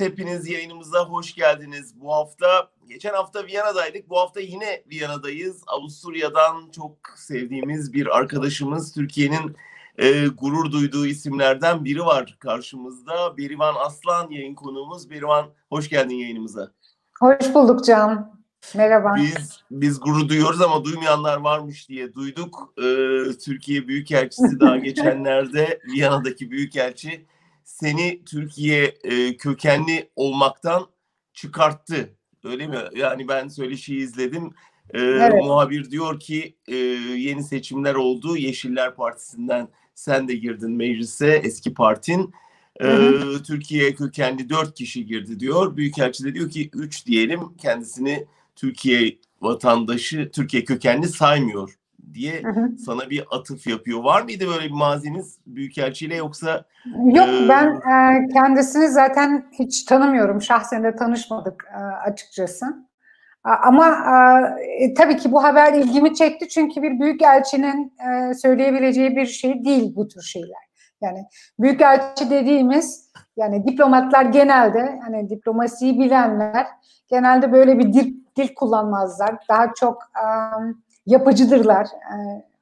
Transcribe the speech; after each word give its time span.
Hepiniz 0.00 0.48
yayınımıza 0.48 1.04
hoş 1.04 1.34
geldiniz. 1.34 2.00
Bu 2.00 2.12
hafta, 2.12 2.68
geçen 2.88 3.14
hafta 3.14 3.46
Viyana'daydık. 3.46 4.10
Bu 4.10 4.18
hafta 4.18 4.40
yine 4.40 4.82
Viyana'dayız. 4.90 5.62
Avusturya'dan 5.66 6.70
çok 6.70 6.96
sevdiğimiz 7.16 7.92
bir 7.92 8.16
arkadaşımız, 8.16 8.92
Türkiye'nin 8.92 9.56
e, 9.98 10.26
gurur 10.26 10.72
duyduğu 10.72 11.06
isimlerden 11.06 11.84
biri 11.84 12.00
var 12.00 12.36
karşımızda. 12.38 13.36
Berivan 13.36 13.74
Aslan 13.74 14.30
yayın 14.30 14.54
konuğumuz. 14.54 15.10
Berivan 15.10 15.46
hoş 15.68 15.88
geldin 15.88 16.14
yayınımıza. 16.14 16.72
Hoş 17.20 17.54
bulduk 17.54 17.84
Can. 17.84 18.40
Merhaba. 18.74 19.14
Biz 19.16 19.60
biz 19.70 20.00
gurur 20.00 20.28
duyuyoruz 20.28 20.60
ama 20.60 20.84
duymayanlar 20.84 21.36
varmış 21.36 21.88
diye 21.88 22.14
duyduk. 22.14 22.72
Ee, 22.78 23.38
Türkiye 23.44 23.88
Büyükelçisi 23.88 24.60
daha 24.60 24.76
geçenlerde 24.86 25.80
Viyana'daki 25.86 26.50
Büyükelçi 26.50 27.26
seni 27.64 28.24
Türkiye 28.24 28.84
e, 29.04 29.36
kökenli 29.36 30.10
olmaktan 30.16 30.86
çıkarttı. 31.34 32.14
Öyle 32.44 32.66
mi? 32.66 32.78
Yani 32.96 33.28
ben 33.28 33.48
söyleşiyi 33.48 34.02
izledim. 34.02 34.50
Ee, 34.94 35.00
evet. 35.00 35.44
Muhabir 35.44 35.90
diyor 35.90 36.20
ki 36.20 36.56
e, 36.68 36.76
yeni 36.76 37.42
seçimler 37.44 37.94
oldu. 37.94 38.36
Yeşiller 38.36 38.94
Partisi'nden 38.94 39.68
sen 39.94 40.28
de 40.28 40.34
girdin 40.34 40.70
meclise 40.70 41.40
eski 41.44 41.74
partin. 41.74 42.34
Ee, 42.82 43.12
Türkiye 43.46 43.94
kökenli 43.94 44.48
dört 44.48 44.74
kişi 44.74 45.06
girdi 45.06 45.40
diyor. 45.40 45.76
Büyükelçi 45.76 46.24
de 46.24 46.34
diyor 46.34 46.50
ki 46.50 46.70
üç 46.74 47.06
diyelim 47.06 47.56
kendisini 47.56 48.26
Türkiye 48.56 49.18
vatandaşı, 49.40 50.30
Türkiye 50.32 50.64
kökenli 50.64 51.08
saymıyor 51.08 51.79
diye 52.14 52.42
hı 52.42 52.50
hı. 52.50 52.78
sana 52.78 53.10
bir 53.10 53.24
atıf 53.30 53.66
yapıyor. 53.66 54.04
Var 54.04 54.22
mıydı 54.22 54.44
böyle 54.48 54.64
bir 54.64 54.74
maziniz 54.74 55.38
Büyükelçiyle 55.46 56.16
yoksa? 56.16 56.64
Yok 57.04 57.28
e... 57.28 57.48
ben 57.48 57.66
e, 57.66 58.28
kendisini 58.32 58.88
zaten 58.88 59.46
hiç 59.58 59.84
tanımıyorum. 59.84 60.42
Şahsen 60.42 60.84
de 60.84 60.96
tanışmadık 60.96 61.64
e, 61.74 61.78
açıkçası. 61.78 62.66
Ama 63.44 63.98
e, 64.80 64.94
tabii 64.94 65.16
ki 65.16 65.32
bu 65.32 65.42
haber 65.42 65.72
ilgimi 65.72 66.14
çekti 66.14 66.48
çünkü 66.48 66.82
bir 66.82 67.00
büyükelçinin 67.00 67.92
e, 68.08 68.34
söyleyebileceği 68.34 69.16
bir 69.16 69.26
şey 69.26 69.64
değil 69.64 69.96
bu 69.96 70.08
tür 70.08 70.22
şeyler. 70.22 70.70
Yani 71.02 71.24
büyükelçi 71.58 72.30
dediğimiz 72.30 73.10
yani 73.36 73.66
diplomatlar 73.66 74.24
genelde 74.24 75.00
hani 75.04 75.30
diplomasiyi 75.30 76.00
bilenler 76.00 76.66
genelde 77.08 77.52
böyle 77.52 77.78
bir 77.78 77.92
dil, 77.92 78.14
dil 78.36 78.54
kullanmazlar. 78.54 79.36
Daha 79.48 79.74
çok 79.74 80.02
um, 80.58 80.82
yapıcıdırlar. 81.10 81.84
E, 81.86 82.16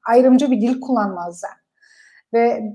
ayrımcı 0.07 0.51
bir 0.51 0.61
dil 0.61 0.81
kullanmazlar. 0.81 1.51
Ve 2.33 2.75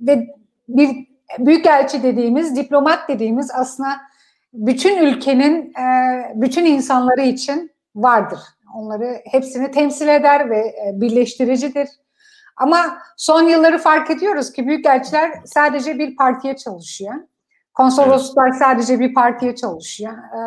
ve 0.00 0.26
bir 0.68 1.06
büyükelçi 1.38 2.02
dediğimiz, 2.02 2.56
diplomat 2.56 3.08
dediğimiz 3.08 3.50
aslında 3.54 4.00
bütün 4.52 4.98
ülkenin 4.98 5.72
e, 5.74 5.86
bütün 6.34 6.64
insanları 6.64 7.22
için 7.22 7.70
vardır. 7.94 8.40
Onları 8.74 9.20
hepsini 9.30 9.70
temsil 9.70 10.08
eder 10.08 10.50
ve 10.50 10.58
e, 10.58 11.00
birleştiricidir. 11.00 11.88
Ama 12.56 12.98
son 13.16 13.42
yılları 13.42 13.78
fark 13.78 14.10
ediyoruz 14.10 14.52
ki 14.52 14.66
büyükelçiler 14.66 15.32
sadece 15.44 15.98
bir 15.98 16.16
partiye 16.16 16.56
çalışıyor. 16.56 17.14
Konsolosluklar 17.74 18.48
evet. 18.48 18.58
sadece 18.58 19.00
bir 19.00 19.14
partiye 19.14 19.54
çalışıyor. 19.54 20.12
Ee, 20.12 20.40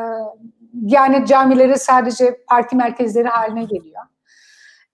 yani 0.81 1.25
camileri 1.25 1.79
sadece 1.79 2.43
parti 2.47 2.75
merkezleri 2.75 3.27
haline 3.27 3.63
geliyor. 3.63 4.01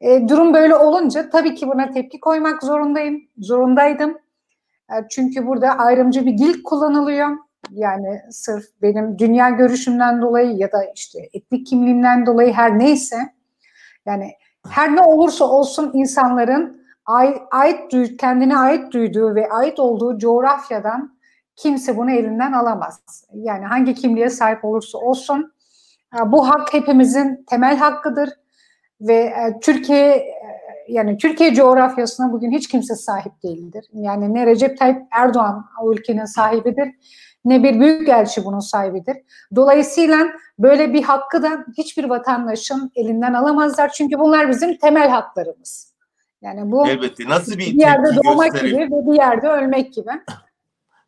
E, 0.02 0.28
durum 0.30 0.54
böyle 0.54 0.76
olunca 0.76 1.30
tabii 1.30 1.56
ki 1.56 1.68
buna 1.68 1.92
tepki 1.92 2.20
koymak 2.20 2.64
zorundayım, 2.64 3.22
zorundaydım. 3.38 4.18
E, 4.92 4.96
çünkü 5.10 5.48
burada 5.48 5.70
ayrımcı 5.70 6.26
bir 6.26 6.38
dil 6.38 6.64
kullanılıyor. 6.64 7.30
Yani 7.72 8.22
sırf 8.32 8.66
benim 8.82 9.20
dünya 9.20 9.50
görüşümden 9.50 10.22
dolayı 10.22 10.52
ya 10.52 10.72
da 10.72 10.86
işte 10.96 11.20
etnik 11.34 11.68
kimliğimden 11.68 12.26
dolayı 12.26 12.54
her 12.54 12.80
neyse 12.80 13.18
yani 14.06 14.32
her 14.70 14.96
ne 14.96 15.02
olursa 15.02 15.46
olsun 15.46 15.92
insanların 15.94 16.86
ait, 17.52 18.18
kendine 18.20 18.58
ait 18.58 18.94
duyduğu 18.94 19.36
ve 19.36 19.50
ait 19.50 19.80
olduğu 19.80 20.18
coğrafyadan 20.18 21.20
kimse 21.56 21.98
bunu 21.98 22.12
elinden 22.12 22.52
alamaz. 22.52 23.26
Yani 23.34 23.66
hangi 23.66 23.96
kimliğe 23.96 24.30
sahip 24.30 24.66
olursa 24.66 24.98
olsun 24.98 25.54
bu 26.26 26.50
hak 26.50 26.74
hepimizin 26.74 27.46
temel 27.50 27.78
hakkıdır 27.78 28.30
ve 29.02 29.16
e, 29.16 29.60
Türkiye 29.62 30.16
e, 30.16 30.34
yani 30.88 31.18
Türkiye 31.18 31.54
coğrafyasına 31.54 32.32
bugün 32.32 32.52
hiç 32.52 32.68
kimse 32.68 32.96
sahip 32.96 33.44
değildir. 33.44 33.86
Yani 33.94 34.34
ne 34.34 34.46
Recep 34.46 34.78
Tayyip 34.78 35.02
Erdoğan 35.12 35.66
o 35.82 35.94
ülkenin 35.94 36.26
sahibidir 36.26 36.94
ne 37.46 37.64
bir 37.64 37.80
büyükelçi 37.80 38.46
bunun 38.46 38.60
sahibidir. 38.60 39.18
Dolayısıyla 39.56 40.28
böyle 40.60 40.94
bir 40.94 41.04
hakkı 41.04 41.44
da 41.44 41.66
hiçbir 41.78 42.04
vatandaşın 42.04 42.92
elinden 42.96 43.34
alamazlar. 43.34 43.92
Çünkü 43.92 44.20
bunlar 44.20 44.50
bizim 44.50 44.78
temel 44.78 45.10
haklarımız. 45.10 45.94
Yani 46.42 46.72
bu 46.72 46.88
Elbette. 46.88 47.30
Nasıl 47.30 47.52
bir, 47.52 47.74
bir 47.74 47.80
yerde 47.80 48.08
doğmak 48.26 48.62
gibi 48.62 48.78
ve 48.78 49.08
bir 49.08 49.18
yerde 49.18 49.48
ölmek 49.48 49.94
gibi. 49.94 50.12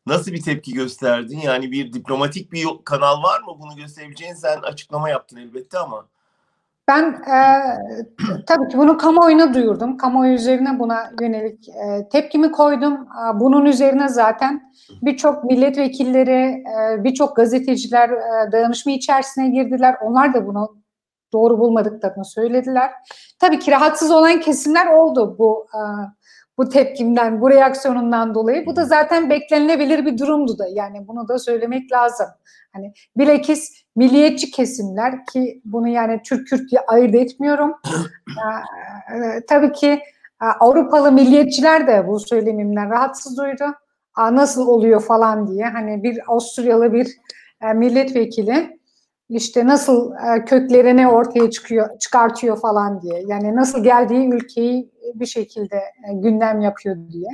Nasıl 0.05 0.31
bir 0.31 0.41
tepki 0.41 0.73
gösterdin? 0.73 1.39
Yani 1.39 1.71
bir 1.71 1.93
diplomatik 1.93 2.51
bir 2.51 2.67
kanal 2.85 3.23
var 3.23 3.41
mı 3.41 3.57
bunu 3.59 3.75
gösterebileceğin? 3.75 4.33
Sen 4.33 4.61
açıklama 4.61 5.09
yaptın 5.09 5.37
elbette 5.37 5.79
ama. 5.79 6.07
Ben 6.87 7.03
e, 7.03 7.37
tabii 8.47 8.67
ki 8.69 8.77
bunu 8.77 8.97
kamuoyuna 8.97 9.53
duyurdum. 9.53 9.97
Kamuoyu 9.97 10.33
üzerine 10.33 10.79
buna 10.79 11.11
yönelik 11.21 11.69
e, 11.69 12.09
tepkimi 12.11 12.51
koydum. 12.51 12.93
E, 12.93 13.39
bunun 13.39 13.65
üzerine 13.65 14.09
zaten 14.09 14.71
birçok 15.01 15.43
milletvekilleri, 15.43 16.63
e, 16.75 17.03
birçok 17.03 17.35
gazeteciler 17.35 18.09
e, 18.09 18.51
dayanışma 18.51 18.91
içerisine 18.91 19.49
girdiler. 19.49 19.95
Onlar 20.01 20.33
da 20.33 20.47
bunu 20.47 20.81
doğru 21.33 21.59
bulmadıklarını 21.59 22.25
söylediler. 22.25 22.91
Tabii 23.39 23.59
ki 23.59 23.71
rahatsız 23.71 24.11
olan 24.11 24.39
kesimler 24.39 24.87
oldu 24.87 25.35
bu 25.39 25.67
e, 25.73 25.79
bu 26.57 26.69
tepkimden, 26.69 27.41
bu 27.41 27.49
reaksiyonundan 27.49 28.35
dolayı. 28.35 28.65
Bu 28.65 28.75
da 28.75 28.85
zaten 28.85 29.29
beklenilebilir 29.29 30.05
bir 30.05 30.17
durumdu 30.17 30.57
da. 30.57 30.67
Yani 30.67 31.07
bunu 31.07 31.27
da 31.27 31.39
söylemek 31.39 31.91
lazım. 31.91 32.27
Hani 32.73 32.93
bilekis 33.17 33.80
milliyetçi 33.95 34.51
kesimler 34.51 35.25
ki 35.25 35.61
bunu 35.65 35.87
yani 35.87 36.21
Türk-Kürt 36.25 36.71
diye 36.71 36.81
ayırt 36.81 37.15
etmiyorum. 37.15 37.73
ee, 39.13 39.45
tabii 39.47 39.71
ki 39.71 39.87
e, 40.41 40.45
Avrupalı 40.59 41.11
milliyetçiler 41.11 41.87
de 41.87 42.07
bu 42.07 42.19
söylemimden 42.19 42.89
rahatsız 42.89 43.37
duydu. 43.37 43.63
Aa, 44.15 44.35
nasıl 44.35 44.67
oluyor 44.67 45.01
falan 45.01 45.47
diye. 45.47 45.65
Hani 45.65 46.03
bir 46.03 46.19
Avusturyalı 46.27 46.93
bir 46.93 47.07
e, 47.61 47.73
milletvekili 47.73 48.81
işte 49.29 49.65
nasıl 49.65 50.11
e, 50.11 50.45
köklerini 50.45 51.07
ortaya 51.07 51.49
çıkıyor, 51.49 51.99
çıkartıyor 51.99 52.61
falan 52.61 53.01
diye. 53.01 53.23
Yani 53.27 53.55
nasıl 53.55 53.83
geldiği 53.83 54.33
ülkeyi 54.33 54.91
bir 55.15 55.25
şekilde 55.25 55.75
e, 55.77 56.13
gündem 56.13 56.61
yapıyor 56.61 56.95
diye. 57.11 57.29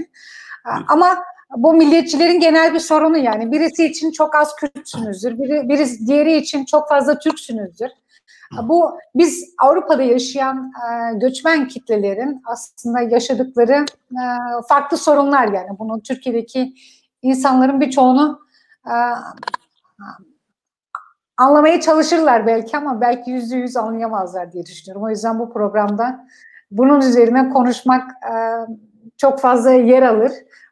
E, 0.66 0.72
ama 0.88 1.24
bu 1.56 1.74
milliyetçilerin 1.74 2.40
genel 2.40 2.74
bir 2.74 2.80
sorunu 2.80 3.18
yani. 3.18 3.52
Birisi 3.52 3.86
için 3.86 4.12
çok 4.12 4.36
az 4.36 4.56
Kürtsünüzdür, 4.56 5.40
biri, 5.40 5.70
birisi 5.70 6.08
diğeri 6.08 6.38
için 6.38 6.66
çok 6.66 6.90
fazla 6.90 7.20
Türksünüzdür. 7.20 7.90
Bu 8.64 8.98
biz 9.16 9.54
Avrupa'da 9.60 10.04
yaşayan 10.04 10.72
e, 10.90 11.18
göçmen 11.18 11.68
kitlelerin 11.68 12.42
aslında 12.46 13.02
yaşadıkları 13.02 13.86
e, 14.12 14.24
farklı 14.70 14.98
sorunlar 14.98 15.48
yani. 15.48 15.70
Bunu 15.80 16.02
Türkiye'deki 16.02 16.74
insanların 17.22 17.82
birçoğunu 17.82 18.40
e, 18.86 18.96
anlamaya 21.38 21.82
çalışırlar 21.82 22.48
belki 22.48 22.78
ama 22.78 23.02
belki 23.02 23.32
yüzde 23.32 23.56
yüz 23.56 23.78
anlayamazlar 23.78 24.52
diye 24.52 24.66
düşünüyorum. 24.66 25.04
O 25.04 25.10
yüzden 25.10 25.40
bu 25.40 25.54
programda 25.54 26.28
bunun 26.72 27.02
üzerine 27.02 27.50
konuşmak 27.50 28.12
e, 28.12 28.34
çok 29.18 29.40
fazla 29.40 29.72
yer 29.72 30.04
alır. 30.04 30.32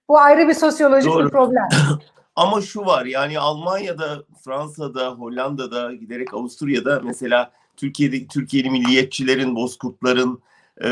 Bu 0.09 0.19
ayrı 0.19 0.47
bir 0.47 0.53
sosyolojik 0.53 1.11
Doğru. 1.11 1.25
bir 1.25 1.31
problem. 1.31 1.67
Ama 2.35 2.61
şu 2.61 2.85
var 2.85 3.05
yani 3.05 3.39
Almanya'da, 3.39 4.23
Fransa'da, 4.43 5.09
Hollanda'da 5.09 5.93
giderek 5.93 6.33
Avusturya'da 6.33 7.01
mesela 7.03 7.51
Türkiye'de 7.77 8.27
Türkiye'li 8.27 8.69
milliyetçilerin, 8.69 9.55
Bozkurtların 9.55 10.41
e, 10.81 10.87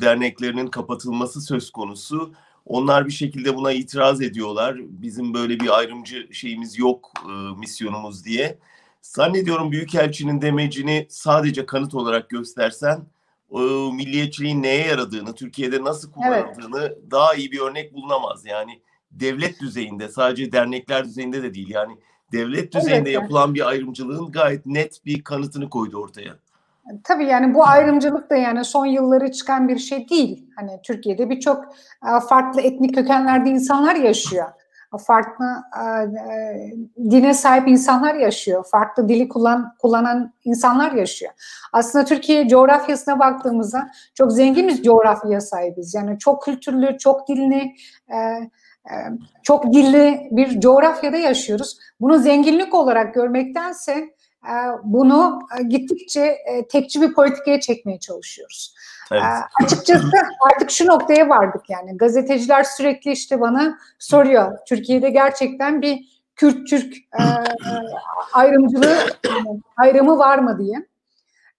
derneklerinin 0.00 0.66
kapatılması 0.66 1.40
söz 1.40 1.70
konusu. 1.70 2.32
Onlar 2.66 3.06
bir 3.06 3.12
şekilde 3.12 3.56
buna 3.56 3.72
itiraz 3.72 4.22
ediyorlar. 4.22 4.76
Bizim 4.78 5.34
böyle 5.34 5.60
bir 5.60 5.78
ayrımcı 5.78 6.28
şeyimiz 6.32 6.78
yok, 6.78 7.12
e, 7.24 7.58
misyonumuz 7.58 8.24
diye. 8.24 8.58
Zannediyorum 9.02 9.72
Büyükelçinin 9.72 10.40
demecini 10.40 11.06
sadece 11.10 11.66
kanıt 11.66 11.94
olarak 11.94 12.30
göstersen 12.30 13.00
o 13.50 13.60
milliyetçiliğin 13.92 14.62
neye 14.62 14.86
yaradığını, 14.86 15.34
Türkiye'de 15.34 15.84
nasıl 15.84 16.12
kullanıldığını 16.12 16.80
evet. 16.80 17.10
daha 17.10 17.34
iyi 17.34 17.52
bir 17.52 17.60
örnek 17.60 17.94
bulunamaz. 17.94 18.46
Yani 18.46 18.80
devlet 19.10 19.60
düzeyinde 19.60 20.08
sadece 20.08 20.52
dernekler 20.52 21.04
düzeyinde 21.04 21.42
de 21.42 21.54
değil 21.54 21.70
yani 21.70 21.98
devlet 22.32 22.74
düzeyinde 22.74 23.10
evet. 23.10 23.22
yapılan 23.22 23.54
bir 23.54 23.68
ayrımcılığın 23.68 24.32
gayet 24.32 24.66
net 24.66 25.06
bir 25.06 25.24
kanıtını 25.24 25.70
koydu 25.70 25.96
ortaya. 25.96 26.34
Tabii 27.04 27.24
yani 27.24 27.54
bu 27.54 27.66
ayrımcılık 27.66 28.30
da 28.30 28.36
yani 28.36 28.64
son 28.64 28.86
yılları 28.86 29.32
çıkan 29.32 29.68
bir 29.68 29.78
şey 29.78 30.08
değil. 30.08 30.50
Hani 30.56 30.80
Türkiye'de 30.82 31.30
birçok 31.30 31.64
farklı 32.28 32.60
etnik 32.60 32.94
kökenlerde 32.94 33.50
insanlar 33.50 33.96
yaşıyor. 33.96 34.48
Farklı 34.98 35.44
e, 35.80 36.02
e, 36.02 37.10
dine 37.10 37.34
sahip 37.34 37.68
insanlar 37.68 38.14
yaşıyor. 38.14 38.64
Farklı 38.70 39.08
dili 39.08 39.28
kullan, 39.28 39.74
kullanan 39.78 40.32
insanlar 40.44 40.92
yaşıyor. 40.92 41.32
Aslında 41.72 42.04
Türkiye 42.04 42.48
coğrafyasına 42.48 43.18
baktığımızda 43.18 43.90
çok 44.14 44.32
zengin 44.32 44.68
bir 44.68 44.82
coğrafyaya 44.82 45.40
sahibiz. 45.40 45.94
Yani 45.94 46.18
çok 46.18 46.42
kültürlü, 46.42 46.98
çok 46.98 47.28
dilli, 47.28 47.74
e, 48.08 48.16
e, 48.90 48.94
çok 49.42 49.72
dilli 49.72 50.28
bir 50.30 50.60
coğrafyada 50.60 51.16
yaşıyoruz. 51.16 51.78
Bunu 52.00 52.18
zenginlik 52.18 52.74
olarak 52.74 53.14
görmektense 53.14 54.13
bunu 54.84 55.38
e, 55.58 55.62
gittikçe 55.62 56.20
e, 56.20 56.68
tekçi 56.68 57.02
bir 57.02 57.14
politikaya 57.14 57.60
çekmeye 57.60 57.98
çalışıyoruz. 57.98 58.74
Evet. 59.12 59.22
Açıkçası 59.64 60.10
artık 60.46 60.70
şu 60.70 60.86
noktaya 60.86 61.28
vardık 61.28 61.70
yani. 61.70 61.96
Gazeteciler 61.96 62.62
sürekli 62.62 63.12
işte 63.12 63.40
bana 63.40 63.78
soruyor. 63.98 64.58
Türkiye'de 64.68 65.10
gerçekten 65.10 65.82
bir 65.82 66.24
Kürt-Türk 66.36 66.94
e, 66.96 67.22
ayrımcılığı 68.32 68.96
ayrımı 69.76 70.18
var 70.18 70.38
mı 70.38 70.58
diye. 70.58 70.86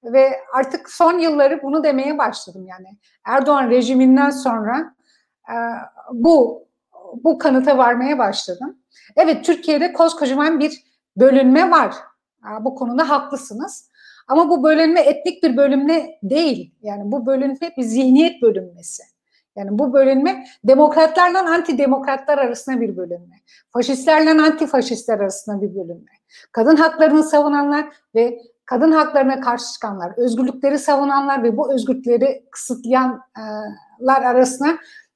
Ve 0.03 0.39
artık 0.53 0.89
son 0.89 1.19
yılları 1.19 1.63
bunu 1.63 1.83
demeye 1.83 2.17
başladım 2.17 2.67
yani. 2.67 2.97
Erdoğan 3.23 3.69
rejiminden 3.69 4.29
sonra 4.29 4.95
bu 6.11 6.65
bu 7.23 7.37
kanıta 7.37 7.77
varmaya 7.77 8.17
başladım. 8.17 8.77
Evet 9.15 9.45
Türkiye'de 9.45 9.93
koskocaman 9.93 10.59
bir 10.59 10.83
bölünme 11.17 11.71
var. 11.71 11.95
Bu 12.61 12.75
konuda 12.75 13.09
haklısınız. 13.09 13.89
Ama 14.27 14.49
bu 14.49 14.63
bölünme 14.63 15.01
etnik 15.01 15.43
bir 15.43 15.57
bölünme 15.57 16.19
değil. 16.23 16.75
Yani 16.81 17.11
bu 17.11 17.25
bölünme 17.25 17.71
bir 17.77 17.83
zihniyet 17.83 18.41
bölünmesi. 18.41 19.03
Yani 19.55 19.79
bu 19.79 19.93
bölünme 19.93 20.45
demokratlarla 20.63 21.39
antidemokratlar 21.39 22.37
arasında 22.37 22.81
bir 22.81 22.97
bölünme. 22.97 23.35
Faşistlerle 23.73 24.29
antifaşistler 24.29 25.19
arasında 25.19 25.61
bir 25.61 25.75
bölünme. 25.75 26.11
Kadın 26.51 26.75
haklarını 26.75 27.23
savunanlar 27.23 27.85
ve 28.15 28.41
kadın 28.65 28.91
haklarına 28.91 29.39
karşı 29.41 29.73
çıkanlar, 29.73 30.13
özgürlükleri 30.17 30.79
savunanlar 30.79 31.43
ve 31.43 31.57
bu 31.57 31.73
özgürlükleri 31.73 32.45
kısıtlayanlar 32.51 34.21
arasında 34.23 34.69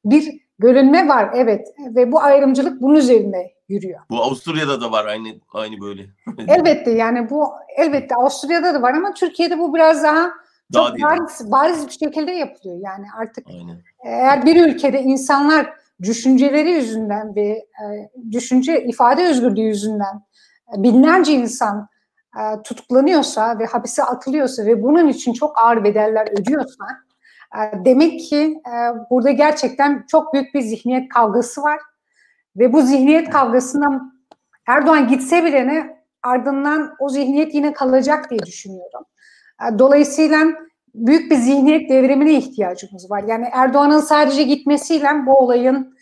bir 0.06 0.49
bölünme 0.62 1.08
var. 1.08 1.32
Evet 1.36 1.68
ve 1.96 2.12
bu 2.12 2.22
ayrımcılık 2.22 2.82
bunun 2.82 2.96
üzerinde 2.96 3.54
yürüyor. 3.70 4.00
Bu 4.10 4.24
Avusturya'da 4.24 4.82
da 4.82 4.92
var 4.92 5.06
aynı 5.06 5.28
aynı 5.54 5.82
böyle. 5.82 6.06
elbette 6.48 6.92
yani 6.92 7.30
bu 7.30 7.50
elbette 7.78 8.16
Avusturya'da 8.16 8.74
da 8.74 8.82
var 8.82 8.94
ama 8.94 9.14
Türkiye'de 9.14 9.60
bu 9.60 9.76
biraz 9.76 10.04
daha 10.04 10.32
çok 10.74 11.00
daha 11.00 11.12
bariz, 11.12 11.52
bariz 11.52 11.88
bir 11.88 11.92
şekilde 11.92 12.32
yapılıyor. 12.32 12.80
Yani 12.84 13.06
artık 13.18 13.48
Aynen. 13.48 13.82
eğer 14.06 14.46
bir 14.46 14.68
ülkede 14.68 15.02
insanlar 15.02 15.74
düşünceleri 16.02 16.72
yüzünden 16.72 17.36
ve 17.36 17.48
e, 17.48 18.10
düşünce 18.32 18.84
ifade 18.84 19.28
özgürlüğü 19.28 19.62
yüzünden 19.62 20.24
e, 20.74 20.84
binlerce 20.84 21.34
insan 21.34 21.88
e, 22.40 22.62
tutuklanıyorsa 22.64 23.60
ve 23.60 23.66
hapise 23.66 24.04
atılıyorsa 24.04 24.66
ve 24.66 24.84
bunun 24.84 25.08
için 25.08 25.34
çok 25.34 25.60
ağır 25.60 25.84
bedeller 25.84 26.42
ödüyorsa 26.42 26.86
e, 27.56 27.86
demek 27.86 28.20
ki 28.20 28.62
e, 28.68 28.74
burada 29.10 29.32
gerçekten 29.32 30.06
çok 30.08 30.34
büyük 30.34 30.54
bir 30.54 30.62
zihniyet 30.62 31.10
kavgası 31.10 31.62
var 31.62 31.80
ve 32.58 32.74
bu 32.74 32.82
zihniyet 32.82 33.30
kavgasından 33.30 34.20
Erdoğan 34.68 35.08
gitse 35.08 35.46
bile 35.46 35.68
ne 35.68 36.00
ardından 36.24 36.96
o 37.00 37.10
zihniyet 37.10 37.56
yine 37.56 37.74
kalacak 37.74 38.30
diye 38.30 38.40
düşünüyorum. 38.40 39.04
E, 39.62 39.80
dolayısıyla 39.80 40.46
büyük 40.96 41.32
bir 41.32 41.36
zihniyet 41.36 41.90
devrimine 41.90 42.34
ihtiyacımız 42.34 43.12
var. 43.12 43.24
Yani 43.28 43.48
Erdoğan'ın 43.52 44.00
sadece 44.00 44.44
gitmesiyle 44.44 45.26
bu 45.26 45.38
olayın, 45.38 45.98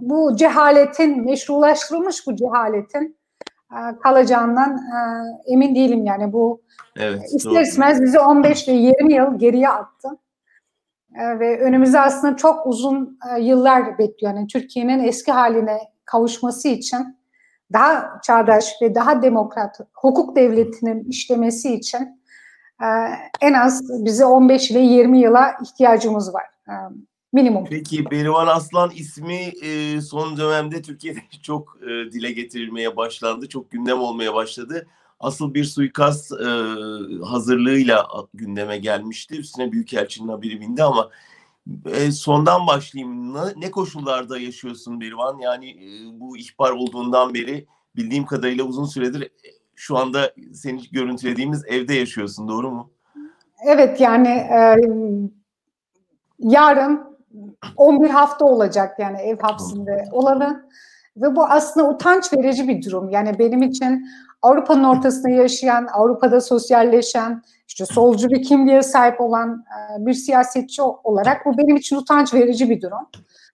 bu 0.00 0.36
cehaletin, 0.36 1.24
meşrulaştırılmış 1.24 2.26
bu 2.26 2.36
cehaletin 2.36 3.18
kalacağından 4.02 4.80
emin 5.46 5.74
değilim. 5.74 6.06
Yani 6.06 6.32
bu 6.32 6.62
evet, 6.96 7.22
ister 7.34 7.60
istemez 7.60 8.02
bizi 8.02 8.18
15 8.18 8.68
ile 8.68 8.76
20 8.76 9.14
yıl 9.14 9.38
geriye 9.38 9.68
attı. 9.68 10.08
Ve 11.16 11.60
önümüzde 11.60 12.00
aslında 12.00 12.36
çok 12.36 12.66
uzun 12.66 13.18
yıllar 13.40 13.98
bekliyor. 13.98 14.34
Yani 14.34 14.46
Türkiye'nin 14.46 15.04
eski 15.04 15.32
haline 15.32 15.78
kavuşması 16.04 16.68
için 16.68 17.16
daha 17.72 18.20
çağdaş 18.22 18.72
ve 18.82 18.94
daha 18.94 19.22
demokrat 19.22 19.80
hukuk 19.92 20.36
devletinin 20.36 21.04
işlemesi 21.04 21.74
için 21.74 22.20
e, 22.82 22.86
en 23.40 23.52
az 23.52 23.82
bize 24.04 24.24
15 24.24 24.70
ile 24.70 24.80
20 24.80 25.20
yıla 25.20 25.54
ihtiyacımız 25.62 26.34
var. 26.34 26.44
E, 26.68 26.74
minimum. 27.32 27.64
Peki 27.70 28.10
Berivan 28.10 28.46
Aslan 28.46 28.90
ismi 28.90 29.52
e, 29.62 30.00
son 30.00 30.36
dönemde 30.36 30.82
Türkiye'de 30.82 31.18
çok 31.42 31.78
dile 32.12 32.32
getirilmeye 32.32 32.96
başlandı. 32.96 33.48
Çok 33.48 33.70
gündem 33.70 34.00
olmaya 34.00 34.34
başladı. 34.34 34.86
Asıl 35.20 35.54
bir 35.54 35.64
suikast 35.64 36.32
hazırlığıyla 37.24 38.08
gündeme 38.34 38.78
gelmişti. 38.78 39.38
Üstüne 39.38 39.72
Büyükelçinin 39.72 40.28
haberi 40.28 40.60
bindi 40.60 40.82
ama 40.82 41.10
sondan 42.10 42.66
başlayayım. 42.66 43.34
Ne, 43.34 43.70
koşullarda 43.70 44.38
yaşıyorsun 44.38 45.00
Berivan? 45.00 45.38
Yani 45.38 45.76
bu 46.12 46.36
ihbar 46.36 46.70
olduğundan 46.70 47.34
beri 47.34 47.66
bildiğim 47.96 48.26
kadarıyla 48.26 48.64
uzun 48.64 48.84
süredir 48.84 49.30
şu 49.74 49.96
anda 49.96 50.32
seni 50.54 50.82
görüntülediğimiz 50.92 51.64
evde 51.66 51.94
yaşıyorsun. 51.94 52.48
Doğru 52.48 52.70
mu? 52.70 52.90
Evet 53.66 54.00
yani 54.00 54.28
e, 54.28 54.76
yarın 56.38 57.18
11 57.76 58.10
hafta 58.10 58.44
olacak 58.44 58.98
yani 58.98 59.18
ev 59.18 59.38
hapsinde 59.38 60.04
olanı 60.12 60.68
ve 61.16 61.36
bu 61.36 61.44
aslında 61.44 61.88
utanç 61.88 62.32
verici 62.32 62.68
bir 62.68 62.84
durum. 62.84 63.10
Yani 63.10 63.38
benim 63.38 63.62
için 63.62 64.08
Avrupa'nın 64.42 64.84
ortasında 64.84 65.28
yaşayan, 65.28 65.86
Avrupa'da 65.92 66.40
sosyalleşen, 66.40 67.42
işte 67.68 67.86
solcu 67.86 68.30
bir 68.30 68.42
kimliğe 68.42 68.82
sahip 68.82 69.20
olan 69.20 69.64
bir 69.98 70.14
siyasetçi 70.14 70.82
olarak 70.82 71.46
bu 71.46 71.58
benim 71.58 71.76
için 71.76 71.96
utanç 71.96 72.34
verici 72.34 72.70
bir 72.70 72.82
durum. 72.82 73.08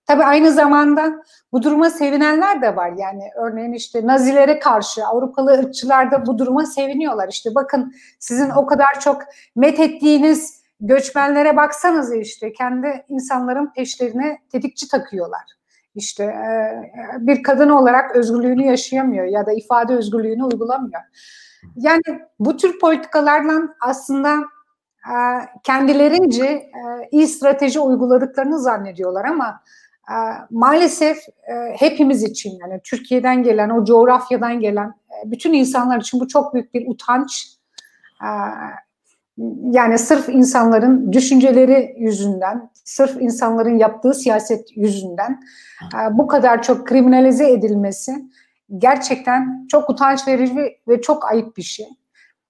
Tabii 0.07 0.25
aynı 0.25 0.53
zamanda 0.53 1.13
bu 1.53 1.63
duruma 1.63 1.91
sevinenler 1.91 2.63
de 2.63 2.77
var. 2.77 2.93
Yani 2.97 3.23
örneğin 3.37 3.73
işte 3.73 4.07
Nazilere 4.07 4.59
karşı 4.59 5.07
Avrupalı 5.07 5.51
ırkçılar 5.51 6.11
da 6.11 6.27
bu 6.27 6.39
duruma 6.39 6.67
seviniyorlar. 6.67 7.29
İşte 7.29 7.55
bakın 7.55 7.95
sizin 8.19 8.51
o 8.51 8.67
kadar 8.67 9.01
çok 9.01 9.23
met 9.57 9.81
ettiğiniz 9.81 10.63
göçmenlere 10.81 11.57
baksanız 11.57 12.15
işte 12.15 12.53
kendi 12.53 13.05
insanların 13.09 13.73
peşlerine 13.77 14.39
tetikçi 14.53 14.89
takıyorlar. 14.89 15.62
İşte 15.95 16.25
e, 16.25 17.27
bir 17.27 17.43
kadın 17.43 17.69
olarak 17.69 18.17
özgürlüğünü 18.17 18.67
yaşayamıyor 18.67 19.25
ya 19.25 19.47
da 19.47 19.53
ifade 19.53 19.95
özgürlüğünü 19.95 20.45
uygulamıyor. 20.45 21.03
Yani 21.77 22.03
bu 22.39 22.57
tür 22.57 22.79
politikalarla 22.79 23.61
aslında 23.81 24.37
e, 25.07 25.15
kendilerince 25.63 26.45
e, 26.45 26.71
iyi 27.11 27.27
strateji 27.27 27.81
uyguladıklarını 27.81 28.59
zannediyorlar 28.59 29.25
ama 29.25 29.63
maalesef 30.51 31.19
hepimiz 31.79 32.23
için 32.23 32.59
yani 32.61 32.81
Türkiye'den 32.85 33.43
gelen, 33.43 33.71
o 33.71 33.85
coğrafyadan 33.85 34.61
gelen 34.61 34.95
bütün 35.25 35.53
insanlar 35.53 36.01
için 36.01 36.21
bu 36.21 36.29
çok 36.29 36.55
büyük 36.55 36.75
bir 36.75 36.89
utanç. 36.89 37.47
Yani 39.71 39.99
sırf 39.99 40.29
insanların 40.29 41.13
düşünceleri 41.13 41.95
yüzünden, 41.99 42.71
sırf 42.85 43.17
insanların 43.21 43.79
yaptığı 43.79 44.15
siyaset 44.15 44.77
yüzünden 44.77 45.43
bu 46.11 46.27
kadar 46.27 46.63
çok 46.63 46.87
kriminalize 46.87 47.53
edilmesi 47.53 48.13
gerçekten 48.79 49.67
çok 49.71 49.91
utanç 49.91 50.29
verici 50.29 50.79
ve 50.89 51.01
çok 51.01 51.33
ayıp 51.33 51.57
bir 51.57 51.63
şey. 51.63 51.87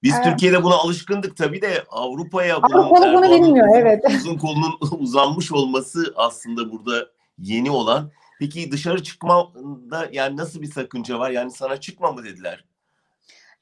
Biz 0.02 0.14
evet. 0.14 0.24
Türkiye'de 0.24 0.62
buna 0.64 0.74
alışkındık 0.74 1.36
tabii 1.36 1.62
de 1.62 1.84
Avrupa'ya 1.90 2.56
Avrupa 2.56 3.12
bunu 3.12 3.30
bilmiyor 3.30 3.68
evet. 3.76 4.04
Uzun 4.16 4.38
kolunun 4.38 4.78
uzanmış 4.98 5.52
olması 5.52 6.14
aslında 6.16 6.72
burada 6.72 7.06
yeni 7.38 7.70
olan. 7.70 8.10
Peki 8.38 8.72
dışarı 8.72 9.02
çıkmada 9.02 10.08
yani 10.12 10.36
nasıl 10.36 10.62
bir 10.62 10.72
sakınca 10.72 11.18
var? 11.18 11.30
Yani 11.30 11.50
sana 11.50 11.76
çıkma 11.76 12.12
mı 12.12 12.24
dediler? 12.24 12.64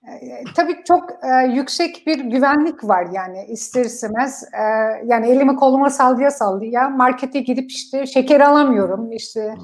E, 0.08 0.44
tabii 0.56 0.76
çok 0.84 1.10
e, 1.10 1.46
yüksek 1.46 2.06
bir 2.06 2.18
güvenlik 2.18 2.84
var 2.84 3.06
yani 3.12 3.44
ister 3.44 3.84
istemez 3.84 4.44
e, 4.54 4.62
yani 5.04 5.28
elimi 5.28 5.56
koluma 5.56 5.90
sallaya 5.90 6.30
sallaya 6.30 6.88
markete 6.88 7.40
gidip 7.40 7.70
işte 7.70 8.06
şeker 8.06 8.40
alamıyorum 8.40 9.12
işte 9.12 9.54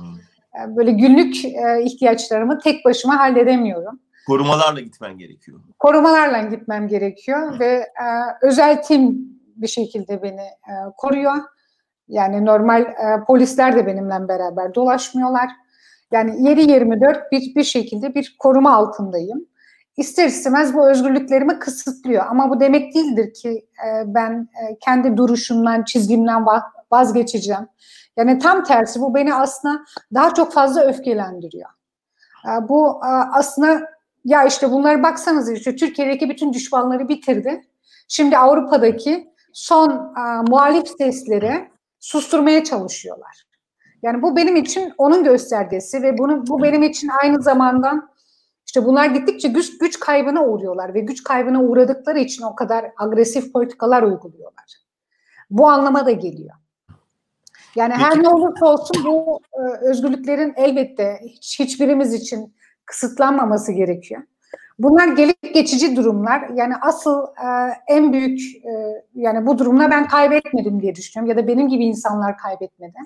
e, 0.55 0.77
böyle 0.77 0.91
günlük 0.91 1.45
e, 1.45 1.83
ihtiyaçlarımı 1.83 2.59
tek 2.59 2.85
başıma 2.85 3.19
halledemiyorum. 3.19 4.01
Korumalarla 4.27 4.81
gitmen 4.81 5.19
gerekiyor. 5.19 5.61
Korumalarla 5.79 6.43
gitmem 6.43 6.89
gerekiyor 6.89 7.51
hmm. 7.51 7.61
ve 7.61 7.73
e, 7.75 8.07
özel 8.43 8.83
tim 8.83 9.37
bir 9.57 9.69
şekilde 9.69 10.23
beni 10.23 10.41
e, 10.41 10.75
koruyor. 10.97 11.37
Yani 12.09 12.45
normal 12.45 12.83
e, 12.83 13.25
polisler 13.27 13.77
de 13.77 13.87
benimle 13.87 14.29
beraber 14.29 14.75
dolaşmıyorlar. 14.75 15.51
Yani 16.13 16.31
7-24 16.31 17.31
bir, 17.33 17.55
bir 17.55 17.65
şekilde 17.65 18.15
bir 18.15 18.37
koruma 18.39 18.75
altındayım. 18.75 19.47
İster 19.97 20.27
istemez 20.27 20.75
bu 20.75 20.91
özgürlüklerimi 20.91 21.59
kısıtlıyor. 21.59 22.25
Ama 22.29 22.51
bu 22.51 22.61
demek 22.61 22.95
değildir 22.95 23.35
ki 23.35 23.67
e, 23.87 24.03
ben 24.07 24.49
e, 24.63 24.79
kendi 24.79 25.17
duruşumdan, 25.17 25.85
çizgimden 25.85 26.45
vazgeçeceğim. 26.93 27.69
Yani 28.17 28.39
tam 28.39 28.65
tersi 28.65 29.01
bu 29.01 29.15
beni 29.15 29.35
aslında 29.35 29.85
daha 30.15 30.35
çok 30.35 30.53
fazla 30.53 30.83
öfkelendiriyor. 30.83 31.71
E, 32.47 32.69
bu 32.69 33.01
e, 33.05 33.09
aslında 33.09 33.91
ya 34.25 34.45
işte 34.45 34.71
bunları 34.71 35.03
baksanız 35.03 35.53
işte 35.53 35.77
Türkiye'deki 35.77 36.29
bütün 36.29 36.53
düşmanları 36.53 37.09
bitirdi. 37.09 37.65
Şimdi 38.09 38.39
Avrupa'daki 38.39 39.33
son 39.53 39.91
e, 39.91 40.43
muhalif 40.51 40.89
sesleri 40.89 41.71
susturmaya 42.01 42.65
çalışıyorlar. 42.65 43.47
Yani 44.03 44.23
bu 44.23 44.37
benim 44.37 44.57
için 44.57 44.93
onun 44.99 45.25
göstergesi 45.25 46.03
ve 46.03 46.19
bunu 46.19 46.47
bu 46.47 46.63
benim 46.63 46.83
için 46.83 47.11
aynı 47.23 47.43
zamanda 47.43 48.09
işte 48.77 48.89
bunlar 48.89 49.07
gittikçe 49.07 49.49
güç, 49.49 49.79
güç 49.79 50.01
kaybına 50.01 50.45
uğruyorlar 50.45 50.95
ve 50.95 51.01
güç 51.01 51.23
kaybına 51.23 51.63
uğradıkları 51.63 52.19
için 52.19 52.43
o 52.43 52.55
kadar 52.55 52.93
agresif 52.97 53.53
politikalar 53.53 54.03
uyguluyorlar. 54.03 54.65
Bu 55.51 55.69
anlama 55.69 56.07
da 56.07 56.11
geliyor. 56.11 56.55
Yani 57.77 57.93
Peki. 57.97 58.05
her 58.05 58.23
ne 58.23 58.29
olursa 58.29 58.67
olsun 58.67 59.05
bu 59.05 59.41
e, 59.53 59.89
özgürlüklerin 59.89 60.55
elbette 60.57 61.21
hiç, 61.23 61.61
hiçbirimiz 61.61 62.15
için 62.15 62.55
kısıtlanmaması 62.87 63.73
gerekiyor. 63.73 64.23
Bunlar 64.79 65.09
gelip 65.09 65.55
geçici 65.55 65.97
durumlar. 65.97 66.49
Yani 66.55 66.75
asıl 66.81 67.23
e, 67.23 67.49
en 67.89 68.13
büyük 68.13 68.41
e, 68.57 69.03
yani 69.15 69.47
bu 69.47 69.59
durumla 69.59 69.91
ben 69.91 70.09
kaybetmedim 70.09 70.83
diye 70.83 70.95
düşünüyorum 70.95 71.39
ya 71.39 71.45
da 71.45 71.49
benim 71.49 71.69
gibi 71.69 71.85
insanlar 71.85 72.39
kaybetmedi. 72.39 72.99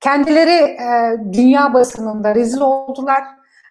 Kendileri 0.00 0.70
e, 0.70 1.16
dünya 1.32 1.74
basınında 1.74 2.34
rezil 2.34 2.60
oldular. 2.60 3.24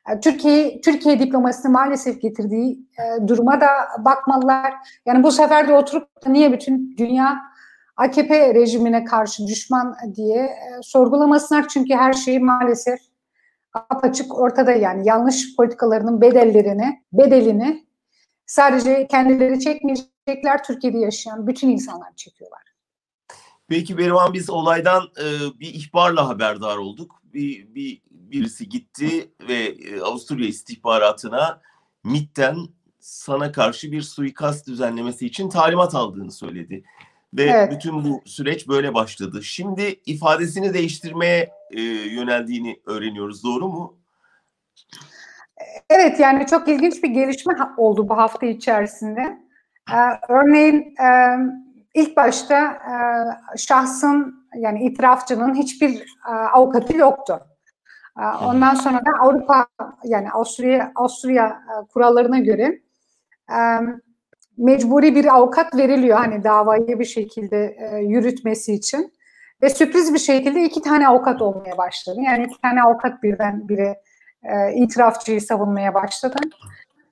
E, 0.10 0.20
Türkiye 0.20 0.82
Türkiye 0.82 1.20
diplomasını 1.20 1.72
maalesef 1.72 2.22
getirdiği 2.22 2.80
e, 3.00 3.28
duruma 3.28 3.62
da 3.62 3.68
bakmalılar. 4.00 4.74
Yani 5.06 5.24
bu 5.24 5.32
sefer 5.32 5.68
de 5.68 5.74
oturup 5.74 6.08
niye 6.28 6.54
bütün 6.54 6.98
dünya 6.98 7.38
AKP 7.98 8.54
rejimine 8.54 9.04
karşı 9.04 9.48
düşman 9.48 9.96
diye 10.16 10.44
e, 10.44 10.82
sorgulamasınlar 10.82 11.68
çünkü 11.68 11.94
her 11.94 12.14
şeyi 12.14 12.40
maalesef 12.40 13.00
apaçık 13.74 14.40
ortada 14.40 14.72
yani 14.72 15.08
yanlış 15.08 15.56
politikalarının 15.56 16.22
bedellerini, 16.22 17.04
bedelini 17.14 17.86
sadece 18.46 19.08
kendileri 19.08 19.60
çekmeyecekler 19.60 20.64
Türkiye'de 20.68 20.98
yaşayan 20.98 21.48
bütün 21.48 21.70
insanlar 21.70 22.16
çekiyorlar. 22.16 22.62
Peki 23.68 23.98
Berivan 23.98 24.34
biz 24.34 24.50
olaydan 24.50 25.04
e, 25.04 25.26
bir 25.60 25.74
ihbarla 25.74 26.28
haberdar 26.28 26.78
olduk. 26.78 27.22
Bir, 27.24 27.76
bir 27.76 28.02
birisi 28.32 28.70
gitti 28.70 29.32
ve 29.48 29.56
e, 29.64 30.02
Avusturya 30.02 30.48
istihbaratına 30.48 31.62
MIT'ten 32.04 32.58
sana 33.00 33.52
karşı 33.52 33.92
bir 33.92 34.02
suikast 34.02 34.68
düzenlemesi 34.68 35.26
için 35.26 35.50
talimat 35.50 35.96
aldığını 35.96 36.32
söyledi. 36.32 36.84
Ve 37.34 37.44
evet. 37.44 37.72
bütün 37.72 38.04
bu 38.04 38.22
süreç 38.26 38.68
böyle 38.68 38.94
başladı. 38.94 39.44
Şimdi 39.44 40.02
ifadesini 40.06 40.74
değiştirmeye 40.74 41.52
e, 41.72 41.82
yöneldiğini 41.82 42.82
öğreniyoruz. 42.86 43.44
Doğru 43.44 43.68
mu? 43.68 43.98
Evet 45.90 46.20
yani 46.20 46.48
çok 46.48 46.68
ilginç 46.68 47.04
bir 47.04 47.10
gelişme 47.10 47.54
oldu 47.78 48.10
bu 48.10 48.18
hafta 48.18 48.46
içerisinde. 48.46 49.46
Ee, 49.92 49.96
örneğin 50.30 50.96
e, 51.02 51.38
ilk 51.94 52.18
başta 52.18 52.72
e, 52.72 52.98
şahsın 53.58 54.48
yani 54.58 54.84
itirafçının 54.84 55.56
hiçbir 55.56 56.02
e, 56.30 56.32
avukatı 56.32 56.98
yoktu. 56.98 57.40
E, 58.20 58.24
ondan 58.46 58.76
sonra 58.76 58.98
da 58.98 59.12
Avrupa 59.22 59.68
yani 60.04 60.32
Avusturya 60.32 60.92
Avusturya 60.96 61.48
e, 61.48 61.88
kurallarına 61.94 62.40
göre 62.40 62.82
e, 63.52 63.58
mecburi 64.58 65.16
bir 65.16 65.36
avukat 65.36 65.76
veriliyor 65.76 66.18
hani 66.18 66.44
davayı 66.44 67.00
bir 67.00 67.06
şekilde 67.06 67.78
e, 67.80 67.98
yürütmesi 67.98 68.74
için. 68.74 69.14
Ve 69.62 69.70
sürpriz 69.70 70.14
bir 70.14 70.20
şekilde 70.20 70.64
iki 70.64 70.82
tane 70.82 71.08
avukat 71.08 71.42
olmaya 71.42 71.78
başladı. 71.78 72.20
Yani 72.26 72.46
iki 72.46 72.62
tane 72.62 72.84
avukat 72.84 73.24
birden 73.24 73.70
bire 73.70 74.02
itirafçıyı 74.76 75.42
savunmaya 75.42 75.94
başladı. 75.94 76.36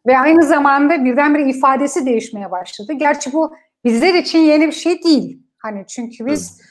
Ve 0.08 0.20
aynı 0.20 0.44
zamanda 0.44 1.06
birdenbire 1.06 1.50
ifadesi 1.50 2.06
değişmeye 2.06 2.52
başladı. 2.52 2.94
Gerçi 2.94 3.34
bu 3.34 3.56
bizler 3.86 4.14
için 4.14 4.40
yeni 4.40 4.68
bir 4.68 4.72
şey 4.72 5.04
değil. 5.04 5.44
Hani 5.58 5.86
çünkü 5.88 6.26
biz 6.26 6.62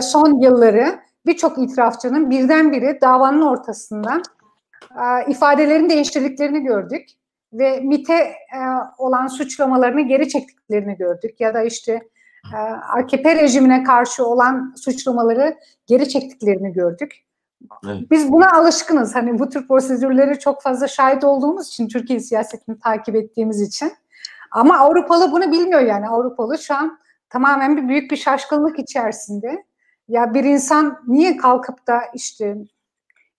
son 0.00 0.42
yılları 0.42 0.98
birçok 1.26 1.58
itirafçının 1.58 2.30
birdenbire 2.30 3.00
davanın 3.00 3.42
ortasında 3.42 4.22
e, 4.90 5.30
ifadelerini 5.30 5.90
değiştirdiklerini 5.90 6.62
gördük 6.62 7.08
ve 7.52 7.80
MIT'e 7.80 8.14
e, 8.14 8.34
olan 8.98 9.26
suçlamalarını 9.26 10.00
geri 10.00 10.28
çektiklerini 10.28 10.96
gördük 10.96 11.40
ya 11.40 11.54
da 11.54 11.62
işte 11.62 12.00
e, 12.54 12.56
AKP 12.98 13.36
rejimine 13.36 13.82
karşı 13.82 14.26
olan 14.26 14.74
suçlamaları 14.76 15.56
geri 15.86 16.08
çektiklerini 16.08 16.72
gördük. 16.72 17.26
Evet. 17.86 18.10
Biz 18.10 18.32
buna 18.32 18.52
alışkınız. 18.52 19.14
Hani 19.14 19.38
bu 19.38 19.48
tür 19.48 19.68
prosedürleri 19.68 20.38
çok 20.38 20.62
fazla 20.62 20.88
şahit 20.88 21.24
olduğumuz 21.24 21.68
için 21.68 21.88
Türkiye 21.88 22.20
siyasetini 22.20 22.78
takip 22.78 23.16
ettiğimiz 23.16 23.60
için. 23.60 23.92
Ama 24.50 24.78
Avrupalı 24.78 25.32
bunu 25.32 25.52
bilmiyor 25.52 25.80
yani. 25.80 26.08
Avrupalı 26.08 26.58
şu 26.58 26.74
an 26.74 26.98
tamamen 27.30 27.76
bir 27.76 27.88
büyük 27.88 28.10
bir 28.10 28.16
şaşkınlık 28.16 28.78
içerisinde. 28.78 29.64
Ya 30.08 30.34
bir 30.34 30.44
insan 30.44 31.02
niye 31.06 31.36
kalkıp 31.36 31.86
da 31.86 32.02
işte 32.14 32.56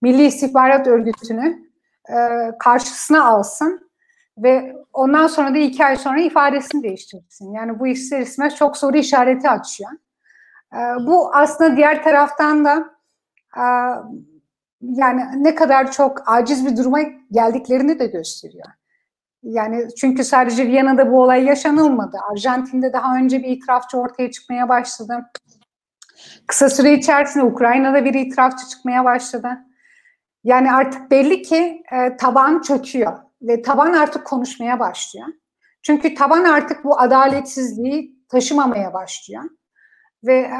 Milli 0.01 0.25
İstihbarat 0.25 0.88
Örgütü'nü 0.88 1.67
e, 2.09 2.15
karşısına 2.59 3.25
alsın 3.25 3.89
ve 4.38 4.75
ondan 4.93 5.27
sonra 5.27 5.53
da 5.53 5.57
iki 5.57 5.86
ay 5.86 5.95
sonra 5.97 6.19
ifadesini 6.21 6.83
değiştirsin. 6.83 7.51
Yani 7.51 7.79
bu 7.79 7.88
ister 7.88 8.19
istemez 8.19 8.55
çok 8.55 8.77
soru 8.77 8.97
işareti 8.97 9.50
açıyor. 9.50 9.91
E, 10.74 10.77
bu 11.07 11.36
aslında 11.36 11.77
diğer 11.77 12.03
taraftan 12.03 12.65
da 12.65 12.89
e, 13.57 13.63
yani 14.81 15.43
ne 15.43 15.55
kadar 15.55 15.91
çok 15.91 16.29
aciz 16.29 16.65
bir 16.65 16.77
duruma 16.77 17.00
geldiklerini 17.31 18.00
de 18.00 18.05
gösteriyor. 18.07 18.67
Yani 19.43 19.88
çünkü 19.97 20.24
sadece 20.24 20.67
Viyana'da 20.67 21.12
bu 21.12 21.21
olay 21.21 21.43
yaşanılmadı. 21.43 22.17
Arjantin'de 22.31 22.93
daha 22.93 23.15
önce 23.15 23.43
bir 23.43 23.47
itirafçı 23.47 23.97
ortaya 23.97 24.31
çıkmaya 24.31 24.69
başladı. 24.69 25.25
Kısa 26.47 26.69
süre 26.69 26.93
içerisinde 26.93 27.43
Ukrayna'da 27.43 28.05
bir 28.05 28.13
itirafçı 28.13 28.67
çıkmaya 28.67 29.05
başladı. 29.05 29.50
Yani 30.43 30.71
artık 30.71 31.12
belli 31.12 31.41
ki 31.41 31.83
e, 31.91 32.17
taban 32.17 32.62
çöküyor 32.62 33.17
ve 33.41 33.62
taban 33.62 33.93
artık 33.93 34.25
konuşmaya 34.25 34.79
başlıyor. 34.79 35.27
Çünkü 35.81 36.15
taban 36.15 36.43
artık 36.43 36.83
bu 36.83 37.00
adaletsizliği 37.00 38.15
taşımamaya 38.29 38.93
başlıyor. 38.93 39.43
Ve 40.24 40.36
e, 40.38 40.57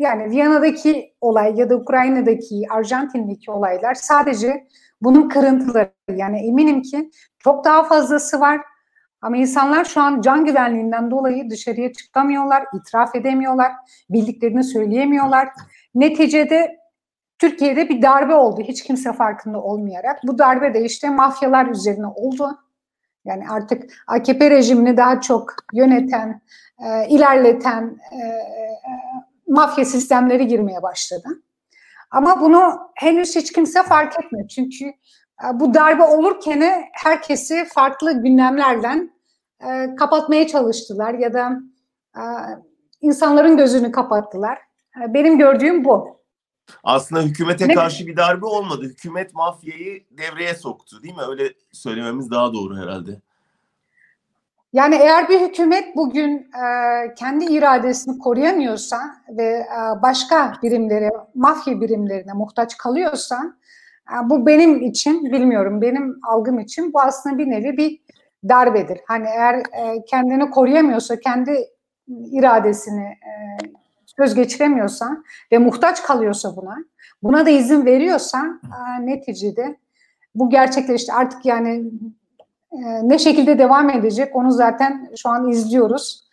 yani 0.00 0.30
Viyana'daki 0.30 1.14
olay 1.20 1.54
ya 1.56 1.70
da 1.70 1.76
Ukrayna'daki, 1.76 2.66
Arjantin'deki 2.70 3.50
olaylar 3.50 3.94
sadece 3.94 4.66
bunun 5.00 5.28
kırıntıları. 5.28 5.92
Yani 6.10 6.46
eminim 6.46 6.82
ki 6.82 7.10
çok 7.38 7.64
daha 7.64 7.84
fazlası 7.84 8.40
var. 8.40 8.60
Ama 9.22 9.36
insanlar 9.36 9.84
şu 9.84 10.00
an 10.00 10.20
can 10.20 10.44
güvenliğinden 10.44 11.10
dolayı 11.10 11.50
dışarıya 11.50 11.92
çıkamıyorlar, 11.92 12.64
itiraf 12.74 13.14
edemiyorlar, 13.16 13.72
bildiklerini 14.10 14.64
söyleyemiyorlar. 14.64 15.48
Neticede 15.94 16.78
Türkiye'de 17.38 17.88
bir 17.88 18.02
darbe 18.02 18.34
oldu 18.34 18.60
hiç 18.60 18.82
kimse 18.82 19.12
farkında 19.12 19.62
olmayarak. 19.62 20.20
Bu 20.26 20.38
darbe 20.38 20.74
de 20.74 20.84
işte 20.84 21.10
mafyalar 21.10 21.66
üzerine 21.66 22.06
oldu. 22.06 22.58
Yani 23.24 23.48
artık 23.48 23.92
AKP 24.06 24.50
rejimini 24.50 24.96
daha 24.96 25.20
çok 25.20 25.54
yöneten, 25.72 26.40
e, 26.78 27.08
ilerleten 27.08 27.96
e, 28.12 28.16
e, 28.16 28.80
mafya 29.48 29.84
sistemleri 29.84 30.46
girmeye 30.46 30.82
başladı. 30.82 31.28
Ama 32.10 32.40
bunu 32.40 32.80
henüz 32.94 33.36
hiç 33.36 33.52
kimse 33.52 33.82
fark 33.82 34.24
etmiyor. 34.24 34.48
Çünkü 34.48 34.92
bu 35.54 35.74
darbe 35.74 36.02
olurken 36.02 36.84
herkesi 36.92 37.64
farklı 37.64 38.22
gündemlerden 38.22 39.12
e, 39.60 39.94
kapatmaya 39.94 40.46
çalıştılar 40.46 41.14
ya 41.14 41.34
da 41.34 41.60
e, 42.16 42.22
insanların 43.00 43.56
gözünü 43.56 43.92
kapattılar. 43.92 44.58
E, 45.04 45.14
benim 45.14 45.38
gördüğüm 45.38 45.84
bu. 45.84 46.22
Aslında 46.84 47.22
hükümete 47.22 47.68
ne? 47.68 47.74
karşı 47.74 48.06
bir 48.06 48.16
darbe 48.16 48.46
olmadı. 48.46 48.84
Hükümet 48.84 49.34
mafyayı 49.34 50.04
devreye 50.10 50.54
soktu 50.54 51.02
değil 51.02 51.14
mi? 51.14 51.22
Öyle 51.28 51.52
söylememiz 51.72 52.30
daha 52.30 52.52
doğru 52.52 52.76
herhalde. 52.76 53.20
Yani 54.72 54.94
eğer 54.94 55.28
bir 55.28 55.40
hükümet 55.40 55.96
bugün 55.96 56.38
e, 56.38 57.14
kendi 57.14 57.44
iradesini 57.44 58.18
koruyamıyorsa 58.18 59.00
ve 59.28 59.44
e, 59.44 60.02
başka 60.02 60.52
birimlere, 60.62 61.10
mafya 61.34 61.80
birimlerine 61.80 62.32
muhtaç 62.32 62.76
kalıyorsa 62.76 63.56
bu 64.24 64.46
benim 64.46 64.82
için, 64.82 65.24
bilmiyorum 65.24 65.80
benim 65.80 66.18
algım 66.22 66.58
için 66.58 66.92
bu 66.92 67.00
aslında 67.00 67.38
bir 67.38 67.50
nevi 67.50 67.76
bir 67.76 68.00
darbedir. 68.48 69.00
Hani 69.06 69.26
eğer 69.26 69.54
e, 69.54 70.04
kendini 70.04 70.50
koruyamıyorsa, 70.50 71.20
kendi 71.20 71.68
iradesini 72.08 73.04
e, 73.04 73.32
söz 74.06 74.34
geçiremiyorsa 74.34 75.16
ve 75.52 75.58
muhtaç 75.58 76.02
kalıyorsa 76.02 76.56
buna, 76.56 76.76
buna 77.22 77.46
da 77.46 77.50
izin 77.50 77.86
veriyorsa 77.86 78.60
e, 78.64 79.06
neticede 79.06 79.76
bu 80.34 80.50
gerçekleşti. 80.50 81.12
Artık 81.12 81.46
yani 81.46 81.84
e, 82.72 82.78
ne 83.02 83.18
şekilde 83.18 83.58
devam 83.58 83.90
edecek 83.90 84.36
onu 84.36 84.50
zaten 84.50 85.10
şu 85.16 85.28
an 85.28 85.48
izliyoruz. 85.48 86.24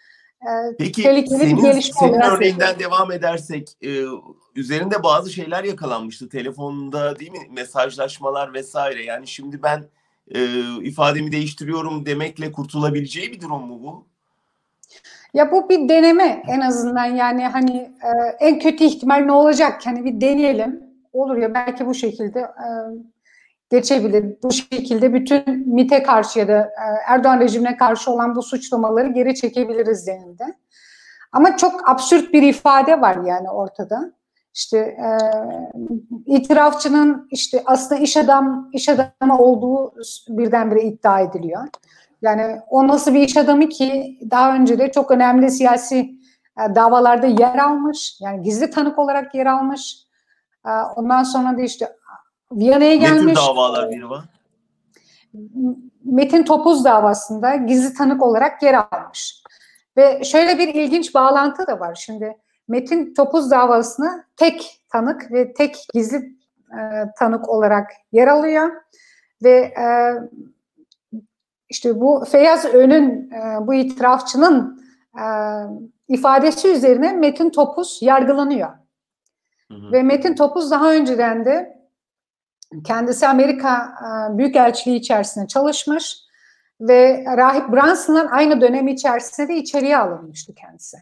E, 0.42 0.50
Peki 0.78 1.02
senin, 1.02 1.80
senin 1.80 2.22
örneğinden 2.22 2.80
devam 2.80 3.12
edersek 3.12 3.78
e, 3.82 3.90
üzerinde 4.56 5.04
bazı 5.04 5.30
şeyler 5.30 5.64
yakalanmıştı 5.64 6.30
telefonda 6.30 7.20
değil 7.20 7.32
mi 7.32 7.48
mesajlaşmalar 7.52 8.54
vesaire 8.54 9.04
yani 9.06 9.28
şimdi 9.28 9.64
ben 9.64 9.84
e, 10.36 10.62
ifademi 10.84 11.32
değiştiriyorum 11.32 12.06
demekle 12.06 12.52
kurtulabileceği 12.52 13.32
bir 13.32 13.42
durum 13.42 13.68
mu 13.68 13.80
bu? 13.84 14.08
Ya 15.34 15.52
bu 15.52 15.70
bir 15.70 15.90
deneme 15.90 16.44
en 16.48 16.62
azından 16.62 17.06
yani 17.06 17.48
hani 17.48 17.78
e, 17.82 18.10
en 18.40 18.60
kötü 18.60 18.84
ihtimal 18.84 19.18
ne 19.18 19.32
olacak 19.32 19.82
hani 19.86 20.06
bir 20.06 20.22
deneyelim 20.22 20.84
olur 21.14 21.38
ya 21.38 21.54
belki 21.54 21.86
bu 21.86 21.94
şekilde 21.94 22.40
e, 22.40 22.68
geçebilir. 23.70 24.38
Bu 24.44 24.52
şekilde 24.52 25.14
bütün 25.14 25.74
MİT'e 25.74 26.04
karşı 26.04 26.40
ya 26.40 26.48
da 26.48 26.60
e, 26.60 26.86
Erdoğan 27.08 27.40
rejimine 27.40 27.78
karşı 27.78 28.12
olan 28.12 28.36
bu 28.36 28.44
suçlamaları 28.44 29.08
geri 29.08 29.36
çekebiliriz 29.36 30.08
denildi. 30.08 30.46
Ama 31.32 31.58
çok 31.58 31.90
absürt 31.90 32.34
bir 32.34 32.44
ifade 32.44 33.02
var 33.02 33.18
yani 33.26 33.50
ortada. 33.50 34.14
İşte 34.54 34.78
e, 34.78 35.10
itirafçının 36.26 37.28
işte 37.32 37.64
aslında 37.66 38.02
iş 38.02 38.18
adam 38.18 38.70
iş 38.74 38.90
adamı 38.90 39.38
olduğu 39.38 39.94
birdenbire 40.30 40.82
iddia 40.82 41.20
ediliyor. 41.20 41.68
Yani 42.22 42.62
o 42.70 42.88
nasıl 42.88 43.14
bir 43.14 43.22
iş 43.22 43.38
adamı 43.38 43.70
ki 43.70 44.20
daha 44.32 44.56
önce 44.56 44.80
de 44.80 44.92
çok 44.92 45.12
önemli 45.12 45.52
siyasi 45.52 46.20
e, 46.60 46.76
davalarda 46.76 47.28
yer 47.28 47.58
almış. 47.58 48.18
Yani 48.22 48.42
gizli 48.42 48.70
tanık 48.70 49.00
olarak 49.00 49.36
yer 49.36 49.46
almış. 49.46 49.98
E, 50.66 50.70
ondan 50.96 51.24
sonra 51.24 51.58
da 51.58 51.62
işte 51.62 51.96
Viyana'ya 52.52 52.96
gelmiş. 52.96 53.26
Ne 53.26 53.34
tür 53.34 53.42
davalar 53.42 53.92
biri 53.92 54.10
var? 54.10 54.26
Metin 56.04 56.44
Topuz 56.44 56.86
davasında 56.86 57.56
gizli 57.56 57.94
tanık 57.94 58.24
olarak 58.24 58.64
yer 58.64 58.74
almış. 58.74 59.44
Ve 59.98 60.24
şöyle 60.24 60.58
bir 60.58 60.68
ilginç 60.68 61.14
bağlantı 61.14 61.68
da 61.68 61.80
var. 61.80 61.96
Şimdi 61.96 62.38
Metin 62.70 63.14
Topuz 63.14 63.52
davasını 63.52 64.24
tek 64.38 64.82
tanık 64.90 65.32
ve 65.32 65.54
tek 65.54 65.88
gizli 65.94 66.18
e, 66.72 66.82
tanık 67.18 67.50
olarak 67.50 67.92
yer 68.12 68.28
alıyor. 68.28 68.72
Ve 69.44 69.60
e, 69.60 70.16
işte 71.70 72.00
bu 72.00 72.26
Feyyaz 72.32 72.66
Ön'ün, 72.66 73.32
e, 73.32 73.68
bu 73.68 73.74
itirafçının 73.74 74.84
e, 75.16 75.26
ifadesi 76.08 76.68
üzerine 76.68 77.14
Metin 77.14 77.50
Topuz 77.50 78.00
yargılanıyor. 78.02 78.70
Hı 79.72 79.74
hı. 79.74 79.92
Ve 79.92 80.04
Metin 80.04 80.36
Topuz 80.36 80.72
daha 80.72 80.94
önceden 80.94 81.46
de 81.46 81.80
kendisi 82.84 83.28
Amerika 83.28 83.94
e, 84.34 84.38
Büyükelçiliği 84.38 85.00
içerisinde 85.00 85.48
çalışmış 85.48 86.18
ve 86.82 87.26
Rahip 87.38 87.74
Branson'ın 87.74 88.28
aynı 88.28 88.62
dönem 88.62 88.88
içerisinde 88.88 89.48
de 89.48 89.56
içeriye 89.56 89.98
alınmıştı 89.98 90.56
kendisi. 90.56 90.98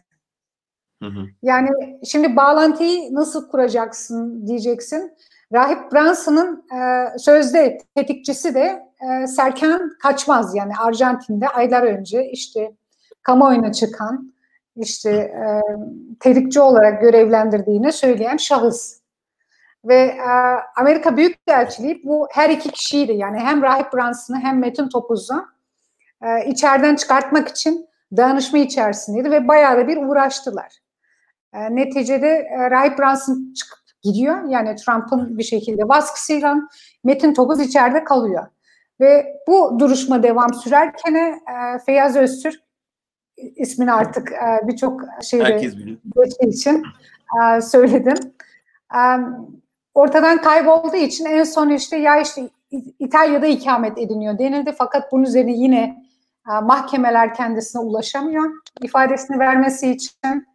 Hı. 1.02 1.26
Yani 1.42 1.98
şimdi 2.04 2.36
bağlantıyı 2.36 3.14
nasıl 3.14 3.48
kuracaksın 3.48 4.46
diyeceksin. 4.46 5.12
Rahip 5.52 5.92
Branson'ın 5.92 6.64
e, 6.72 7.18
sözde 7.18 7.78
tetikçisi 7.94 8.54
de 8.54 8.82
e, 9.00 9.26
Serkan 9.26 9.92
Kaçmaz 10.02 10.54
yani 10.54 10.72
Arjantin'de 10.78 11.48
aylar 11.48 11.82
önce 11.82 12.30
işte 12.30 12.72
kamuoyuna 13.22 13.72
çıkan 13.72 14.34
işte 14.76 15.10
e, 15.10 15.62
tetikçi 16.20 16.60
olarak 16.60 17.00
görevlendirdiğini 17.00 17.92
söyleyen 17.92 18.36
şahıs. 18.36 18.98
Ve 19.84 19.94
e, 19.94 20.30
Amerika 20.76 21.16
Büyükelçiliği 21.16 22.02
bu 22.04 22.28
her 22.30 22.50
iki 22.50 22.70
kişiyi 22.70 23.08
de 23.08 23.12
yani 23.12 23.38
hem 23.38 23.62
Rahip 23.62 23.92
Branson'ı 23.92 24.38
hem 24.38 24.58
Metin 24.58 24.88
Topuz'u 24.88 25.46
e, 26.22 26.46
içeriden 26.46 26.96
çıkartmak 26.96 27.48
için 27.48 27.88
danışma 28.16 28.58
içerisindeydi 28.58 29.30
ve 29.30 29.48
bayağı 29.48 29.76
da 29.76 29.88
bir 29.88 29.96
uğraştılar. 29.96 30.78
E, 31.52 31.76
neticede 31.76 32.28
e, 32.28 32.70
Rahip 32.70 32.98
Brunson 32.98 33.54
çıkıp 33.54 33.78
gidiyor. 34.02 34.48
Yani 34.48 34.76
Trump'ın 34.76 35.38
bir 35.38 35.42
şekilde 35.42 35.88
baskısıyla 35.88 36.56
Metin 37.04 37.34
Topuz 37.34 37.60
içeride 37.60 38.04
kalıyor. 38.04 38.46
Ve 39.00 39.26
bu 39.48 39.78
duruşma 39.78 40.22
devam 40.22 40.54
sürerken 40.54 41.14
e, 41.14 41.38
Feyyaz 41.86 42.16
Öztürk 42.16 42.60
ismini 43.36 43.92
artık 43.92 44.32
e, 44.32 44.68
birçok 44.68 45.00
şeyde 45.22 45.70
geçtiği 46.16 46.48
için 46.48 46.82
e, 47.42 47.60
söyledim. 47.60 48.34
E, 48.94 49.00
ortadan 49.94 50.42
kaybolduğu 50.42 50.96
için 50.96 51.24
en 51.24 51.44
son 51.44 51.70
işte 51.70 51.96
ya 51.96 52.20
işte 52.20 52.48
İtalya'da 52.98 53.46
ikamet 53.46 53.98
ediniyor 53.98 54.38
denildi. 54.38 54.74
Fakat 54.78 55.12
bunun 55.12 55.22
üzerine 55.22 55.52
yine 55.52 56.04
e, 56.50 56.60
mahkemeler 56.60 57.34
kendisine 57.34 57.82
ulaşamıyor 57.82 58.50
ifadesini 58.82 59.38
vermesi 59.38 59.90
için. 59.90 60.47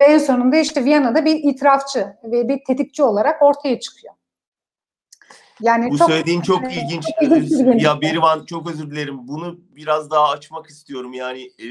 Ve 0.00 0.04
en 0.04 0.18
sonunda 0.18 0.56
işte 0.56 0.84
Viyana'da 0.84 1.24
bir 1.24 1.34
itirafçı 1.34 2.16
ve 2.24 2.48
bir 2.48 2.64
tetikçi 2.66 3.02
olarak 3.02 3.42
ortaya 3.42 3.80
çıkıyor. 3.80 4.14
Yani 5.60 5.90
Bu 5.90 5.98
çok, 5.98 6.10
söylediğin 6.10 6.40
çok 6.40 6.64
e, 6.64 6.76
ilginç. 6.76 7.06
ilginç 7.22 7.82
ya 7.82 8.00
Berivan 8.00 8.44
çok 8.44 8.70
özür 8.70 8.90
dilerim. 8.90 9.28
Bunu 9.28 9.60
biraz 9.76 10.10
daha 10.10 10.28
açmak 10.28 10.66
istiyorum. 10.66 11.12
Yani 11.12 11.42
e, 11.42 11.68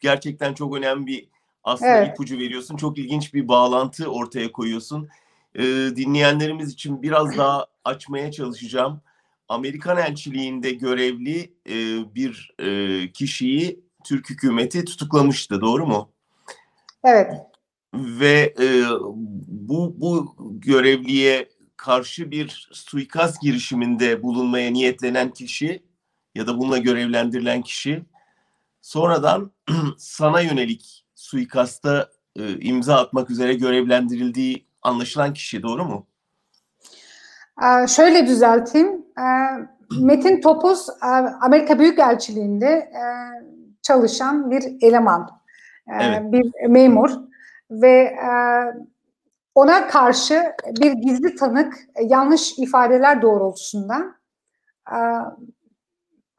gerçekten 0.00 0.54
çok 0.54 0.76
önemli 0.76 1.06
bir 1.06 1.28
aslında 1.64 1.96
evet. 1.96 2.08
ipucu 2.08 2.38
veriyorsun. 2.38 2.76
Çok 2.76 2.98
ilginç 2.98 3.34
bir 3.34 3.48
bağlantı 3.48 4.06
ortaya 4.06 4.52
koyuyorsun. 4.52 5.08
E, 5.54 5.62
dinleyenlerimiz 5.96 6.72
için 6.72 7.02
biraz 7.02 7.38
daha 7.38 7.66
açmaya 7.84 8.32
çalışacağım. 8.32 9.00
Amerikan 9.48 9.98
elçiliğinde 9.98 10.70
görevli 10.70 11.54
e, 11.68 11.74
bir 12.14 12.54
e, 12.58 13.12
kişiyi 13.12 13.84
Türk 14.04 14.30
hükümeti 14.30 14.84
tutuklamıştı. 14.84 15.60
Doğru 15.60 15.86
mu? 15.86 16.13
Evet. 17.04 17.32
Ve 17.94 18.54
e, 18.60 18.66
bu 19.46 19.94
bu 20.00 20.36
görevliye 20.38 21.48
karşı 21.76 22.30
bir 22.30 22.68
suikast 22.72 23.42
girişiminde 23.42 24.22
bulunmaya 24.22 24.70
niyetlenen 24.70 25.30
kişi 25.30 25.82
ya 26.34 26.46
da 26.46 26.58
bununla 26.58 26.78
görevlendirilen 26.78 27.62
kişi 27.62 28.04
sonradan 28.80 29.50
sana 29.98 30.40
yönelik 30.40 31.06
suikasta 31.14 32.08
e, 32.36 32.60
imza 32.60 32.96
atmak 32.96 33.30
üzere 33.30 33.54
görevlendirildiği 33.54 34.66
anlaşılan 34.82 35.34
kişi 35.34 35.62
doğru 35.62 35.84
mu? 35.84 36.06
Ee, 37.62 37.86
şöyle 37.86 38.26
düzelteyim. 38.26 39.04
Ee, 39.18 39.22
Metin 40.00 40.40
Topuz 40.40 40.88
e, 40.88 41.06
Amerika 41.42 41.78
Büyükelçiliğinde 41.78 42.66
e, 42.66 43.02
çalışan 43.82 44.50
bir 44.50 44.62
eleman, 44.80 45.30
evet. 45.88 46.32
bir 46.32 46.68
memur 46.68 47.10
ve 47.70 48.02
e, 48.02 48.30
ona 49.54 49.88
karşı 49.88 50.42
bir 50.80 50.92
gizli 50.92 51.36
tanık 51.36 51.74
e, 51.94 52.04
yanlış 52.04 52.58
ifadeler 52.58 53.22
doğrultusunda 53.22 54.04
e, 54.90 54.98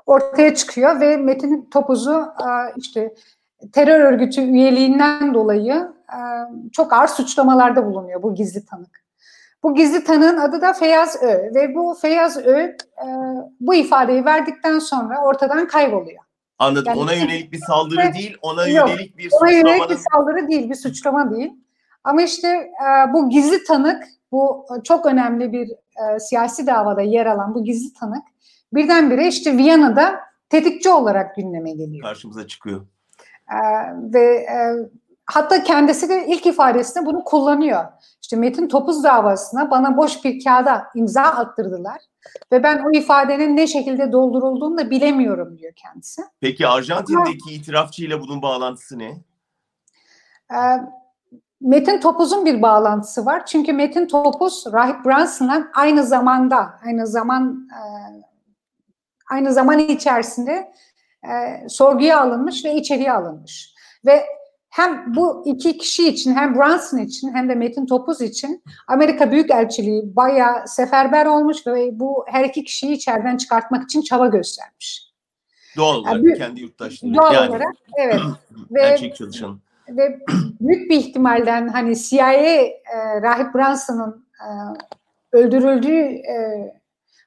ortaya 0.05 0.55
çıkıyor 0.55 0.99
ve 0.99 1.17
Metin 1.17 1.69
Topuz'u 1.71 2.34
işte 2.77 3.13
terör 3.73 3.99
örgütü 3.99 4.41
üyeliğinden 4.41 5.34
dolayı 5.34 5.93
çok 6.71 6.93
ağır 6.93 7.08
suçlamalarda 7.08 7.86
bulunuyor 7.86 8.23
bu 8.23 8.36
gizli 8.36 8.65
tanık. 8.65 9.05
Bu 9.63 9.75
gizli 9.75 10.03
tanığın 10.03 10.38
adı 10.38 10.62
da 10.62 10.73
Feyyaz 10.73 11.23
Ö 11.23 11.55
ve 11.55 11.75
bu 11.75 11.97
Feyyaz 12.01 12.38
Ö 12.38 12.75
bu 13.60 13.73
ifadeyi 13.73 14.25
verdikten 14.25 14.79
sonra 14.79 15.25
ortadan 15.25 15.67
kayboluyor. 15.67 16.24
Anladım. 16.59 16.85
Yani, 16.87 16.99
ona 16.99 17.13
yönelik 17.13 17.51
bir 17.51 17.59
saldırı 17.59 18.13
değil, 18.13 18.37
ona 18.41 18.67
yok, 18.67 18.89
yönelik 18.89 19.17
bir 19.17 19.31
ona 19.41 19.51
yönelik 19.51 19.89
bir 19.89 19.99
saldırı 20.11 20.47
değil, 20.47 20.69
bir 20.69 20.75
suçlama 20.75 21.31
değil. 21.31 21.53
Ama 22.03 22.21
işte 22.21 22.47
e, 22.47 23.13
bu 23.13 23.29
gizli 23.29 23.63
tanık, 23.63 24.03
bu 24.31 24.65
çok 24.83 25.05
önemli 25.05 25.51
bir 25.53 25.69
e, 25.69 26.19
siyasi 26.19 26.67
davada 26.67 27.01
yer 27.01 27.25
alan 27.25 27.55
bu 27.55 27.63
gizli 27.63 27.93
tanık 27.93 28.23
birdenbire 28.73 29.27
işte 29.27 29.57
Viyana'da 29.57 30.19
tetikçi 30.49 30.89
olarak 30.89 31.35
gündeme 31.35 31.71
geliyor. 31.71 32.03
Karşımıza 32.03 32.47
çıkıyor. 32.47 32.81
E, 33.51 33.57
ve 34.13 34.25
e, 34.35 34.55
hatta 35.25 35.63
kendisi 35.63 36.09
de 36.09 36.27
ilk 36.27 36.45
ifadesinde 36.45 37.05
bunu 37.05 37.23
kullanıyor. 37.23 37.85
İşte 38.21 38.35
Metin 38.35 38.67
Topuz 38.67 39.03
davasına 39.03 39.71
bana 39.71 39.97
boş 39.97 40.23
bir 40.23 40.43
kağıda 40.43 40.88
imza 40.95 41.21
attırdılar 41.21 42.01
ve 42.51 42.63
ben 42.63 42.83
o 42.83 42.91
ifadenin 42.91 43.57
ne 43.57 43.67
şekilde 43.67 44.11
doldurulduğunu 44.11 44.77
da 44.77 44.89
bilemiyorum 44.89 45.57
diyor 45.57 45.73
kendisi. 45.75 46.21
Peki 46.41 46.67
Arjantin'deki 46.67 47.39
Ama, 47.47 47.51
itirafçı 47.51 48.03
ile 48.03 48.21
bunun 48.21 48.41
bağlantısı 48.41 48.99
ne? 48.99 49.17
E, 50.51 50.59
Metin 51.61 51.99
Topuz'un 51.99 52.45
bir 52.45 52.61
bağlantısı 52.61 53.25
var. 53.25 53.45
Çünkü 53.45 53.73
Metin 53.73 54.07
Topuz 54.07 54.63
Rahip 54.73 55.05
Branson'la 55.05 55.67
aynı 55.75 56.03
zamanda, 56.03 56.79
aynı 56.85 57.07
zaman 57.07 57.67
e, 57.71 57.81
aynı 59.31 59.53
zaman 59.53 59.79
içerisinde 59.79 60.73
e, 61.23 61.69
sorguya 61.69 62.21
alınmış 62.21 62.65
ve 62.65 62.75
içeriye 62.75 63.11
alınmış. 63.11 63.75
Ve 64.05 64.25
hem 64.75 65.15
bu 65.15 65.43
iki 65.45 65.77
kişi 65.77 66.07
için 66.07 66.35
hem 66.35 66.55
Brunson 66.55 66.97
için 66.97 67.33
hem 67.33 67.49
de 67.49 67.55
Metin 67.55 67.85
Topuz 67.85 68.21
için 68.21 68.63
Amerika 68.88 69.31
Büyükelçiliği 69.31 70.15
bayağı 70.15 70.67
seferber 70.67 71.25
olmuş 71.25 71.67
ve 71.67 71.99
bu 71.99 72.25
her 72.27 72.43
iki 72.43 72.63
kişiyi 72.63 72.93
içeriden 72.93 73.38
çıkartmak 73.38 73.83
için 73.83 74.01
çaba 74.01 74.27
göstermiş. 74.27 75.11
Doğal 75.77 75.95
olarak 75.95 76.23
yani, 76.23 76.38
kendi 76.38 76.61
yurttaşları. 76.61 77.13
Doğal 77.13 77.33
yani, 77.33 77.49
olarak 77.49 77.73
evet. 77.97 78.19
ve, 78.71 78.81
erkek 78.81 79.15
çalışan. 79.15 79.59
ve 79.89 80.19
büyük 80.61 80.89
bir 80.89 80.97
ihtimalden 80.97 81.67
hani 81.67 81.95
CIA 81.95 82.33
e, 82.33 82.71
Rahip 83.21 83.55
Branson'ın 83.55 84.25
e, 84.39 84.47
öldürüldüğü 85.38 86.01
e, 86.03 86.35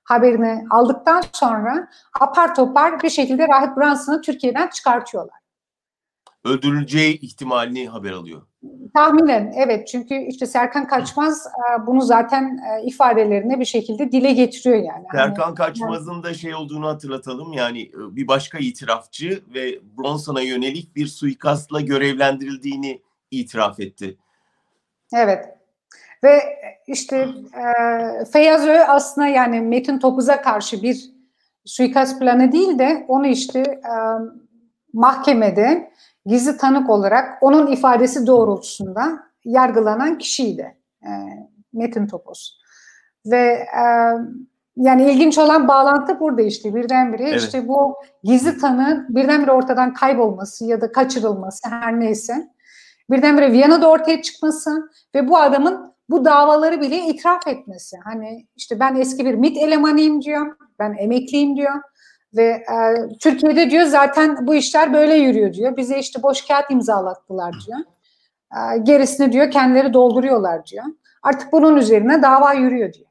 haberini 0.04 0.64
aldıktan 0.70 1.22
sonra 1.32 1.88
apar 2.20 2.54
topar 2.54 3.02
bir 3.02 3.10
şekilde 3.10 3.48
Rahip 3.48 3.76
Branson'ı 3.76 4.20
Türkiye'den 4.20 4.68
çıkartıyorlar. 4.68 5.47
Öldürüleceği 6.48 7.20
ihtimalini 7.20 7.88
haber 7.88 8.12
alıyor. 8.12 8.42
Tahminen 8.94 9.52
evet 9.56 9.88
çünkü 9.88 10.14
işte 10.14 10.46
Serkan 10.46 10.86
Kaçmaz 10.86 11.46
e, 11.46 11.86
bunu 11.86 12.02
zaten 12.02 12.58
e, 12.58 12.86
ifadelerine 12.86 13.60
bir 13.60 13.64
şekilde 13.64 14.12
dile 14.12 14.32
getiriyor 14.32 14.76
yani. 14.76 15.06
Hani 15.08 15.20
Serkan 15.20 15.54
Kaçmaz'ın 15.54 16.22
da 16.22 16.34
şey 16.34 16.54
olduğunu 16.54 16.88
hatırlatalım 16.88 17.52
yani 17.52 17.82
e, 17.82 18.16
bir 18.16 18.28
başka 18.28 18.58
itirafçı 18.58 19.42
ve 19.54 19.78
Bronson'a 19.98 20.40
yönelik 20.40 20.96
bir 20.96 21.06
suikastla 21.06 21.80
görevlendirildiğini 21.80 23.02
itiraf 23.30 23.80
etti. 23.80 24.16
Evet 25.14 25.58
ve 26.24 26.40
işte 26.86 27.28
e, 27.54 28.24
Feyyaz 28.24 28.66
Ö 28.66 28.78
aslında 28.78 29.26
yani 29.26 29.60
Metin 29.60 29.98
Topuz'a 29.98 30.42
karşı 30.42 30.82
bir 30.82 31.10
suikast 31.64 32.20
planı 32.20 32.52
değil 32.52 32.78
de 32.78 33.04
onu 33.08 33.26
işte 33.26 33.60
e, 33.60 33.94
mahkemede 34.92 35.92
gizli 36.26 36.56
tanık 36.56 36.90
olarak 36.90 37.42
onun 37.42 37.66
ifadesi 37.66 38.26
doğrultusunda 38.26 39.18
yargılanan 39.44 40.18
kişiydi 40.18 40.76
e, 41.02 41.10
Metin 41.72 42.06
Topuz. 42.06 42.58
Ve 43.26 43.66
e, 43.80 43.84
yani 44.76 45.10
ilginç 45.12 45.38
olan 45.38 45.68
bağlantı 45.68 46.20
burada 46.20 46.42
işte 46.42 46.74
birdenbire 46.74 47.28
evet. 47.28 47.40
işte 47.40 47.68
bu 47.68 47.96
gizli 48.22 48.58
tanığın 48.58 49.06
birdenbire 49.08 49.52
ortadan 49.52 49.94
kaybolması 49.94 50.64
ya 50.64 50.80
da 50.80 50.92
kaçırılması 50.92 51.68
her 51.68 52.00
neyse 52.00 52.48
birdenbire 53.10 53.52
Viyana'da 53.52 53.90
ortaya 53.90 54.22
çıkması 54.22 54.90
ve 55.14 55.28
bu 55.28 55.38
adamın 55.38 55.94
bu 56.10 56.24
davaları 56.24 56.80
bile 56.80 56.96
itiraf 56.96 57.46
etmesi. 57.46 57.96
Hani 58.04 58.46
işte 58.56 58.80
ben 58.80 58.96
eski 58.96 59.24
bir 59.24 59.34
MIT 59.34 59.56
elemanıyım 59.56 60.22
diyor, 60.22 60.56
ben 60.78 60.96
emekliyim 60.98 61.56
diyor 61.56 61.74
ve 62.36 62.44
e, 62.44 63.08
Türkiye'de 63.20 63.70
diyor 63.70 63.84
zaten 63.86 64.46
bu 64.46 64.54
işler 64.54 64.92
böyle 64.92 65.14
yürüyor 65.14 65.52
diyor. 65.52 65.76
Bize 65.76 65.98
işte 65.98 66.22
boş 66.22 66.46
kağıt 66.46 66.70
imzalattılar 66.70 67.54
diyor. 67.66 67.78
E, 68.56 68.78
gerisini 68.78 69.32
diyor 69.32 69.50
kendileri 69.50 69.92
dolduruyorlar 69.92 70.66
diyor. 70.66 70.84
Artık 71.22 71.52
bunun 71.52 71.76
üzerine 71.76 72.22
dava 72.22 72.52
yürüyor 72.52 72.92
diyor. 72.92 73.08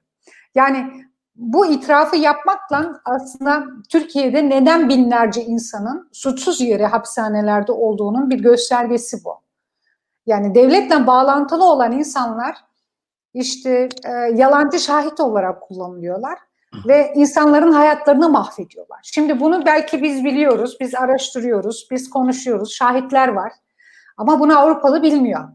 Yani 0.56 0.91
bu 1.36 1.65
itirafı 1.65 2.15
yapmakla 2.15 3.01
aslında 3.06 3.63
Türkiye'de 3.89 4.49
neden 4.49 4.89
binlerce 4.89 5.43
insanın 5.43 6.10
suçsuz 6.12 6.62
yere 6.62 6.86
hapishanelerde 6.86 7.71
olduğunun 7.71 8.30
bir 8.30 8.39
göstergesi 8.39 9.17
bu. 9.25 9.41
Yani 10.25 10.56
devletle 10.56 11.08
bağlantılı 11.08 11.65
olan 11.65 11.91
insanlar 11.91 12.56
işte 13.34 13.89
e, 14.06 14.12
yalancı 14.36 14.80
şahit 14.80 15.19
olarak 15.19 15.62
kullanılıyorlar 15.62 16.39
ve 16.88 17.13
insanların 17.15 17.71
hayatlarını 17.71 18.30
mahvediyorlar. 18.30 18.99
Şimdi 19.03 19.39
bunu 19.39 19.65
belki 19.65 20.03
biz 20.03 20.23
biliyoruz, 20.23 20.77
biz 20.80 20.95
araştırıyoruz, 20.95 21.88
biz 21.91 22.10
konuşuyoruz, 22.10 22.73
şahitler 22.73 23.27
var. 23.27 23.51
Ama 24.17 24.39
bunu 24.39 24.60
Avrupalı 24.60 25.03
bilmiyor. 25.03 25.49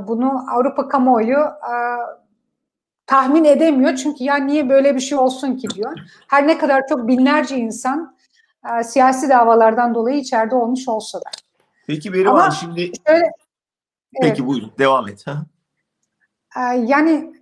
Bunu 0.00 0.44
Avrupa 0.52 0.88
kamuoyu 0.88 1.38
tahmin 3.06 3.44
edemiyor 3.44 3.96
çünkü 3.96 4.24
ya 4.24 4.36
niye 4.36 4.68
böyle 4.68 4.94
bir 4.94 5.00
şey 5.00 5.18
olsun 5.18 5.56
ki 5.56 5.70
diyor. 5.70 5.98
Her 6.28 6.46
ne 6.46 6.58
kadar 6.58 6.86
çok 6.86 7.08
binlerce 7.08 7.56
insan 7.56 8.16
siyasi 8.84 9.28
davalardan 9.28 9.94
dolayı 9.94 10.18
içeride 10.18 10.54
olmuş 10.54 10.88
olsa 10.88 11.18
da. 11.18 11.30
Peki 11.86 12.12
Berivan 12.12 12.50
şimdi... 12.50 12.92
Şöyle, 13.06 13.30
Peki 14.20 14.26
evet. 14.26 14.46
buyurun 14.46 14.72
devam 14.78 15.08
et. 15.08 15.24
Ee, 16.56 16.60
yani 16.60 17.32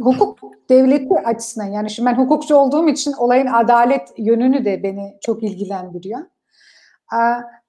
hukuk 0.00 0.38
devleti 0.70 1.14
açısından 1.24 1.66
yani 1.66 1.90
şimdi 1.90 2.08
ben 2.10 2.14
hukukçu 2.14 2.56
olduğum 2.56 2.88
için 2.88 3.12
olayın 3.12 3.46
adalet 3.46 4.08
yönünü 4.18 4.64
de 4.64 4.82
beni 4.82 5.18
çok 5.20 5.42
ilgilendiriyor. 5.42 6.20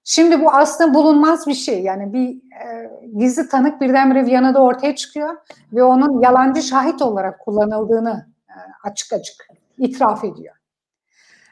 Şimdi 0.08 0.42
bu 0.42 0.52
aslında 0.52 0.94
bulunmaz 0.94 1.48
bir 1.48 1.54
şey. 1.54 1.84
Yani 1.84 2.14
bir 2.14 2.30
e, 2.36 2.92
gizli 3.18 3.50
tanık 3.50 3.82
birdenbire 3.82 4.26
Viyana'da 4.26 4.62
ortaya 4.64 4.96
çıkıyor 4.96 5.38
ve 5.74 5.84
onun 5.84 6.22
yalancı 6.22 6.62
şahit 6.62 7.02
olarak 7.02 7.40
kullanıldığını 7.40 8.28
e, 8.50 8.56
açık 8.84 9.14
açık 9.14 9.48
itiraf 9.78 10.24
ediyor. 10.24 10.56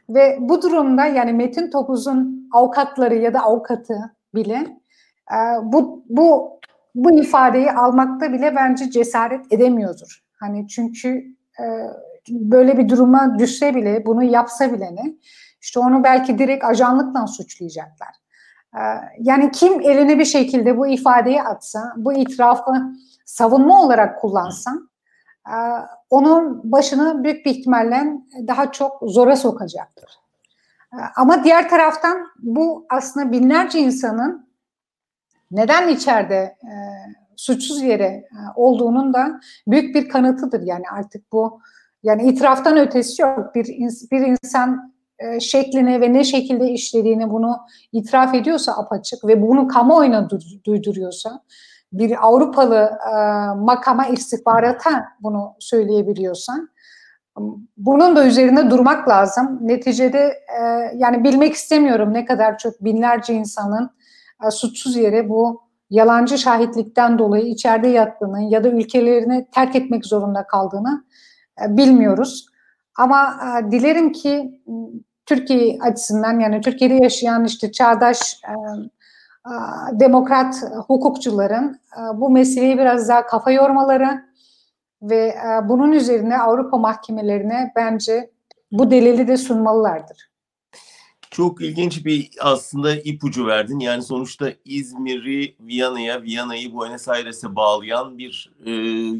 Ve 0.09 0.37
bu 0.39 0.61
durumda 0.61 1.05
yani 1.05 1.33
Metin 1.33 1.69
Topuz'un 1.69 2.49
avukatları 2.53 3.15
ya 3.15 3.33
da 3.33 3.39
avukatı 3.39 4.15
bile 4.35 4.77
e, 5.31 5.37
bu, 5.63 6.03
bu 6.09 6.59
bu 6.95 7.11
ifadeyi 7.19 7.71
almakta 7.71 8.33
bile 8.33 8.55
bence 8.55 8.89
cesaret 8.89 9.53
edemiyordur. 9.53 10.22
Hani 10.43 10.67
çünkü 10.67 11.35
e, 11.59 11.63
böyle 12.29 12.77
bir 12.77 12.89
duruma 12.89 13.39
düşse 13.39 13.75
bile 13.75 14.05
bunu 14.05 14.23
yapsa 14.23 14.73
bile 14.73 14.95
ne 14.95 15.13
işte 15.61 15.79
onu 15.79 16.03
belki 16.03 16.37
direkt 16.37 16.65
ajanlıkla 16.65 17.27
suçlayacaklar. 17.27 18.09
E, 18.75 18.81
yani 19.19 19.51
kim 19.51 19.81
eline 19.81 20.19
bir 20.19 20.25
şekilde 20.25 20.77
bu 20.77 20.87
ifadeyi 20.87 21.41
atsa, 21.41 21.93
bu 21.97 22.13
itirafı 22.13 22.71
savunma 23.25 23.81
olarak 23.81 24.21
kullansa 24.21 24.71
e, 25.47 25.55
onun 26.09 26.71
başını 26.71 27.23
büyük 27.23 27.45
bir 27.45 27.51
ihtimalle 27.51 28.03
daha 28.47 28.71
çok 28.71 29.01
zora 29.01 29.35
sokacaktır. 29.35 30.19
E, 30.93 30.97
ama 31.15 31.43
diğer 31.43 31.69
taraftan 31.69 32.27
bu 32.39 32.85
aslında 32.89 33.31
binlerce 33.31 33.79
insanın 33.79 34.49
neden 35.51 35.87
içeride 35.87 36.57
e, 36.63 36.73
suçsuz 37.35 37.81
yere 37.81 38.03
e, 38.03 38.25
olduğunun 38.55 39.13
da 39.13 39.39
büyük 39.67 39.95
bir 39.95 40.09
kanıtıdır. 40.09 40.61
Yani 40.61 40.83
artık 40.91 41.31
bu 41.31 41.61
yani 42.03 42.23
itiraftan 42.23 42.77
ötesi 42.77 43.21
yok. 43.21 43.55
Bir, 43.55 43.65
bir 44.11 44.27
insan 44.27 44.93
e, 45.19 45.39
şekline 45.39 46.01
ve 46.01 46.13
ne 46.13 46.23
şekilde 46.23 46.69
işlediğini 46.69 47.29
bunu 47.29 47.57
itiraf 47.91 48.35
ediyorsa 48.35 48.71
apaçık 48.71 49.27
ve 49.27 49.41
bunu 49.41 49.67
kamuoyuna 49.67 50.29
duyduruyorsa 50.65 51.41
bir 51.93 52.25
Avrupalı 52.27 52.91
e, 53.13 53.15
makama 53.55 54.07
istihbarata 54.07 55.05
bunu 55.19 55.53
söyleyebiliyorsan 55.59 56.69
bunun 57.77 58.15
da 58.15 58.25
üzerinde 58.25 58.69
durmak 58.69 59.09
lazım. 59.09 59.59
Neticede 59.61 60.39
e, 60.59 60.61
yani 60.95 61.23
bilmek 61.23 61.53
istemiyorum 61.53 62.13
ne 62.13 62.25
kadar 62.25 62.57
çok 62.57 62.83
binlerce 62.83 63.33
insanın 63.33 63.89
e, 64.47 64.51
suçsuz 64.51 64.95
yere 64.95 65.29
bu 65.29 65.62
yalancı 65.93 66.37
şahitlikten 66.37 67.19
dolayı 67.19 67.45
içeride 67.45 67.87
yattığını 67.87 68.43
ya 68.43 68.63
da 68.63 68.69
ülkelerini 68.69 69.47
terk 69.51 69.75
etmek 69.75 70.05
zorunda 70.05 70.47
kaldığını 70.47 71.03
e, 71.61 71.77
bilmiyoruz. 71.77 72.45
Ama 72.97 73.35
e, 73.43 73.71
dilerim 73.71 74.11
ki 74.11 74.61
Türkiye 75.25 75.77
açısından 75.81 76.39
yani 76.39 76.61
Türkiye'de 76.61 77.03
yaşayan 77.03 77.45
işte 77.45 77.71
çağdaş 77.71 78.41
demokrat 79.91 80.55
hukukçuların 80.87 81.79
bu 82.15 82.29
meseleyi 82.29 82.77
biraz 82.77 83.09
daha 83.09 83.25
kafa 83.25 83.51
yormaları 83.51 84.23
ve 85.01 85.35
bunun 85.63 85.91
üzerine 85.91 86.39
Avrupa 86.39 86.77
mahkemelerine 86.77 87.71
bence 87.75 88.31
bu 88.71 88.91
delili 88.91 89.27
de 89.27 89.37
sunmalılardır. 89.37 90.32
Çok 91.33 91.61
ilginç 91.61 92.05
bir 92.05 92.29
aslında 92.39 92.95
ipucu 92.95 93.47
verdin. 93.47 93.79
Yani 93.79 94.03
sonuçta 94.03 94.53
İzmir'i 94.65 95.55
Viyana'ya, 95.59 96.23
Viyana'yı 96.23 96.73
Buenos 96.73 97.07
Aires'e 97.07 97.55
bağlayan 97.55 98.17
bir 98.17 98.51
e, 98.65 98.71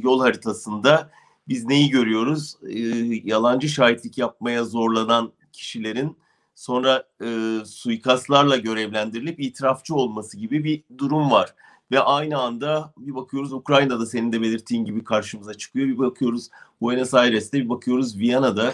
yol 0.04 0.19
haritasında 0.19 1.10
biz 1.47 1.65
neyi 1.65 1.89
görüyoruz? 1.89 2.56
E, 2.69 2.80
yalancı 3.23 3.69
şahitlik 3.69 4.17
yapmaya 4.17 4.63
zorlanan 4.63 5.32
kişilerin 5.54 6.17
sonra 6.56 7.04
e, 7.23 7.58
suikastlarla 7.65 8.58
görevlendirilip 8.58 9.39
itirafçı 9.39 9.95
olması 9.95 10.38
gibi 10.38 10.63
bir 10.63 10.84
durum 10.97 11.32
var. 11.32 11.56
Ve 11.91 11.99
aynı 11.99 12.38
anda 12.38 12.93
bir 12.97 13.15
bakıyoruz 13.15 13.54
Ukrayna'da 13.54 14.06
senin 14.06 14.32
de 14.32 14.41
belirttiğin 14.41 14.86
gibi 14.86 15.04
karşımıza 15.04 15.54
çıkıyor. 15.54 15.88
Bir 15.88 15.97
bakıyoruz 15.97 16.49
Buenos 16.82 17.13
Aires'te, 17.13 17.60
bir 17.60 17.69
bakıyoruz 17.69 18.19
Viyana'da. 18.19 18.73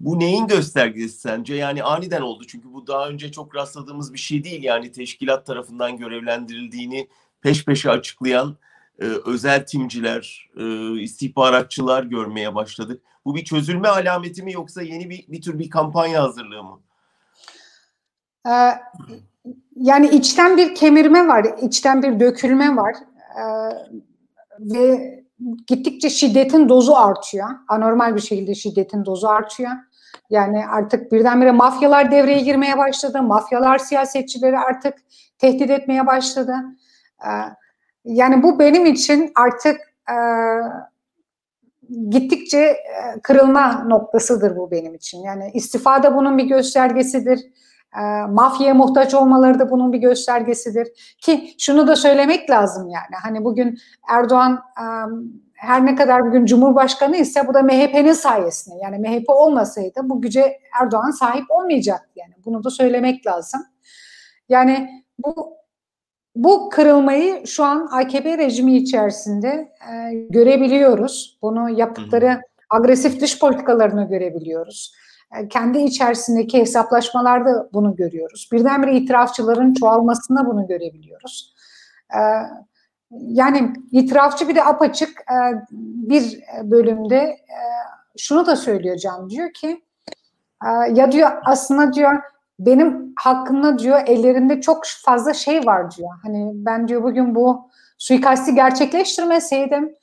Bu 0.00 0.18
neyin 0.18 0.46
göstergesi 0.46 1.20
sence? 1.20 1.54
Yani 1.54 1.82
aniden 1.82 2.20
oldu 2.20 2.44
çünkü 2.46 2.72
bu 2.72 2.86
daha 2.86 3.08
önce 3.08 3.32
çok 3.32 3.54
rastladığımız 3.54 4.12
bir 4.12 4.18
şey 4.18 4.44
değil. 4.44 4.62
Yani 4.62 4.92
teşkilat 4.92 5.46
tarafından 5.46 5.96
görevlendirildiğini 5.96 7.08
peş 7.40 7.64
peşe 7.64 7.90
açıklayan 7.90 8.56
e, 8.98 9.04
özel 9.04 9.66
timciler, 9.66 10.50
e, 10.56 10.94
istihbaratçılar 11.00 12.02
görmeye 12.02 12.54
başladık. 12.54 13.02
Bu 13.24 13.34
bir 13.34 13.44
çözülme 13.44 13.88
alameti 13.88 14.42
mi 14.42 14.52
yoksa 14.52 14.82
yeni 14.82 15.10
bir, 15.10 15.24
bir 15.28 15.42
tür 15.42 15.58
bir 15.58 15.70
kampanya 15.70 16.22
hazırlığı 16.22 16.62
mı? 16.62 16.80
Ee, 18.48 18.70
yani 19.76 20.08
içten 20.08 20.56
bir 20.56 20.74
kemirme 20.74 21.28
var, 21.28 21.46
içten 21.62 22.02
bir 22.02 22.20
dökülme 22.20 22.76
var 22.76 22.94
ee, 23.38 23.44
ve 24.60 25.14
gittikçe 25.66 26.10
şiddetin 26.10 26.68
dozu 26.68 26.94
artıyor. 26.94 27.48
Anormal 27.68 28.16
bir 28.16 28.20
şekilde 28.20 28.54
şiddetin 28.54 29.04
dozu 29.04 29.26
artıyor. 29.26 29.70
Yani 30.30 30.66
artık 30.66 31.12
birdenbire 31.12 31.52
mafyalar 31.52 32.10
devreye 32.10 32.40
girmeye 32.40 32.78
başladı. 32.78 33.22
Mafyalar 33.22 33.78
siyasetçileri 33.78 34.58
artık 34.58 34.94
tehdit 35.38 35.70
etmeye 35.70 36.06
başladı. 36.06 36.54
yani 38.04 38.42
bu 38.42 38.58
benim 38.58 38.86
için 38.86 39.32
artık 39.36 39.80
gittikçe 42.08 42.76
kırılma 43.22 43.84
noktasıdır 43.84 44.56
bu 44.56 44.70
benim 44.70 44.94
için. 44.94 45.18
Yani 45.18 45.50
istifa 45.54 46.02
da 46.02 46.16
bunun 46.16 46.38
bir 46.38 46.44
göstergesidir. 46.44 47.40
Mafyaya 48.28 48.74
muhtaç 48.74 49.14
olmaları 49.14 49.58
da 49.58 49.70
bunun 49.70 49.92
bir 49.92 49.98
göstergesidir. 49.98 51.16
Ki 51.20 51.54
şunu 51.58 51.86
da 51.88 51.96
söylemek 51.96 52.50
lazım 52.50 52.88
yani. 52.88 53.22
Hani 53.22 53.44
bugün 53.44 53.78
Erdoğan 54.08 54.62
her 55.58 55.86
ne 55.86 55.94
kadar 55.94 56.26
bugün 56.26 56.46
Cumhurbaşkanı 56.46 57.16
ise 57.16 57.48
bu 57.48 57.54
da 57.54 57.62
MHP'nin 57.62 58.12
sayesinde. 58.12 58.74
Yani 58.82 58.98
MHP 58.98 59.30
olmasaydı 59.30 60.00
bu 60.02 60.22
güce 60.22 60.58
Erdoğan 60.82 61.10
sahip 61.10 61.44
olmayacaktı 61.50 62.10
yani. 62.16 62.34
Bunu 62.44 62.64
da 62.64 62.70
söylemek 62.70 63.26
lazım. 63.26 63.60
Yani 64.48 65.04
bu 65.24 65.58
bu 66.36 66.68
kırılmayı 66.68 67.46
şu 67.46 67.64
an 67.64 67.88
AKP 67.92 68.38
rejimi 68.38 68.76
içerisinde 68.76 69.72
e, 69.92 70.14
görebiliyoruz. 70.14 71.38
Bunu 71.42 71.70
yaptıkları 71.70 72.40
agresif 72.70 73.20
dış 73.20 73.38
politikalarını 73.38 74.08
görebiliyoruz. 74.08 74.94
E, 75.38 75.48
kendi 75.48 75.78
içerisindeki 75.78 76.58
hesaplaşmalarda 76.58 77.68
bunu 77.72 77.96
görüyoruz. 77.96 78.48
Birdenbire 78.52 78.96
itirafçıların 78.96 79.74
çoğalmasında 79.74 80.46
bunu 80.46 80.66
görebiliyoruz. 80.66 81.54
E, 82.14 82.20
yani 83.10 83.72
itirafçı 83.92 84.48
bir 84.48 84.54
de 84.54 84.64
apaçık 84.64 85.20
e, 85.20 85.36
bir 85.70 86.40
bölümde 86.62 87.16
e, 87.16 87.58
şunu 88.18 88.46
da 88.46 88.56
söylüyor 88.56 88.96
Can 88.96 89.30
diyor 89.30 89.52
ki 89.52 89.82
e, 90.64 90.68
ya 90.92 91.12
diyor 91.12 91.30
aslında 91.44 91.92
diyor 91.92 92.22
benim 92.58 93.12
hakkımda 93.16 93.78
diyor 93.78 94.00
ellerinde 94.06 94.60
çok 94.60 94.82
fazla 95.04 95.34
şey 95.34 95.66
var 95.66 95.90
diyor. 95.90 96.10
Hani 96.22 96.50
ben 96.54 96.88
diyor 96.88 97.02
bugün 97.02 97.34
bu 97.34 97.70
suikasti 97.98 98.54
gerçekleştirmeseydim 98.54 99.94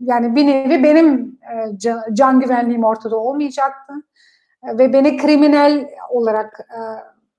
yani 0.00 0.36
bir 0.36 0.46
nevi 0.46 0.82
benim 0.82 1.38
can, 1.76 2.02
can 2.12 2.40
güvenliğim 2.40 2.84
ortada 2.84 3.16
olmayacaktı 3.16 3.92
ve 4.64 4.92
beni 4.92 5.16
kriminal 5.16 5.86
olarak 6.10 6.68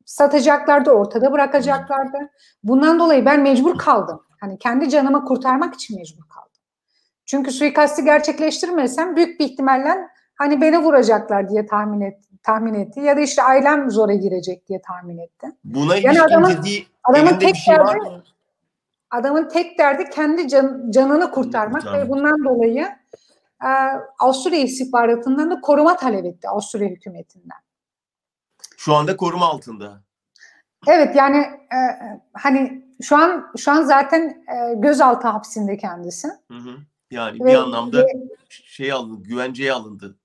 satacaklardı, 0.06 0.92
ortada 0.92 1.32
bırakacaklardı. 1.32 2.18
Bundan 2.64 3.00
dolayı 3.00 3.26
ben 3.26 3.42
mecbur 3.42 3.78
kaldım. 3.78 4.22
Hani 4.40 4.60
kendi 4.60 4.90
canımı 4.90 5.26
kurtarmak 5.26 5.74
için 5.74 5.98
mecbur 5.98 6.24
kaldım. 6.30 6.52
Çünkü 7.26 7.52
suikasti 7.52 8.04
gerçekleştirmesem 8.04 9.16
büyük 9.16 9.40
bir 9.40 9.46
ihtimalle 9.46 10.08
hani 10.36 10.62
beni 10.62 10.78
vuracaklar 10.78 11.50
diye 11.50 11.66
tahmin 11.66 12.02
et, 12.02 12.24
tahmin 12.44 12.74
etti 12.74 13.00
ya 13.00 13.18
da 13.18 13.22
işte 13.22 13.44
ailem 13.44 13.92
zora 13.92 14.14
girecek 14.14 14.68
diye 14.68 14.82
tahmin 14.82 15.18
etti. 15.18 15.48
Buna 15.64 15.96
yani 15.96 16.22
adamın, 16.22 16.58
adamın 17.04 17.40
tek 17.40 17.56
şey 17.56 17.76
derdi, 17.76 18.24
Adamın 19.12 19.50
tek 19.50 19.80
derdi 19.80 20.10
kendi 20.10 20.48
can, 20.48 20.92
canını 20.92 21.32
kurtarmak 21.32 21.82
Kurtarmak. 21.82 22.08
ve 22.08 22.10
bundan 22.10 22.46
dolayı 22.46 22.88
e, 23.64 23.70
Avusturya 24.20 24.60
istihbaratından 24.60 25.52
da 25.52 25.62
koruma 25.62 25.98
talep 25.98 26.26
etti 26.26 26.50
Avusturya 26.50 26.90
hükümetinden. 26.90 27.58
Şu 28.78 28.96
anda 28.96 29.18
koruma 29.18 29.46
altında. 29.46 30.02
Evet 30.88 31.16
yani 31.16 31.38
e, 31.38 31.80
hani 32.34 32.87
şu 33.02 33.18
an 33.18 33.46
şu 33.58 33.72
an 33.72 33.84
zaten 33.84 34.22
e, 34.24 34.74
gözaltı 34.76 35.28
hapsinde 35.28 35.78
kendisi. 35.78 36.28
Hı 36.28 36.58
hı. 36.58 36.70
Yani 37.12 37.40
ve, 37.40 37.46
bir 37.46 37.56
anlamda 37.56 37.98
ve, 37.98 38.08
şey 38.50 38.92
alındı, 38.92 39.24
güvenceye 39.24 39.74
alındı. 39.74 40.18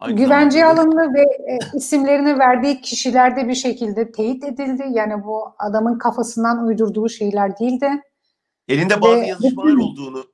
Aynı 0.00 0.16
güvenceye 0.16 0.64
zamanda. 0.64 0.82
alındı 0.82 1.14
ve 1.14 1.22
e, 1.22 1.58
isimlerini 1.74 2.38
verdiği 2.38 2.80
kişiler 2.80 3.36
de 3.36 3.48
bir 3.48 3.54
şekilde 3.54 4.12
teyit 4.12 4.44
edildi. 4.44 4.84
Yani 4.90 5.24
bu 5.24 5.54
adamın 5.58 5.98
kafasından 5.98 6.66
uydurduğu 6.66 7.08
şeyler 7.08 7.58
değildi. 7.58 7.90
Elinde 8.68 9.02
bazı 9.02 9.20
ve, 9.20 9.26
yazışmalar 9.26 9.76
olduğunu 9.76 10.24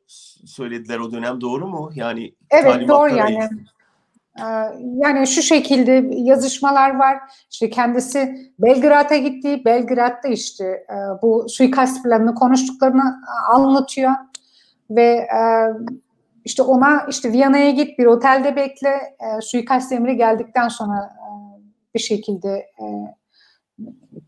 söylediler 0.45 0.99
o 0.99 1.13
dönem 1.13 1.41
doğru 1.41 1.67
mu? 1.67 1.91
Yani 1.95 2.35
Evet 2.51 2.89
doğru 2.89 3.17
yani. 3.17 3.35
Ee, 3.35 3.49
yani 4.77 5.27
şu 5.27 5.43
şekilde 5.43 6.09
yazışmalar 6.13 6.99
var. 6.99 7.19
İşte 7.51 7.71
kendisi 7.71 8.53
Belgrad'a 8.59 9.17
gitti. 9.17 9.65
Belgrad'da 9.65 10.29
işte 10.29 10.65
e, 10.65 11.23
bu 11.23 11.47
suikast 11.49 12.03
planını 12.03 12.35
konuştuklarını 12.35 13.21
e, 13.29 13.53
anlatıyor 13.53 14.13
ve 14.91 15.11
e, 15.13 15.41
işte 16.45 16.63
ona 16.63 17.07
işte 17.09 17.33
Viyana'ya 17.33 17.71
git 17.71 17.99
bir 17.99 18.07
otelde 18.07 18.57
bekle 18.57 19.17
suikast 19.43 19.93
emri 19.93 20.17
geldikten 20.17 20.69
sonra 20.69 21.17
bir 21.95 22.01
şekilde 22.01 22.67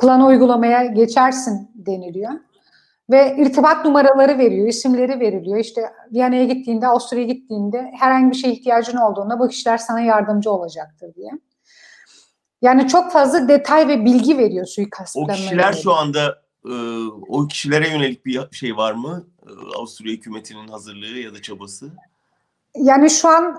plan 0.00 0.26
uygulamaya 0.26 0.84
geçersin 0.84 1.70
deniliyor 1.74 2.32
ve 3.10 3.36
irtibat 3.38 3.84
numaraları 3.84 4.38
veriyor, 4.38 4.68
isimleri 4.68 5.20
veriliyor. 5.20 5.58
İşte 5.58 5.82
Viyana'ya 6.12 6.44
gittiğinde, 6.44 6.86
Avusturya'ya 6.86 7.28
gittiğinde 7.28 7.92
herhangi 7.98 8.30
bir 8.30 8.36
şeye 8.36 8.52
ihtiyacın 8.52 8.96
olduğunda 8.96 9.38
bu 9.38 9.48
kişiler 9.48 9.78
sana 9.78 10.00
yardımcı 10.00 10.50
olacaktır 10.50 11.14
diye. 11.14 11.30
Yani 12.62 12.88
çok 12.88 13.12
fazla 13.12 13.48
detay 13.48 13.88
ve 13.88 14.04
bilgi 14.04 14.38
veriyor 14.38 14.66
suikast 14.66 15.16
O 15.16 15.26
kişiler 15.26 15.72
şu 15.72 15.94
anda 15.94 16.42
e, 16.64 16.74
o 17.28 17.46
kişilere 17.48 17.88
yönelik 17.88 18.26
bir 18.26 18.48
şey 18.52 18.76
var 18.76 18.92
mı? 18.92 19.26
E, 19.42 19.50
Avusturya 19.78 20.12
hükümetinin 20.12 20.68
hazırlığı 20.68 21.18
ya 21.18 21.34
da 21.34 21.42
çabası? 21.42 21.92
Yani 22.74 23.10
şu 23.10 23.28
an 23.28 23.56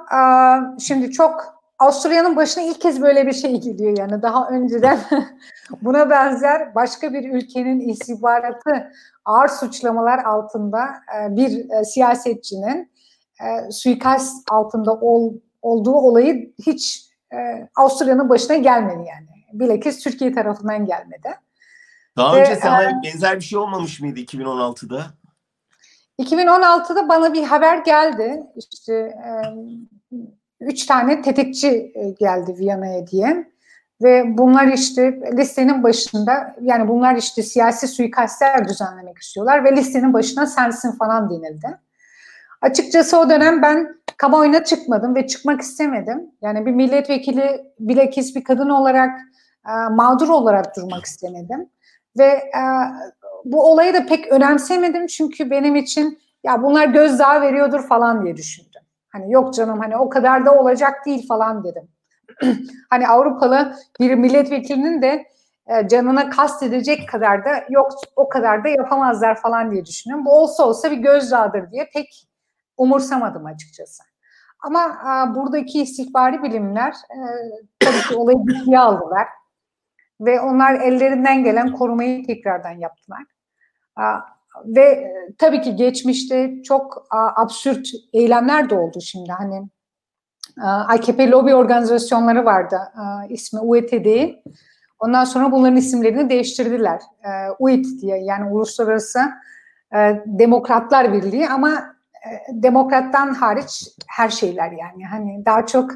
şimdi 0.79 1.11
çok 1.11 1.55
Avusturya'nın 1.79 2.35
başına 2.35 2.63
ilk 2.63 2.81
kez 2.81 3.01
böyle 3.01 3.27
bir 3.27 3.33
şey 3.33 3.61
geliyor 3.61 3.97
yani 3.97 4.21
daha 4.21 4.49
önceden 4.49 4.99
buna 5.81 6.09
benzer 6.09 6.75
başka 6.75 7.13
bir 7.13 7.33
ülkenin 7.33 7.79
istihbaratı 7.79 8.91
ağır 9.25 9.47
suçlamalar 9.47 10.23
altında 10.23 10.85
e, 10.85 11.35
bir 11.35 11.69
e, 11.69 11.83
siyasetçinin 11.83 12.91
e, 13.41 13.71
suikast 13.71 14.51
altında 14.51 14.93
ol, 14.93 15.33
olduğu 15.61 15.93
olayı 15.93 16.53
hiç 16.65 17.05
Avusturya'nın 17.75 18.29
başına 18.29 18.55
gelmedi 18.55 19.07
yani. 19.09 19.27
Bilakis 19.53 20.03
Türkiye 20.03 20.31
tarafından 20.31 20.85
gelmedi. 20.85 21.29
Daha 22.17 22.35
Ve, 22.35 22.41
önce 22.41 22.55
sana 22.55 22.83
e, 22.83 22.93
benzer 23.03 23.35
bir 23.35 23.43
şey 23.43 23.59
olmamış 23.59 24.01
mıydı 24.01 24.19
2016'da? 24.19 25.05
2016'da 26.19 27.09
bana 27.09 27.33
bir 27.33 27.43
haber 27.43 27.77
geldi. 27.77 28.43
İşte 28.55 28.93
e, 28.93 29.31
üç 30.59 30.85
tane 30.85 31.21
tetikçi 31.21 31.93
geldi 32.19 32.55
Viyana'ya 32.59 33.07
diye. 33.07 33.54
Ve 34.03 34.37
bunlar 34.37 34.67
işte 34.67 35.19
listenin 35.37 35.83
başında 35.83 36.55
yani 36.61 36.87
bunlar 36.87 37.15
işte 37.15 37.43
siyasi 37.43 37.87
suikastler 37.87 38.67
düzenlemek 38.67 39.17
istiyorlar 39.17 39.63
ve 39.63 39.75
listenin 39.75 40.13
başına 40.13 40.45
sensin 40.45 40.91
falan 40.91 41.29
denildi. 41.29 41.77
Açıkçası 42.61 43.19
o 43.19 43.29
dönem 43.29 43.61
ben 43.61 43.95
kamuoyuna 44.17 44.63
çıkmadım 44.63 45.15
ve 45.15 45.27
çıkmak 45.27 45.61
istemedim. 45.61 46.31
Yani 46.41 46.65
bir 46.65 46.71
milletvekili 46.71 47.61
bilakis 47.79 48.35
bir 48.35 48.43
kadın 48.43 48.69
olarak 48.69 49.19
e, 49.67 49.71
mağdur 49.89 50.29
olarak 50.29 50.75
durmak 50.75 51.05
istemedim. 51.05 51.69
Ve 52.17 52.25
e, 52.25 52.61
bu 53.45 53.71
olayı 53.71 53.93
da 53.93 54.05
pek 54.05 54.27
önemsemedim 54.27 55.07
çünkü 55.07 55.51
benim 55.51 55.75
için 55.75 56.19
ya 56.43 56.63
bunlar 56.63 56.87
gözdağı 56.87 57.41
veriyordur 57.41 57.87
falan 57.87 58.23
diye 58.23 58.37
düşündüm. 58.37 58.81
Hani 59.09 59.31
yok 59.31 59.53
canım 59.53 59.79
hani 59.79 59.97
o 59.97 60.09
kadar 60.09 60.45
da 60.45 60.59
olacak 60.59 61.05
değil 61.05 61.27
falan 61.27 61.63
dedim. 61.63 61.87
hani 62.89 63.07
Avrupalı 63.07 63.75
bir 63.99 64.15
milletvekilinin 64.15 65.01
de 65.01 65.25
e, 65.67 65.87
canına 65.87 66.29
kastedecek 66.29 67.09
kadar 67.09 67.45
da 67.45 67.65
yok 67.69 67.91
o 68.15 68.29
kadar 68.29 68.63
da 68.63 68.69
yapamazlar 68.69 69.41
falan 69.41 69.71
diye 69.71 69.85
düşünüyorum. 69.85 70.25
Bu 70.25 70.31
olsa 70.31 70.67
olsa 70.67 70.91
bir 70.91 70.97
gözdağıdır 70.97 71.71
diye 71.71 71.89
pek 71.93 72.27
umursamadım 72.77 73.45
açıkçası. 73.45 74.03
Ama 74.59 74.83
e, 74.85 75.35
buradaki 75.35 75.81
istihbari 75.81 76.43
bilimler 76.43 76.91
e, 76.91 77.17
tabii 77.79 78.01
ki 78.09 78.15
olayı 78.15 78.37
ciddiye 78.49 78.79
aldılar. 78.79 79.27
Ve 80.21 80.39
onlar 80.39 80.73
ellerinden 80.73 81.43
gelen 81.43 81.71
korumayı 81.71 82.25
tekrardan 82.25 82.71
yaptılar. 82.71 83.23
E, 83.99 84.03
ve 84.65 84.81
e, 84.81 85.13
tabii 85.37 85.61
ki 85.61 85.75
geçmişte 85.75 86.63
çok 86.63 87.07
a, 87.11 87.41
absürt 87.43 87.87
eylemler 88.13 88.69
de 88.69 88.75
oldu 88.75 89.01
şimdi. 89.01 89.31
Hani 89.31 89.69
AKP 90.63 91.31
lobi 91.31 91.55
organizasyonları 91.55 92.45
vardı. 92.45 92.79
ismi 93.29 93.59
UETD. 93.59 94.33
Ondan 94.99 95.23
sonra 95.23 95.51
bunların 95.51 95.77
isimlerini 95.77 96.29
değiştirdiler. 96.29 97.01
UIT 97.59 98.01
diye 98.01 98.17
yani 98.17 98.51
Uluslararası 98.51 99.19
Demokratlar 100.25 101.13
Birliği 101.13 101.49
ama 101.49 101.95
demokrattan 102.49 103.33
hariç 103.33 103.87
her 104.07 104.29
şeyler 104.29 104.71
yani. 104.71 105.05
Hani 105.05 105.45
daha 105.45 105.65
çok 105.65 105.91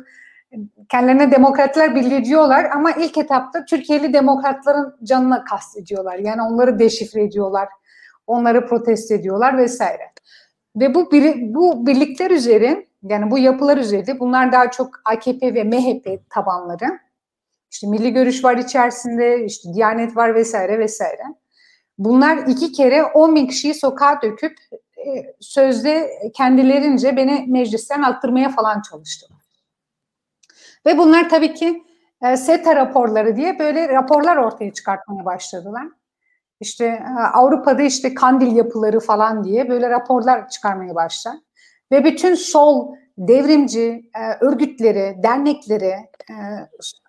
kendilerine 0.90 1.32
demokratlar 1.32 1.96
birliği 1.96 2.26
diyorlar 2.26 2.70
ama 2.76 2.92
ilk 2.92 3.18
etapta 3.18 3.66
Türkiye'li 3.66 4.14
demokratların 4.14 4.96
canına 5.04 5.44
kastediyorlar. 5.44 6.16
Yani 6.16 6.42
onları 6.42 6.80
deşifre 6.80 7.24
ediyorlar. 7.24 7.70
Onları 8.28 8.68
protesto 8.68 9.14
ediyorlar 9.14 9.58
vesaire. 9.58 10.12
Ve 10.76 10.96
bu 10.96 11.12
bu 11.42 11.88
birlikler 11.88 12.32
üzeri 12.32 12.89
yani 13.04 13.32
bu 13.32 13.38
yapılar 13.38 13.78
üzerinde 13.78 14.20
bunlar 14.20 14.52
daha 14.52 14.72
çok 14.72 15.02
AKP 15.06 15.54
ve 15.54 15.64
MHP 15.64 16.30
tabanları. 16.30 17.00
İşte 17.72 17.88
milli 17.88 18.14
görüş 18.14 18.44
var 18.44 18.58
içerisinde, 18.58 19.46
işte 19.46 19.74
Diyanet 19.74 20.18
var 20.18 20.36
vesaire 20.36 20.80
vesaire. 20.80 21.24
bunlar 21.98 22.38
iki 22.38 22.72
kere 22.72 23.04
10 23.04 23.36
bin 23.36 23.48
kişiyi 23.48 23.74
sokağa 23.74 24.22
döküp 24.22 24.58
e, 24.98 25.36
sözde 25.40 26.10
kendilerince 26.36 27.18
beni 27.18 27.46
meclisten 27.48 28.02
attırmaya 28.02 28.50
falan 28.50 28.82
çalıştılar. 28.82 29.40
Ve 30.86 30.98
bunlar 30.98 31.30
tabii 31.30 31.54
ki 31.54 31.84
e, 32.22 32.38
SETA 32.38 32.76
raporları 32.76 33.36
diye 33.36 33.60
böyle 33.60 33.90
raporlar 33.90 34.38
ortaya 34.38 34.74
çıkartmaya 34.74 35.26
başladılar. 35.26 35.88
İşte 36.60 36.86
e, 36.86 37.22
Avrupa'da 37.34 37.82
işte 37.82 38.14
kandil 38.14 38.56
yapıları 38.56 39.00
falan 39.00 39.44
diye 39.44 39.70
böyle 39.70 39.90
raporlar 39.90 40.50
çıkarmaya 40.50 40.96
başlar. 40.96 41.36
Ve 41.92 42.04
bütün 42.04 42.36
sol 42.36 42.96
devrimci 43.18 44.10
e, 44.16 44.46
örgütleri, 44.46 45.24
dernekleri, 45.24 45.94
e, 46.30 46.36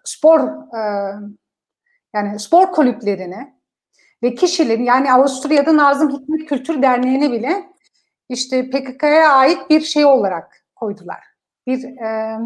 spor 0.04 0.40
e, 0.76 0.80
yani 2.14 2.38
spor 2.38 2.72
kulüplerini 2.72 3.54
ve 4.22 4.34
kişilerin 4.34 4.84
yani 4.84 5.12
Avusturya'da 5.12 5.76
Nazım 5.76 6.10
Hikmet 6.10 6.48
Kültür 6.48 6.82
Derneği'ni 6.82 7.32
bile 7.32 7.70
işte 8.28 8.70
PKK'ya 8.70 9.32
ait 9.32 9.70
bir 9.70 9.80
şey 9.80 10.04
olarak 10.04 10.64
koydular. 10.76 11.24
Bir 11.66 11.84
e, 11.84 12.38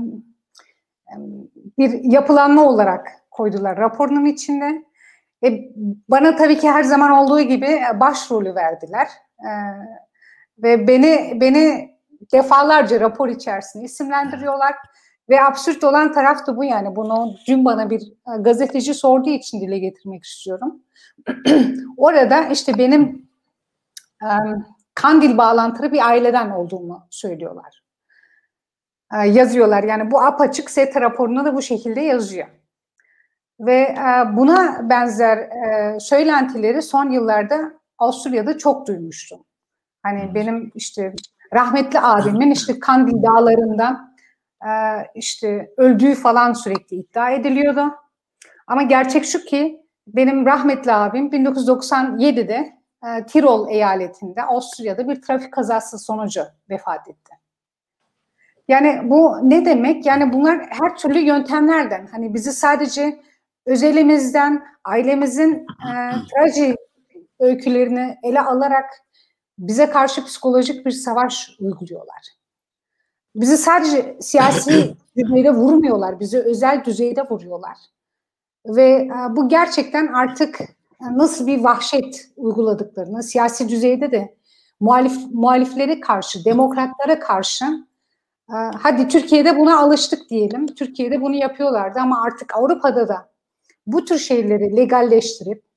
bir 1.78 2.12
yapılanma 2.12 2.62
olarak 2.62 3.08
koydular 3.30 3.78
raporunun 3.78 4.24
içinde. 4.24 4.84
E, 5.44 5.60
bana 6.08 6.36
tabii 6.36 6.58
ki 6.58 6.70
her 6.70 6.82
zaman 6.82 7.10
olduğu 7.10 7.40
gibi 7.40 7.80
başrolü 8.00 8.54
verdiler. 8.54 9.08
E, 9.38 9.50
ve 10.58 10.88
beni 10.88 11.40
beni 11.40 11.93
defalarca 12.34 13.00
rapor 13.00 13.28
içerisinde 13.28 13.84
isimlendiriyorlar. 13.84 14.74
Ve 15.28 15.42
absürt 15.42 15.84
olan 15.84 16.12
taraf 16.12 16.46
da 16.46 16.56
bu 16.56 16.64
yani. 16.64 16.96
Bunu 16.96 17.36
dün 17.48 17.64
bana 17.64 17.90
bir 17.90 18.02
gazeteci 18.40 18.94
sorduğu 18.94 19.30
için 19.30 19.60
dile 19.60 19.78
getirmek 19.78 20.24
istiyorum. 20.24 20.82
Orada 21.96 22.42
işte 22.42 22.78
benim 22.78 23.28
e, 24.22 24.28
Kandil 24.94 25.38
bağlantılı 25.38 25.92
bir 25.92 26.08
aileden 26.08 26.50
olduğumu 26.50 27.06
söylüyorlar. 27.10 27.82
E, 29.14 29.28
yazıyorlar. 29.28 29.82
Yani 29.82 30.10
bu 30.10 30.20
apaçık 30.20 30.70
SET 30.70 30.96
raporunda 30.96 31.44
da 31.44 31.54
bu 31.54 31.62
şekilde 31.62 32.00
yazıyor. 32.00 32.46
Ve 33.60 33.80
e, 33.80 34.36
buna 34.36 34.90
benzer 34.90 35.38
e, 35.38 36.00
söylentileri 36.00 36.82
son 36.82 37.10
yıllarda 37.10 37.72
Avusturya'da 37.98 38.58
çok 38.58 38.86
duymuştum. 38.86 39.44
Hani 40.02 40.34
benim 40.34 40.72
işte 40.74 41.14
rahmetli 41.54 42.00
abimin 42.00 42.50
işte 42.50 42.78
Kandil 42.78 43.22
dağlarından 43.22 44.14
e, 44.62 44.70
işte 45.14 45.70
öldüğü 45.76 46.14
falan 46.14 46.52
sürekli 46.52 46.96
iddia 46.96 47.30
ediliyordu. 47.30 47.94
Ama 48.66 48.82
gerçek 48.82 49.24
şu 49.24 49.44
ki 49.44 49.80
benim 50.06 50.46
rahmetli 50.46 50.92
abim 50.92 51.26
1997'de 51.26 52.72
e, 53.06 53.26
Tirol 53.26 53.68
eyaletinde 53.68 54.42
Avusturya'da 54.42 55.08
bir 55.08 55.22
trafik 55.22 55.52
kazası 55.52 55.98
sonucu 55.98 56.44
vefat 56.70 57.08
etti. 57.08 57.34
Yani 58.68 59.00
bu 59.10 59.38
ne 59.42 59.64
demek? 59.64 60.06
Yani 60.06 60.32
bunlar 60.32 60.66
her 60.70 60.96
türlü 60.96 61.18
yöntemlerden. 61.18 62.06
Hani 62.06 62.34
bizi 62.34 62.52
sadece 62.52 63.20
özelimizden, 63.66 64.64
ailemizin 64.84 65.66
e, 65.88 65.92
traji 66.34 66.76
öykülerini 67.40 68.18
ele 68.22 68.40
alarak 68.40 68.90
bize 69.58 69.90
karşı 69.90 70.24
psikolojik 70.24 70.86
bir 70.86 70.90
savaş 70.90 71.50
uyguluyorlar. 71.60 72.28
Bizi 73.34 73.56
sadece 73.56 74.16
siyasi 74.20 74.96
düzeyde 75.16 75.50
vurmuyorlar, 75.50 76.20
bizi 76.20 76.38
özel 76.38 76.84
düzeyde 76.84 77.22
vuruyorlar. 77.30 77.76
Ve 78.66 78.90
e, 78.90 79.36
bu 79.36 79.48
gerçekten 79.48 80.06
artık 80.06 80.58
nasıl 81.00 81.46
bir 81.46 81.64
vahşet 81.64 82.30
uyguladıklarını, 82.36 83.22
siyasi 83.22 83.68
düzeyde 83.68 84.12
de 84.12 84.34
muhalif 84.80 85.12
muhaliflere 85.32 86.00
karşı, 86.00 86.44
demokratlara 86.44 87.18
karşı 87.18 87.64
e, 88.50 88.56
hadi 88.82 89.08
Türkiye'de 89.08 89.58
buna 89.58 89.78
alıştık 89.78 90.30
diyelim. 90.30 90.66
Türkiye'de 90.66 91.20
bunu 91.20 91.34
yapıyorlardı 91.34 91.98
ama 92.00 92.22
artık 92.22 92.56
Avrupa'da 92.56 93.08
da 93.08 93.28
bu 93.86 94.04
tür 94.04 94.18
şeyleri 94.18 94.76
legalleştirip 94.76 95.58
e, 95.58 95.73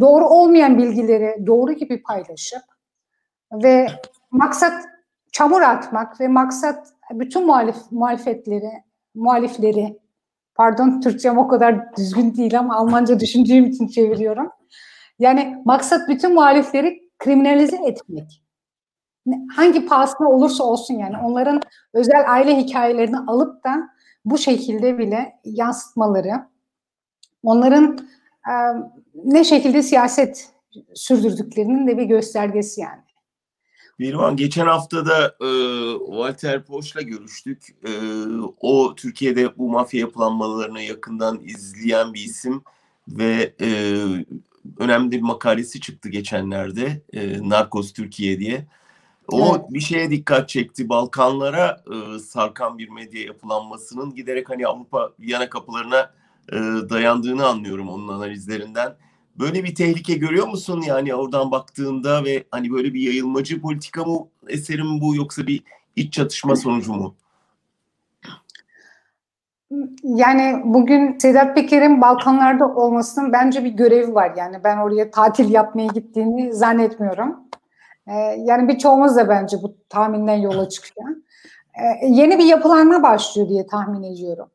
doğru 0.00 0.26
olmayan 0.26 0.78
bilgileri 0.78 1.46
doğru 1.46 1.72
gibi 1.72 2.02
paylaşıp 2.02 2.62
ve 3.52 3.86
maksat 4.30 4.84
çamur 5.32 5.62
atmak 5.62 6.20
ve 6.20 6.28
maksat 6.28 6.92
bütün 7.10 7.46
muhalif 7.46 7.76
muhalefetleri, 7.90 8.70
muhalifleri 9.14 9.98
pardon 10.54 11.00
Türkçem 11.00 11.38
o 11.38 11.48
kadar 11.48 11.96
düzgün 11.96 12.34
değil 12.34 12.58
ama 12.58 12.76
Almanca 12.76 13.20
düşündüğüm 13.20 13.64
için 13.64 13.88
çeviriyorum. 13.88 14.50
Yani 15.18 15.62
maksat 15.64 16.08
bütün 16.08 16.34
muhalifleri 16.34 17.10
kriminalize 17.18 17.76
etmek. 17.76 18.42
Hangi 19.56 19.86
pahasına 19.86 20.28
olursa 20.28 20.64
olsun 20.64 20.94
yani 20.94 21.16
onların 21.24 21.60
özel 21.94 22.32
aile 22.32 22.56
hikayelerini 22.56 23.18
alıp 23.18 23.64
da 23.64 23.88
bu 24.24 24.38
şekilde 24.38 24.98
bile 24.98 25.32
yansıtmaları, 25.44 26.32
onların 27.42 27.98
ne 29.24 29.44
şekilde 29.44 29.82
siyaset 29.82 30.48
sürdürdüklerinin 30.94 31.86
de 31.86 31.98
bir 31.98 32.04
göstergesi 32.04 32.80
yani. 32.80 33.06
Birvan 33.98 34.36
geçen 34.36 34.66
hafta 34.66 35.06
da 35.06 35.26
e, 35.26 35.48
Walter 35.98 36.64
Poş'la 36.64 37.02
görüştük. 37.02 37.76
E, 37.84 37.90
o 38.60 38.94
Türkiye'de 38.94 39.58
bu 39.58 39.68
mafya 39.70 40.00
yapılanmalarını 40.00 40.82
yakından 40.82 41.40
izleyen 41.44 42.14
bir 42.14 42.20
isim 42.20 42.62
ve 43.08 43.54
e, 43.60 43.68
önemli 44.78 45.10
bir 45.10 45.20
makalesi 45.20 45.80
çıktı 45.80 46.08
geçenlerde. 46.08 47.02
E, 47.12 47.48
Narkos 47.48 47.92
Türkiye 47.92 48.38
diye. 48.38 48.66
O 49.28 49.56
evet. 49.56 49.64
bir 49.70 49.80
şeye 49.80 50.10
dikkat 50.10 50.48
çekti. 50.48 50.88
Balkanlara 50.88 51.84
e, 51.92 52.18
sarkan 52.18 52.78
bir 52.78 52.88
medya 52.88 53.22
yapılanmasının 53.22 54.14
giderek 54.14 54.50
hani 54.50 54.66
Avrupa 54.66 55.12
Viyana 55.20 55.50
kapılarına 55.50 56.10
e, 56.52 56.56
dayandığını 56.90 57.46
anlıyorum 57.46 57.88
onun 57.88 58.08
analizlerinden. 58.08 58.96
Böyle 59.38 59.64
bir 59.64 59.74
tehlike 59.74 60.14
görüyor 60.14 60.48
musun 60.48 60.82
yani 60.86 61.14
oradan 61.14 61.50
baktığında 61.50 62.24
ve 62.24 62.44
hani 62.50 62.72
böyle 62.72 62.94
bir 62.94 63.00
yayılmacı 63.00 63.60
politika 63.60 64.04
mı 64.04 64.18
eserim 64.48 65.00
bu 65.00 65.16
yoksa 65.16 65.46
bir 65.46 65.62
iç 65.96 66.12
çatışma 66.12 66.56
sonucu 66.56 66.92
mu? 66.92 67.14
Yani 70.02 70.62
bugün 70.64 71.18
Sedat 71.18 71.54
Peker'in 71.54 72.00
Balkanlarda 72.00 72.74
olmasının 72.74 73.32
bence 73.32 73.64
bir 73.64 73.70
görevi 73.70 74.14
var. 74.14 74.32
Yani 74.36 74.64
ben 74.64 74.76
oraya 74.76 75.10
tatil 75.10 75.50
yapmaya 75.50 75.86
gittiğini 75.86 76.52
zannetmiyorum. 76.52 77.36
Ee, 78.06 78.12
yani 78.38 78.68
birçoğumuz 78.68 79.16
da 79.16 79.28
bence 79.28 79.56
bu 79.62 79.76
tahminden 79.88 80.36
yola 80.36 80.68
çıkıyor. 80.68 81.08
Ee, 81.74 82.06
yeni 82.06 82.38
bir 82.38 82.44
yapılanma 82.44 83.02
başlıyor 83.02 83.48
diye 83.48 83.66
tahmin 83.66 84.02
ediyorum. 84.02 84.48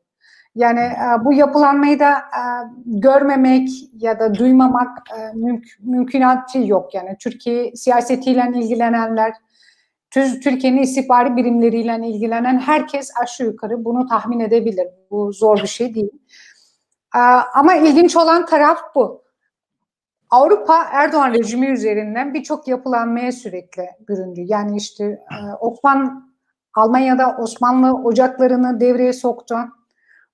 Yani 0.56 0.80
e, 0.80 1.26
bu 1.26 1.34
yapılanmayı 1.34 2.00
da 2.00 2.12
e, 2.12 2.44
görmemek 2.86 3.70
ya 3.94 4.20
da 4.20 4.36
duymamak 4.36 4.98
e, 5.18 5.38
mümk 5.38 5.66
mümkünatı 5.80 6.60
yok. 6.60 6.94
Yani 6.94 7.18
Türkiye 7.20 7.76
siyasetiyle 7.76 8.52
ilgilenenler, 8.56 9.34
Türkiye'nin 10.12 10.82
istihbari 10.82 11.36
birimleriyle 11.36 12.08
ilgilenen 12.08 12.60
herkes 12.60 13.12
aşağı 13.22 13.48
yukarı 13.48 13.86
bunu 13.86 14.08
tahmin 14.08 14.40
edebilir. 14.40 14.88
Bu 15.12 15.34
zor 15.34 15.58
bir 15.58 15.68
şey 15.68 15.96
değil. 15.96 16.12
Ama 17.54 17.76
ilginç 17.76 18.16
olan 18.16 18.46
taraf 18.46 18.80
bu. 18.96 19.24
Avrupa 20.30 20.84
Erdoğan 20.92 21.34
rejimi 21.34 21.68
üzerinden 21.68 22.34
birçok 22.34 22.68
yapılanmaya 22.68 23.32
sürekli 23.32 23.90
büründü. 24.10 24.42
Yani 24.46 24.78
işte 24.78 25.20
Osman 25.60 26.32
Almanya'da 26.74 27.38
Osmanlı 27.40 27.94
ocaklarını 27.94 28.80
devreye 28.80 29.14
soktu 29.14 29.56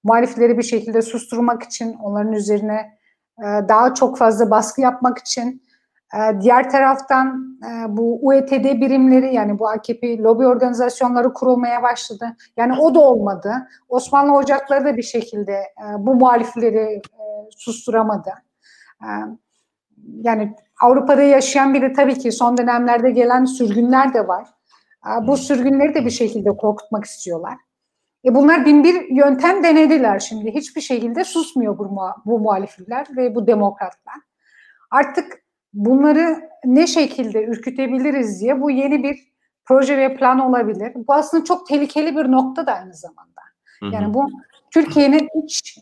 muhalifleri 0.08 0.58
bir 0.58 0.63
şekilde 0.63 1.02
susturmak 1.02 1.63
için, 1.63 1.93
onların 1.93 2.34
üzerine 2.34 2.98
e, 3.39 3.46
daha 3.70 3.93
çok 3.93 4.17
fazla 4.17 4.52
baskı 4.52 4.82
yapmak 4.82 5.17
için, 5.17 5.62
e, 6.15 6.41
diğer 6.41 6.70
taraftan 6.70 7.58
e, 7.63 7.98
bu 7.98 8.20
UETD 8.28 8.82
birimleri 8.82 9.36
yani 9.36 9.60
bu 9.60 9.70
AKP 9.70 10.17
lobi 10.17 10.48
organizasyonları 10.48 11.34
kurulmaya 11.34 11.84
başladı. 11.84 12.36
Yani 12.58 12.80
o 12.80 12.95
da 12.95 12.99
olmadı. 12.99 13.53
Osmanlı 13.89 14.36
ocakları 14.36 14.86
da 14.86 14.97
bir 14.97 15.03
şekilde 15.03 15.53
e, 15.53 15.86
bu 15.97 16.16
muhalifleri 16.16 16.78
e, 16.95 17.01
susturamadı. 17.58 18.30
E, 19.01 19.10
yani 20.22 20.55
Avrupa'da 20.82 21.22
yaşayan 21.22 21.74
biri 21.74 21.93
tabii 21.93 22.18
ki 22.18 22.32
son 22.32 22.58
dönemlerde 22.58 23.12
gelen 23.12 23.45
sürgünler 23.45 24.14
de 24.14 24.28
var. 24.28 24.47
E, 25.05 25.28
bu 25.28 25.38
sürgünleri 25.38 25.95
de 25.95 26.05
bir 26.05 26.10
şekilde 26.10 26.49
korkutmak 26.58 27.05
istiyorlar. 27.05 27.66
E 28.28 28.36
bunlar 28.36 28.65
bin 28.65 28.84
bir 28.84 29.15
yöntem 29.15 29.63
denediler 29.63 30.19
şimdi. 30.19 30.53
Hiçbir 30.53 30.82
şekilde 30.82 31.23
susmuyor 31.23 31.78
bu, 31.78 31.97
bu 32.25 32.39
muhalifler 32.39 33.07
ve 33.17 33.36
bu 33.36 33.47
demokratlar. 33.47 34.15
Artık 34.91 35.43
bunları 35.73 36.49
ne 36.65 36.88
şekilde 36.88 37.43
ürkütebiliriz 37.43 38.41
diye 38.41 38.61
bu 38.61 38.71
yeni 38.71 39.03
bir 39.03 39.32
proje 39.65 39.97
ve 39.97 40.15
plan 40.15 40.39
olabilir. 40.39 40.91
Bu 40.95 41.13
aslında 41.13 41.43
çok 41.43 41.67
tehlikeli 41.67 42.15
bir 42.15 42.32
nokta 42.32 42.67
da 42.67 42.73
aynı 42.73 42.93
zamanda. 42.93 43.41
Yani 43.82 44.13
bu 44.13 44.28
Türkiye'nin 44.71 45.30
iç 45.43 45.78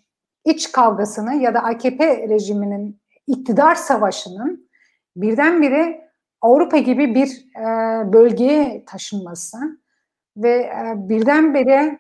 iç 0.46 0.72
kavgasını 0.72 1.36
ya 1.36 1.54
da 1.54 1.60
AKP 1.60 2.30
rejiminin 2.30 3.00
iktidar 3.28 3.76
savaşının 3.76 4.70
birdenbire 5.16 6.10
Avrupa 6.42 6.78
gibi 6.78 7.16
bir 7.16 7.46
e, 7.60 7.64
bölgeye 8.14 8.86
taşınması 8.86 9.58
ve 10.38 10.52
e, 10.52 10.94
birdenbire 10.96 12.00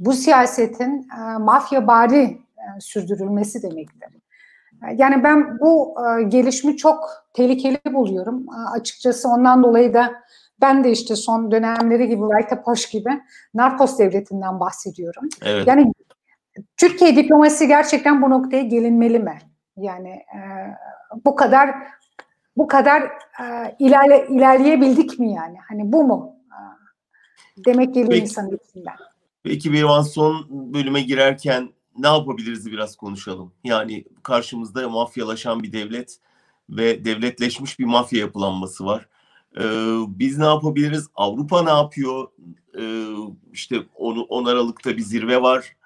bu 0.00 0.12
siyasetin 0.12 1.08
e, 1.18 1.38
mafya 1.38 1.86
bari 1.86 2.22
e, 2.22 2.80
sürdürülmesi 2.80 3.62
demektir. 3.62 4.08
Yani 4.96 5.24
ben 5.24 5.58
bu 5.60 5.94
e, 6.00 6.22
gelişimi 6.22 6.76
çok 6.76 7.10
tehlikeli 7.34 7.80
buluyorum. 7.92 8.46
E, 8.48 8.70
açıkçası 8.70 9.28
ondan 9.28 9.62
dolayı 9.62 9.94
da 9.94 10.12
ben 10.60 10.84
de 10.84 10.90
işte 10.90 11.16
son 11.16 11.50
dönemleri 11.50 12.08
gibi 12.08 12.22
White 12.22 12.62
Poş 12.62 12.88
gibi 12.90 13.20
narkos 13.54 13.98
devletinden 13.98 14.60
bahsediyorum. 14.60 15.28
Evet. 15.42 15.66
Yani 15.66 15.92
Türkiye 16.76 17.16
diplomasi 17.16 17.68
gerçekten 17.68 18.22
bu 18.22 18.30
noktaya 18.30 18.62
gelinmeli 18.62 19.18
mi? 19.18 19.38
Yani 19.76 20.08
e, 20.10 20.40
bu 21.24 21.34
kadar 21.36 21.74
bu 22.56 22.68
kadar 22.68 23.02
e, 23.40 23.76
ilerle, 23.78 24.26
ilerleyebildik 24.28 25.18
mi 25.18 25.32
yani? 25.32 25.56
Hani 25.68 25.92
bu 25.92 26.04
mu? 26.04 26.36
E, 26.50 27.64
demek 27.64 27.94
geliyor 27.94 28.10
Peki. 28.10 28.22
insanın 28.22 28.58
içinden. 28.64 28.94
Peki 29.42 29.72
bir 29.72 30.02
son 30.02 30.46
bölüme 30.74 31.02
girerken 31.02 31.72
ne 31.98 32.06
yapabiliriz 32.06 32.72
biraz 32.72 32.96
konuşalım. 32.96 33.52
Yani 33.64 34.04
karşımızda 34.22 34.88
mafyalaşan 34.88 35.62
bir 35.62 35.72
devlet 35.72 36.18
ve 36.70 37.04
devletleşmiş 37.04 37.78
bir 37.78 37.84
mafya 37.84 38.20
yapılanması 38.20 38.84
var. 38.84 39.08
Ee, 39.58 39.62
biz 40.08 40.38
ne 40.38 40.44
yapabiliriz? 40.44 41.06
Avrupa 41.14 41.62
ne 41.62 41.70
yapıyor? 41.70 42.28
Ee, 42.78 43.06
işte 43.52 43.82
10, 43.94 44.16
10 44.28 44.44
Aralık'ta 44.44 44.96
bir 44.96 45.02
zirve 45.02 45.42
var. 45.42 45.76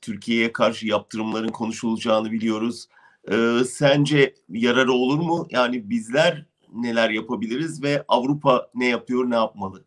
Türkiye'ye 0.00 0.52
karşı 0.52 0.86
yaptırımların 0.86 1.48
konuşulacağını 1.48 2.32
biliyoruz. 2.32 2.88
Ee, 3.30 3.58
sence 3.68 4.34
yararı 4.48 4.92
olur 4.92 5.18
mu? 5.18 5.46
Yani 5.50 5.90
bizler 5.90 6.46
neler 6.72 7.10
yapabiliriz 7.10 7.82
ve 7.82 8.04
Avrupa 8.08 8.70
ne 8.74 8.88
yapıyor, 8.88 9.30
ne 9.30 9.34
yapmalı? 9.34 9.84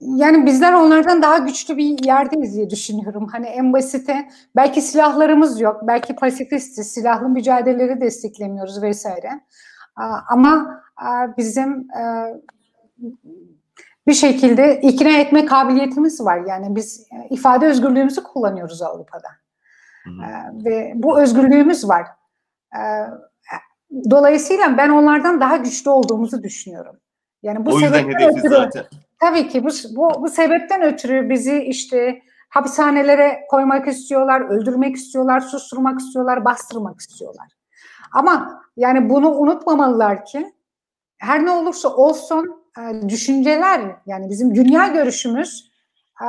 Yani 0.00 0.46
bizler 0.46 0.72
onlardan 0.72 1.22
daha 1.22 1.38
güçlü 1.38 1.76
bir 1.76 2.04
yerdeyiz 2.04 2.54
diye 2.54 2.70
düşünüyorum. 2.70 3.28
Hani 3.32 3.46
en 3.46 3.72
basite 3.72 4.28
belki 4.56 4.82
silahlarımız 4.82 5.60
yok, 5.60 5.80
belki 5.82 6.16
pasifistiz, 6.16 6.92
silahlı 6.92 7.28
mücadeleleri 7.28 8.00
desteklemiyoruz 8.00 8.82
vesaire. 8.82 9.30
Ama 10.28 10.82
bizim 11.38 11.88
e, 11.90 12.02
bir 14.06 14.14
şekilde 14.14 14.80
ikna 14.80 15.18
etme 15.18 15.46
kabiliyetimiz 15.46 16.24
var. 16.24 16.44
Yani 16.48 16.76
biz 16.76 17.06
e, 17.12 17.28
ifade 17.34 17.66
özgürlüğümüzü 17.66 18.22
kullanıyoruz 18.22 18.82
Avrupa'da. 18.82 19.28
Hı 20.04 20.10
hı. 20.10 20.64
Ve 20.64 20.92
bu 20.94 21.20
özgürlüğümüz 21.20 21.88
var. 21.88 22.06
Dolayısıyla 24.10 24.78
ben 24.78 24.88
onlardan 24.88 25.40
daha 25.40 25.56
güçlü 25.56 25.90
olduğumuzu 25.90 26.42
düşünüyorum. 26.42 26.96
Yani 27.42 27.66
bu 27.66 27.74
o 27.74 27.80
yüzden 27.80 28.08
hedefi 28.08 28.38
ötürü, 28.38 28.48
zaten. 28.48 28.84
Tabii 29.20 29.48
ki 29.48 29.64
bu, 29.64 29.68
bu, 29.96 30.22
bu 30.22 30.28
sebepten 30.28 30.82
ötürü 30.82 31.30
bizi 31.30 31.62
işte 31.62 32.22
hapishanelere 32.48 33.40
koymak 33.50 33.88
istiyorlar, 33.88 34.40
öldürmek 34.40 34.96
istiyorlar, 34.96 35.40
susturmak 35.40 36.00
istiyorlar, 36.00 36.44
bastırmak 36.44 37.00
istiyorlar. 37.00 37.48
Ama 38.12 38.62
yani 38.76 39.10
bunu 39.10 39.30
unutmamalılar 39.30 40.24
ki 40.24 40.52
her 41.18 41.44
ne 41.44 41.50
olursa 41.50 41.88
olsun 41.88 42.64
e, 42.78 43.08
düşünceler 43.08 43.96
yani 44.06 44.30
bizim 44.30 44.54
dünya 44.54 44.86
görüşümüz 44.86 45.72
e, 46.22 46.26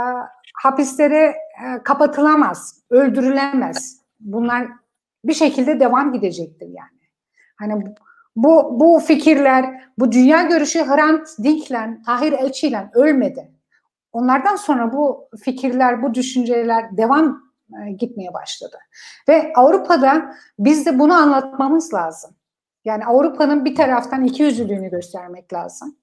hapislere 0.53 1.35
e, 1.65 1.83
kapatılamaz, 1.83 2.83
öldürülemez. 2.89 4.01
Bunlar 4.19 4.67
bir 5.25 5.33
şekilde 5.33 5.79
devam 5.79 6.13
gidecektir 6.13 6.67
yani. 6.67 6.99
Hani 7.55 7.95
bu, 8.35 8.79
bu 8.79 8.99
fikirler, 8.99 9.81
bu 9.99 10.11
dünya 10.11 10.43
görüşü 10.43 10.85
Hrant 10.85 11.27
Dink'le, 11.43 12.05
Tahir 12.05 12.33
Elçi'yle 12.33 12.89
ölmedi. 12.93 13.51
Onlardan 14.11 14.55
sonra 14.55 14.93
bu 14.93 15.29
fikirler, 15.43 16.03
bu 16.03 16.13
düşünceler 16.13 16.97
devam 16.97 17.43
e, 17.87 17.91
gitmeye 17.91 18.33
başladı. 18.33 18.77
Ve 19.29 19.53
Avrupa'da 19.55 20.35
biz 20.59 20.85
de 20.85 20.99
bunu 20.99 21.13
anlatmamız 21.13 21.93
lazım. 21.93 22.35
Yani 22.85 23.05
Avrupa'nın 23.05 23.65
bir 23.65 23.75
taraftan 23.75 24.23
iki 24.23 24.43
yüzlülüğünü 24.43 24.89
göstermek 24.89 25.53
lazım. 25.53 25.97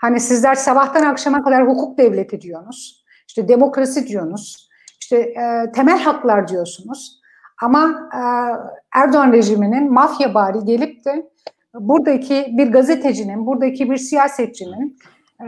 Hani 0.00 0.20
sizler 0.20 0.54
sabahtan 0.54 1.02
akşama 1.02 1.44
kadar 1.44 1.68
hukuk 1.68 1.98
devleti 1.98 2.40
diyorsunuz. 2.40 3.04
İşte 3.28 3.48
demokrasi 3.48 4.06
diyorsunuz. 4.06 4.68
İşte 5.00 5.16
e, 5.16 5.72
temel 5.74 5.98
haklar 5.98 6.48
diyorsunuz. 6.48 7.20
Ama 7.62 8.10
e, 8.14 8.20
Erdoğan 8.98 9.32
rejiminin 9.32 9.92
mafya 9.92 10.34
bari 10.34 10.64
gelip 10.64 11.04
de 11.04 11.30
buradaki 11.74 12.46
bir 12.52 12.72
gazetecinin, 12.72 13.46
buradaki 13.46 13.90
bir 13.90 13.96
siyasetçinin 13.96 14.98
e, 15.40 15.46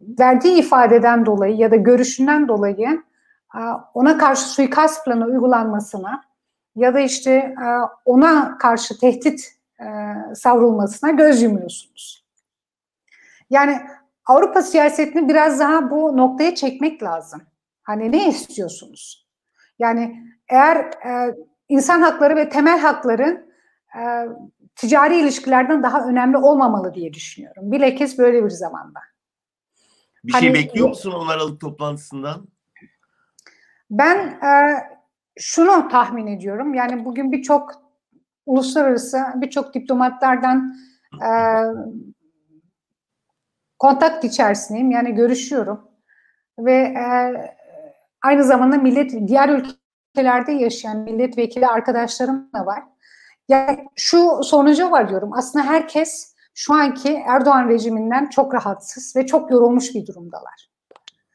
verdiği 0.00 0.58
ifadeden 0.58 1.26
dolayı 1.26 1.56
ya 1.56 1.70
da 1.70 1.76
görüşünden 1.76 2.48
dolayı 2.48 3.02
e, 3.54 3.60
ona 3.94 4.18
karşı 4.18 4.42
suikast 4.42 5.04
planı 5.04 5.26
uygulanmasına 5.26 6.22
ya 6.76 6.94
da 6.94 7.00
işte 7.00 7.32
e, 7.32 7.66
ona 8.04 8.58
karşı 8.58 9.00
tehdit 9.00 9.62
savrulmasına 10.34 11.10
göz 11.10 11.42
yumuyorsunuz. 11.42 12.24
Yani 13.50 13.80
Avrupa 14.26 14.62
siyasetini 14.62 15.28
biraz 15.28 15.60
daha 15.60 15.90
bu 15.90 16.16
noktaya 16.16 16.54
çekmek 16.54 17.02
lazım. 17.02 17.42
Hani 17.82 18.12
ne 18.12 18.28
istiyorsunuz? 18.28 19.26
Yani 19.78 20.22
eğer 20.48 20.76
e, 20.76 21.36
insan 21.68 22.02
hakları 22.02 22.36
ve 22.36 22.48
temel 22.48 22.78
hakların 22.78 23.46
e, 23.98 24.02
ticari 24.76 25.20
ilişkilerden 25.20 25.82
daha 25.82 26.08
önemli 26.08 26.36
olmamalı 26.36 26.94
diye 26.94 27.12
düşünüyorum. 27.12 27.72
Bilakis 27.72 28.18
böyle 28.18 28.44
bir 28.44 28.50
zamanda. 28.50 29.00
Bir 30.24 30.32
şey 30.32 30.40
hani, 30.40 30.56
şey 30.56 30.66
bekliyor 30.66 30.88
musun 30.88 31.12
10 31.12 31.26
Aralık 31.26 31.60
toplantısından? 31.60 32.48
Ben 33.90 34.18
e, 34.26 34.52
şunu 35.38 35.88
tahmin 35.88 36.26
ediyorum. 36.26 36.74
Yani 36.74 37.04
bugün 37.04 37.32
birçok 37.32 37.72
uluslararası, 38.46 39.22
birçok 39.34 39.74
diplomatlardan 39.74 40.76
e, 41.14 41.30
kontak 43.78 44.24
içerisindeyim. 44.24 44.90
Yani 44.90 45.14
görüşüyorum. 45.14 45.88
Ve 46.58 46.72
e, 46.72 47.06
aynı 48.22 48.44
zamanda 48.44 48.76
millet 48.76 49.28
diğer 49.28 49.48
ülkelerde 49.48 50.52
yaşayan 50.52 50.98
milletvekili 50.98 51.66
arkadaşlarım 51.66 52.50
da 52.54 52.66
var. 52.66 52.82
Yani 53.48 53.88
şu 53.96 54.40
sonuca 54.42 54.90
varıyorum. 54.90 55.30
Aslında 55.32 55.64
herkes 55.64 56.34
şu 56.54 56.74
anki 56.74 57.22
Erdoğan 57.26 57.68
rejiminden 57.68 58.26
çok 58.26 58.54
rahatsız 58.54 59.16
ve 59.16 59.26
çok 59.26 59.50
yorulmuş 59.50 59.94
bir 59.94 60.06
durumdalar. 60.06 60.68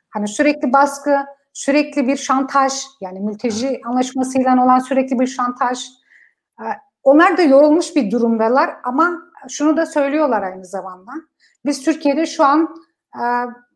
Hani 0.09 0.27
sürekli 0.27 0.73
baskı, 0.73 1.17
sürekli 1.53 2.07
bir 2.07 2.17
şantaj, 2.17 2.73
yani 3.01 3.19
mülteci 3.19 3.81
anlaşmasıyla 3.85 4.63
olan 4.63 4.79
sürekli 4.79 5.19
bir 5.19 5.27
şantaj. 5.27 5.87
E, 6.59 6.65
onlar 7.03 7.37
da 7.37 7.41
yorulmuş 7.41 7.95
bir 7.95 8.11
durumdalar 8.11 8.69
ama 8.83 9.21
şunu 9.49 9.77
da 9.77 9.85
söylüyorlar 9.85 10.43
aynı 10.43 10.65
zamanda. 10.65 11.11
Biz 11.65 11.83
Türkiye'de 11.83 12.25
şu 12.25 12.43
an 12.43 12.75
e, 13.15 13.23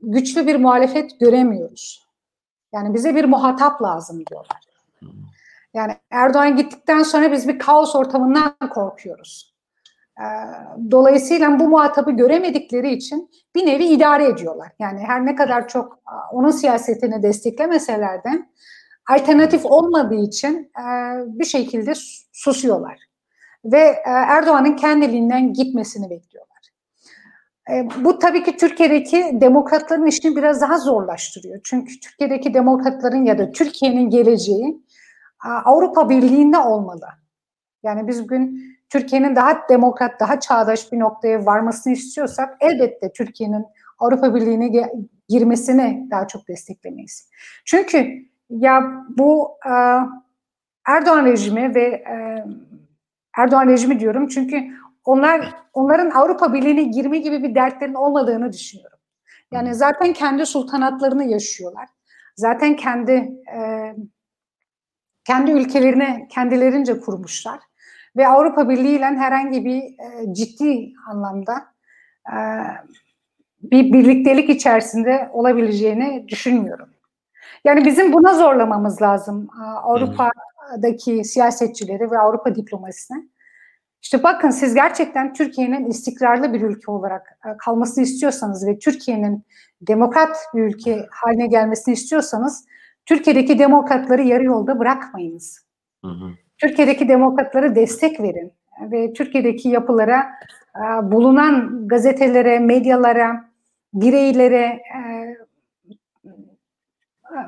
güçlü 0.02 0.48
bir 0.48 0.56
muhalefet 0.56 1.20
göremiyoruz. 1.20 2.08
Yani 2.74 2.94
bize 2.94 3.16
bir 3.16 3.26
muhatap 3.26 3.82
lazım 3.82 4.26
diyorlar. 4.26 4.71
Yani 5.74 5.96
Erdoğan 6.12 6.56
gittikten 6.56 7.04
sonra 7.04 7.32
biz 7.32 7.48
bir 7.48 7.60
kaos 7.60 7.96
ortamından 7.96 8.56
korkuyoruz. 8.74 9.56
Ee, 10.20 10.24
dolayısıyla 10.92 11.60
bu 11.60 11.68
muhatabı 11.68 12.12
göremedikleri 12.12 12.94
için 12.94 13.30
bir 13.56 13.66
nevi 13.66 13.86
idare 13.86 14.26
ediyorlar. 14.26 14.72
Yani 14.80 15.00
her 15.00 15.26
ne 15.26 15.36
kadar 15.36 15.68
çok 15.68 16.00
onun 16.32 16.52
siyasetini 16.52 17.24
desteklemeseler 17.24 18.24
de 18.24 18.30
alternatif 19.10 19.66
olmadığı 19.66 20.16
için 20.16 20.72
e, 20.80 20.84
bir 21.40 21.46
şekilde 21.46 21.94
susuyorlar. 22.32 23.00
Ve 23.66 23.80
e, 23.80 24.02
Erdoğan'ın 24.06 24.76
kendiliğinden 24.76 25.54
gitmesini 25.54 26.10
bekliyorlar. 26.10 26.52
E, 27.72 28.04
bu 28.04 28.20
tabii 28.20 28.44
ki 28.44 28.58
Türkiye'deki 28.58 29.42
demokratların 29.42 30.06
işini 30.06 30.36
biraz 30.36 30.62
daha 30.62 30.78
zorlaştırıyor. 30.78 31.60
Çünkü 31.64 32.00
Türkiye'deki 32.00 32.54
demokratların 32.54 33.26
ya 33.26 33.38
da 33.38 33.52
Türkiye'nin 33.52 34.10
geleceği 34.10 34.82
Avrupa 35.50 36.10
Birliği'nde 36.10 36.58
olmalı. 36.58 37.08
Yani 37.84 38.08
biz 38.08 38.24
bugün 38.24 38.76
Türkiye'nin 38.90 39.36
daha 39.36 39.70
demokrat, 39.70 40.20
daha 40.20 40.40
çağdaş 40.40 40.92
bir 40.92 41.00
noktaya 41.00 41.46
varmasını 41.46 41.94
istiyorsak 41.94 42.58
elbette 42.60 43.12
Türkiye'nin 43.14 43.66
Avrupa 44.00 44.36
Birliği'ne 44.36 44.92
girmesini 45.30 46.08
daha 46.12 46.28
çok 46.28 46.48
desteklemeyiz. 46.48 47.30
Çünkü 47.66 48.08
ya 48.50 49.04
bu 49.18 49.58
e, 49.66 49.74
Erdoğan 50.88 51.26
rejimi 51.26 51.76
ve 51.76 51.84
e, 51.84 52.46
Erdoğan 53.38 53.68
rejimi 53.68 54.00
diyorum 54.00 54.28
çünkü 54.28 54.64
onlar 55.06 55.56
onların 55.74 56.10
Avrupa 56.10 56.54
Birliği'ne 56.54 56.84
girme 56.84 57.18
gibi 57.18 57.44
bir 57.44 57.56
dertlerin 57.56 57.94
olmadığını 57.94 58.54
düşünüyorum. 58.54 59.00
Yani 59.52 59.76
zaten 59.76 60.14
kendi 60.14 60.46
sultanatlarını 60.46 61.24
yaşıyorlar. 61.24 61.90
Zaten 62.36 62.76
kendi 62.76 63.12
e, 63.56 63.94
kendi 65.26 65.52
ülkelerini 65.52 66.28
kendilerince 66.30 67.00
kurmuşlar. 67.00 67.60
ve 68.16 68.28
Avrupa 68.28 68.70
Birliği 68.70 68.98
ile 68.98 69.06
herhangi 69.06 69.66
bir 69.66 69.82
e, 69.82 70.34
ciddi 70.34 70.94
anlamda 71.08 71.66
e, 72.34 72.38
bir 73.62 73.94
birliktelik 73.94 74.50
içerisinde 74.50 75.30
olabileceğini 75.34 76.26
düşünmüyorum. 76.28 76.90
Yani 77.64 77.86
bizim 77.86 78.14
buna 78.14 78.34
zorlamamız 78.34 79.02
lazım 79.02 79.48
Avrupa'daki 79.84 81.24
siyasetçileri 81.24 82.12
ve 82.12 82.20
Avrupa 82.20 82.56
diplomasisine. 82.56 83.18
İşte 84.02 84.24
bakın 84.24 84.50
siz 84.50 84.74
gerçekten 84.74 85.34
Türkiye'nin 85.34 85.86
istikrarlı 85.86 86.54
bir 86.54 86.62
ülke 86.62 86.92
olarak 86.92 87.40
e, 87.46 87.58
kalmasını 87.58 88.04
istiyorsanız 88.04 88.68
ve 88.68 88.80
Türkiye'nin 88.80 89.46
demokrat 89.82 90.38
bir 90.56 90.62
ülke 90.62 91.06
haline 91.12 91.48
gelmesini 91.48 91.94
istiyorsanız 91.94 92.66
Türkiye'deki 93.12 93.60
demokratları 93.60 94.22
yarı 94.22 94.44
yolda 94.44 94.80
bırakmayınız. 94.80 95.66
Hı 96.06 96.12
hı. 96.12 96.32
Türkiye'deki 96.58 97.08
demokratlara 97.08 97.76
destek 97.76 98.20
verin 98.20 98.54
ve 98.82 99.14
Türkiye'deki 99.14 99.70
yapılara, 99.70 100.26
e, 100.76 101.12
bulunan 101.12 101.88
gazetelere, 101.88 102.60
medyalara, 102.60 103.50
bireylere, 103.94 104.82
e, 104.96 105.38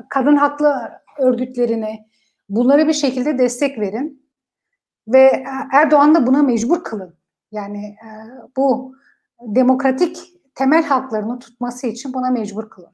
kadın 0.10 0.36
haklı 0.36 0.92
örgütlerine 1.20 2.06
bunlara 2.50 2.88
bir 2.88 2.94
şekilde 2.94 3.38
destek 3.38 3.80
verin 3.80 4.26
ve 5.08 5.44
Erdoğan 5.74 6.16
da 6.16 6.28
buna 6.28 6.42
mecbur 6.42 6.84
kılın. 6.84 7.16
Yani 7.52 7.86
e, 7.86 8.10
bu 8.58 8.96
demokratik 9.42 10.18
temel 10.56 10.84
haklarını 10.84 11.40
tutması 11.40 11.88
için 11.88 12.14
buna 12.14 12.30
mecbur 12.30 12.70
kılın. 12.70 12.94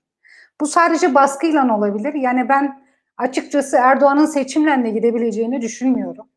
Bu 0.61 0.67
sadece 0.67 1.15
baskıyla 1.15 1.77
olabilir. 1.77 2.13
Yani 2.13 2.49
ben 2.49 2.83
açıkçası 3.17 3.77
Erdoğan'ın 3.77 4.25
seçimle 4.25 4.89
gidebileceğini 4.89 5.61
düşünmüyorum. 5.61 6.27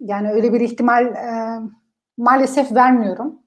Yani 0.00 0.30
öyle 0.30 0.52
bir 0.52 0.60
ihtimal 0.60 1.06
e, 1.06 1.58
maalesef 2.16 2.72
vermiyorum. 2.72 3.42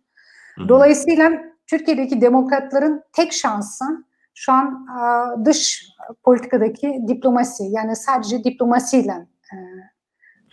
Dolayısıyla 0.67 1.31
Türkiye'deki 1.67 2.21
demokratların 2.21 3.03
tek 3.13 3.33
şansı 3.33 3.85
şu 4.33 4.51
an 4.51 4.87
e, 4.89 5.45
dış 5.45 5.87
politikadaki 6.23 7.01
diplomasi. 7.07 7.63
Yani 7.63 7.95
sadece 7.95 8.43
diplomasiyle 8.43 9.27
e, 9.53 9.57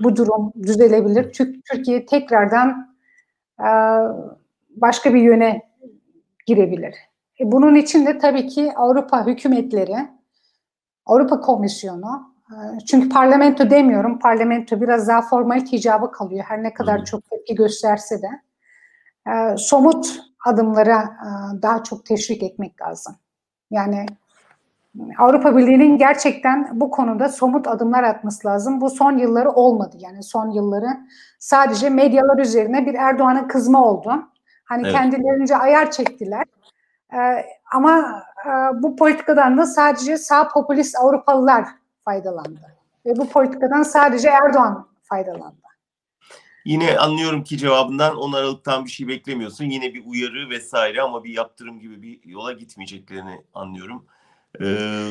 bu 0.03 0.17
durum 0.17 0.53
düzelebilir. 0.63 1.33
Çünkü 1.33 1.61
Türkiye 1.73 2.07
tekrardan 2.07 2.97
e, 3.61 3.71
başka 4.71 5.15
bir 5.15 5.23
yöne 5.23 5.63
girebilir. 6.47 6.95
E, 7.41 7.53
bunun 7.53 7.75
için 7.75 8.07
de 8.07 8.19
tabii 8.19 8.47
ki 8.47 8.73
Avrupa 8.77 9.27
hükümetleri, 9.27 9.97
Avrupa 11.07 11.41
Komisyonu, 11.41 12.35
e, 12.51 12.57
çünkü 12.87 13.09
parlamento 13.09 13.71
demiyorum, 13.71 14.19
parlamento 14.19 14.81
biraz 14.81 15.09
daha 15.09 15.23
formal 15.23 15.63
icabı 15.73 16.13
kalıyor 16.13 16.45
her 16.49 16.63
ne 16.63 16.75
kadar 16.75 17.05
çok 17.05 17.31
tepki 17.31 17.55
gösterse 17.55 18.23
de. 18.23 18.29
E, 19.31 19.57
somut 19.57 20.21
adımlara 20.47 21.17
daha 21.63 21.83
çok 21.83 22.07
teşvik 22.07 22.43
etmek 22.43 22.83
lazım. 22.83 23.17
Yani 23.71 24.07
Avrupa 25.19 25.57
Birliği'nin 25.57 25.99
gerçekten 25.99 26.81
bu 26.81 26.91
konuda 26.91 27.29
somut 27.29 27.69
adımlar 27.69 28.03
atması 28.03 28.49
lazım. 28.49 28.81
Bu 28.81 28.91
son 28.91 29.19
yılları 29.19 29.51
olmadı. 29.51 29.97
Yani 30.01 30.23
son 30.23 30.51
yılları 30.51 30.89
sadece 31.39 31.91
medyalar 31.91 32.39
üzerine 32.39 32.87
bir 32.87 32.95
Erdoğan'a 32.95 33.49
kızma 33.49 33.85
oldu. 33.85 34.29
Hani 34.65 34.83
evet. 34.83 34.93
kendilerince 34.93 35.57
ayar 35.57 35.91
çektiler. 35.91 36.45
Ee, 37.13 37.47
ama 37.73 38.23
e, 38.47 38.51
bu 38.83 38.97
politikadan 38.97 39.59
da 39.59 39.67
sadece 39.67 40.17
sağ 40.17 40.49
popülist 40.49 40.97
Avrupalılar 40.97 41.65
faydalandı. 42.05 42.77
Ve 43.07 43.17
bu 43.17 43.29
politikadan 43.29 43.83
sadece 43.83 44.29
Erdoğan 44.29 44.89
faydalandı. 45.03 45.57
Yine 46.65 46.99
anlıyorum 46.99 47.45
ki 47.45 47.59
cevabından 47.59 48.17
10 48.17 48.33
Aralık'tan 48.33 48.85
bir 48.85 48.91
şey 48.91 49.09
beklemiyorsun. 49.09 49.65
Yine 49.65 49.95
bir 49.95 50.03
uyarı 50.07 50.51
vesaire 50.51 51.03
ama 51.03 51.25
bir 51.25 51.31
yaptırım 51.31 51.81
gibi 51.81 52.03
bir 52.03 52.21
yola 52.25 52.53
gitmeyeceklerini 52.53 53.45
anlıyorum. 53.55 54.05
Ee, 54.61 54.65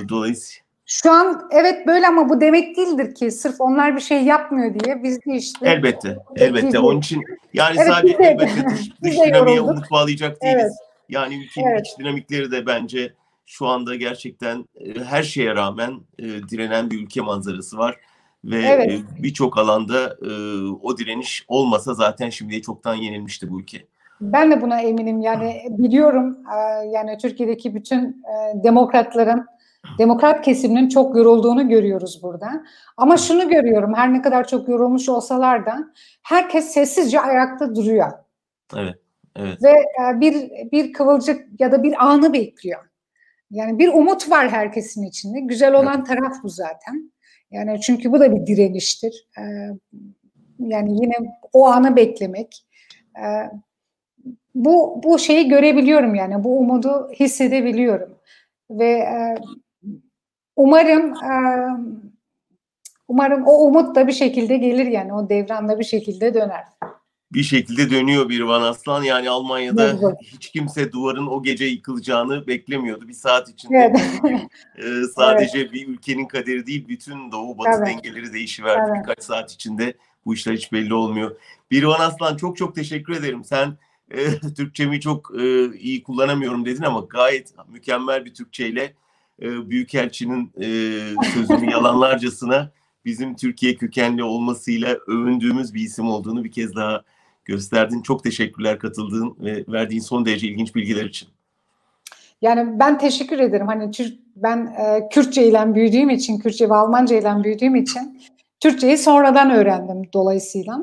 dolayısıyla 0.10 0.70
şu 0.86 1.12
an 1.12 1.48
evet 1.52 1.88
böyle 1.88 2.08
ama 2.08 2.30
bu 2.30 2.42
demek 2.42 2.78
değildir 2.78 3.16
ki 3.16 3.32
sırf 3.32 3.56
onlar 3.62 3.96
bir 3.96 4.02
şey 4.02 4.24
yapmıyor 4.24 4.80
diye 4.80 5.04
biz 5.04 5.26
de 5.26 5.36
işte 5.36 5.70
elbette 5.70 6.18
elbette 6.36 6.80
onun 6.80 7.00
için 7.00 7.24
yani 7.54 7.76
evet, 7.80 7.94
sadece 7.94 8.18
de, 8.18 8.24
elbette 8.24 8.70
dış, 8.70 8.92
dış 9.04 9.16
dinamiğe 9.16 9.62
umut 9.62 9.92
bağlayacak 9.92 10.42
değiliz. 10.42 10.62
Evet. 10.62 10.89
Yani 11.10 11.44
ülkenin 11.44 11.68
evet. 11.68 11.88
iç 11.88 12.00
dinamikleri 12.00 12.52
de 12.52 12.66
bence 12.66 13.14
şu 13.46 13.68
anda 13.68 13.96
gerçekten 13.96 14.66
e, 14.76 15.04
her 15.04 15.24
şeye 15.24 15.56
rağmen 15.56 16.00
e, 16.20 16.24
direnen 16.24 16.92
bir 16.92 17.04
ülke 17.04 17.22
manzarası 17.22 17.78
var 17.78 17.96
ve 18.44 18.62
evet. 18.62 18.92
e, 18.92 19.24
birçok 19.24 19.58
alanda 19.58 20.18
o 20.82 20.98
direniş 20.98 21.46
olmasa 21.48 21.94
zaten 21.94 22.30
şimdiye 22.30 22.62
çoktan 22.62 22.96
yenilmişti 22.96 23.50
bu 23.50 23.62
ülke. 23.62 23.88
Ben 24.22 24.52
de 24.52 24.62
buna 24.62 24.82
eminim. 24.82 25.22
Yani 25.22 25.64
biliyorum 25.70 26.38
yani 26.94 27.18
Türkiye'deki 27.18 27.76
bütün 27.76 28.24
demokratların 28.64 29.46
demokrat 29.98 30.46
kesiminin 30.46 30.90
çok 30.90 31.16
yorulduğunu 31.16 31.70
görüyoruz 31.70 32.20
burada. 32.24 32.64
Ama 32.98 33.18
şunu 33.18 33.50
görüyorum 33.50 33.94
her 33.94 34.14
ne 34.14 34.22
kadar 34.22 34.48
çok 34.48 34.70
yorulmuş 34.70 35.10
olsalar 35.10 35.66
da 35.66 35.78
herkes 36.24 36.66
sessizce 36.66 37.22
ayakta 37.22 37.76
duruyor. 37.76 38.12
Evet. 38.76 38.96
Evet. 39.40 39.64
Ve 39.64 39.70
e, 39.70 40.20
bir 40.20 40.52
bir 40.72 40.94
kıvılcık 40.94 41.62
ya 41.62 41.72
da 41.72 41.84
bir 41.84 42.06
anı 42.06 42.34
bekliyor. 42.34 42.86
Yani 43.52 43.80
bir 43.80 43.88
umut 43.88 44.30
var 44.30 44.50
herkesin 44.50 45.04
içinde. 45.04 45.40
Güzel 45.40 45.74
olan 45.74 45.98
evet. 45.98 46.08
taraf 46.08 46.44
bu 46.44 46.50
zaten. 46.50 47.12
Yani 47.52 47.82
çünkü 47.82 48.12
bu 48.12 48.20
da 48.20 48.36
bir 48.36 48.46
direniştir. 48.48 49.28
Yani 50.60 51.02
yine 51.02 51.14
o 51.54 51.66
anı 51.66 51.96
beklemek 51.96 52.66
bu 54.56 55.02
bu 55.04 55.20
şeyi 55.20 55.50
görebiliyorum 55.50 56.16
yani 56.16 56.44
bu 56.44 56.60
umudu 56.60 57.12
hissedebiliyorum 57.20 58.18
ve 58.70 58.90
e, 58.90 59.36
umarım 60.56 61.14
e, 61.14 61.34
umarım 63.08 63.48
o 63.48 63.52
umut 63.52 63.96
da 63.96 64.08
bir 64.08 64.14
şekilde 64.14 64.58
gelir 64.58 64.86
yani 64.86 65.14
o 65.14 65.30
devranda 65.30 65.80
bir 65.80 65.84
şekilde 65.84 66.34
döner. 66.34 66.64
Bir 67.34 67.44
şekilde 67.44 67.90
dönüyor 67.90 68.30
bir 68.30 68.42
Van 68.42 68.62
Aslan 68.62 69.04
yani 69.04 69.30
Almanya'da 69.30 69.90
evet. 69.90 70.18
hiç 70.22 70.52
kimse 70.52 70.92
duvarın 70.92 71.28
o 71.28 71.44
gece 71.44 71.66
yıkılacağını 71.66 72.48
beklemiyordu. 72.48 73.08
Bir 73.08 73.14
saat 73.14 73.50
içinde 73.50 73.94
evet. 74.24 74.42
e, 74.78 75.08
sadece 75.16 75.60
evet. 75.60 75.74
bir 75.74 75.88
ülkenin 75.88 76.26
kaderi 76.26 76.66
değil 76.66 76.88
bütün 76.88 77.32
doğu 77.32 77.58
batı 77.58 77.70
evet. 77.78 77.88
dengeleri 77.88 78.34
değişiverdi 78.34 78.92
evet. 78.92 79.00
birkaç 79.02 79.24
saat 79.24 79.52
içinde. 79.52 79.94
Bu 80.26 80.34
işler 80.34 80.54
hiç 80.54 80.72
belli 80.72 80.94
olmuyor. 80.94 81.36
Bir 81.72 81.84
Van 81.84 82.00
Aslan 82.00 82.38
çok 82.38 82.58
çok 82.58 82.76
teşekkür 82.76 83.14
ederim. 83.14 83.44
Sen 83.44 83.78
e, 84.12 84.40
Türkçemi 84.56 85.02
çok 85.02 85.32
e, 85.40 85.78
iyi 85.78 86.04
kullanamıyorum 86.04 86.66
dedin 86.66 86.84
ama 86.84 87.00
gayet 87.00 87.54
mükemmel 87.68 88.26
bir 88.26 88.34
Türkçeyle 88.34 88.94
e, 89.42 89.70
Büyükelçinin 89.70 90.52
e, 90.58 90.68
sözünü 91.34 91.72
yalanlarcasına 91.72 92.72
bizim 93.06 93.36
Türkiye 93.36 93.76
kökenli 93.76 94.24
olmasıyla 94.24 94.98
övündüğümüz 95.08 95.74
bir 95.74 95.82
isim 95.82 96.08
olduğunu 96.08 96.44
bir 96.44 96.52
kez 96.52 96.76
daha 96.76 97.04
gösterdin. 97.50 98.02
Çok 98.02 98.24
teşekkürler 98.24 98.80
katıldığın 98.80 99.36
ve 99.40 99.64
verdiğin 99.68 100.02
son 100.02 100.26
derece 100.26 100.48
ilginç 100.48 100.76
bilgiler 100.76 101.06
için. 101.06 101.30
Yani 102.42 102.80
ben 102.80 102.98
teşekkür 102.98 103.40
ederim. 103.40 103.68
Hani 103.68 103.92
ben 104.36 104.76
e, 104.80 105.10
Kürtçe 105.10 105.44
ile 105.44 105.76
büyüdüğüm 105.76 106.10
için, 106.10 106.40
Kürtçe 106.40 106.70
ve 106.70 106.76
Almanca 106.76 107.16
ile 107.16 107.44
büyüdüğüm 107.44 107.76
için 107.76 108.22
Türkçeyi 108.60 108.98
sonradan 108.98 109.52
öğrendim 109.52 110.02
dolayısıyla. 110.14 110.80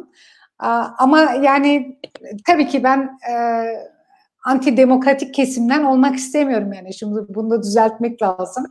Ama 0.98 1.20
yani 1.20 1.98
tabii 2.46 2.68
ki 2.68 2.84
ben 2.84 3.18
e, 3.30 3.66
antidemokratik 4.44 5.34
kesimden 5.34 5.84
olmak 5.84 6.16
istemiyorum 6.16 6.72
yani. 6.72 6.94
Şimdi 6.94 7.20
bunu 7.28 7.50
da 7.50 7.62
düzeltmek 7.62 8.22
lazım. 8.22 8.66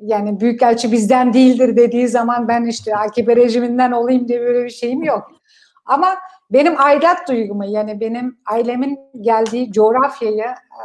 Yani 0.00 0.40
Büyükelçi 0.40 0.92
bizden 0.92 1.32
değildir 1.32 1.76
dediği 1.76 2.08
zaman 2.08 2.48
ben 2.48 2.64
işte 2.64 2.96
AKP 2.96 3.36
rejiminden 3.36 3.92
olayım 3.92 4.28
diye 4.28 4.40
böyle 4.40 4.64
bir 4.64 4.70
şeyim 4.70 5.02
yok. 5.02 5.30
Ama 5.86 6.14
benim 6.50 6.80
aidat 6.80 7.28
duygumu 7.28 7.64
yani 7.64 8.00
benim 8.00 8.38
ailemin 8.46 9.00
geldiği 9.20 9.72
coğrafyayı 9.72 10.44
e, 10.44 10.82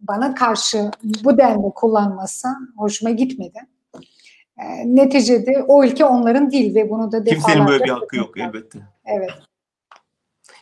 bana 0.00 0.34
karşı 0.34 0.90
bu 1.24 1.38
denli 1.38 1.70
kullanması 1.74 2.48
hoşuma 2.76 3.10
gitmedi. 3.10 3.58
E, 4.58 4.64
neticede 4.86 5.64
o 5.68 5.84
ülke 5.84 6.04
onların 6.04 6.50
değil 6.50 6.74
ve 6.74 6.90
bunu 6.90 7.12
da 7.12 7.26
defalarca... 7.26 7.46
Kimsenin 7.46 7.66
böyle 7.66 7.84
bir 7.84 7.90
hakkı 7.90 8.16
yok 8.16 8.38
elbette. 8.38 8.78
Evet. 9.04 9.30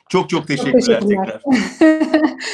Çok 0.09 0.31
çok 0.31 0.49
teşekkürler, 0.49 0.81
çok 0.81 0.87
teşekkürler. 0.87 1.41
tekrar. 1.43 1.43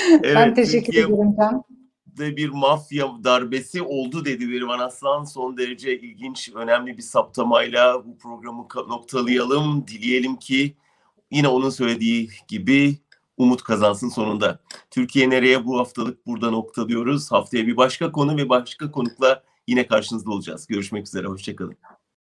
evet, 0.24 0.36
ben 0.36 0.54
teşekkür 0.54 0.86
Türkiye 0.86 1.04
ederim 1.04 1.34
Can. 1.36 1.64
De 2.06 2.36
bir 2.36 2.48
mafya 2.48 3.06
darbesi 3.24 3.82
oldu 3.82 4.24
dedi 4.24 4.50
Verivan 4.50 4.78
Aslan. 4.78 5.24
Son 5.24 5.56
derece 5.56 5.98
ilginç, 5.98 6.50
önemli 6.54 6.96
bir 6.96 7.02
saptamayla 7.02 8.06
bu 8.06 8.18
programı 8.18 8.66
noktalayalım. 8.88 9.86
Dileyelim 9.86 10.36
ki 10.36 10.74
yine 11.30 11.48
onun 11.48 11.70
söylediği 11.70 12.30
gibi 12.48 12.98
umut 13.36 13.62
kazansın 13.62 14.08
sonunda. 14.08 14.60
Türkiye 14.90 15.30
nereye 15.30 15.66
bu 15.66 15.78
haftalık 15.78 16.26
burada 16.26 16.50
noktalıyoruz. 16.50 17.32
Haftaya 17.32 17.66
bir 17.66 17.76
başka 17.76 18.12
konu 18.12 18.36
ve 18.36 18.48
başka 18.48 18.90
konukla 18.90 19.42
yine 19.66 19.86
karşınızda 19.86 20.30
olacağız. 20.30 20.66
Görüşmek 20.66 21.06
üzere, 21.06 21.26
hoşçakalın. 21.26 21.76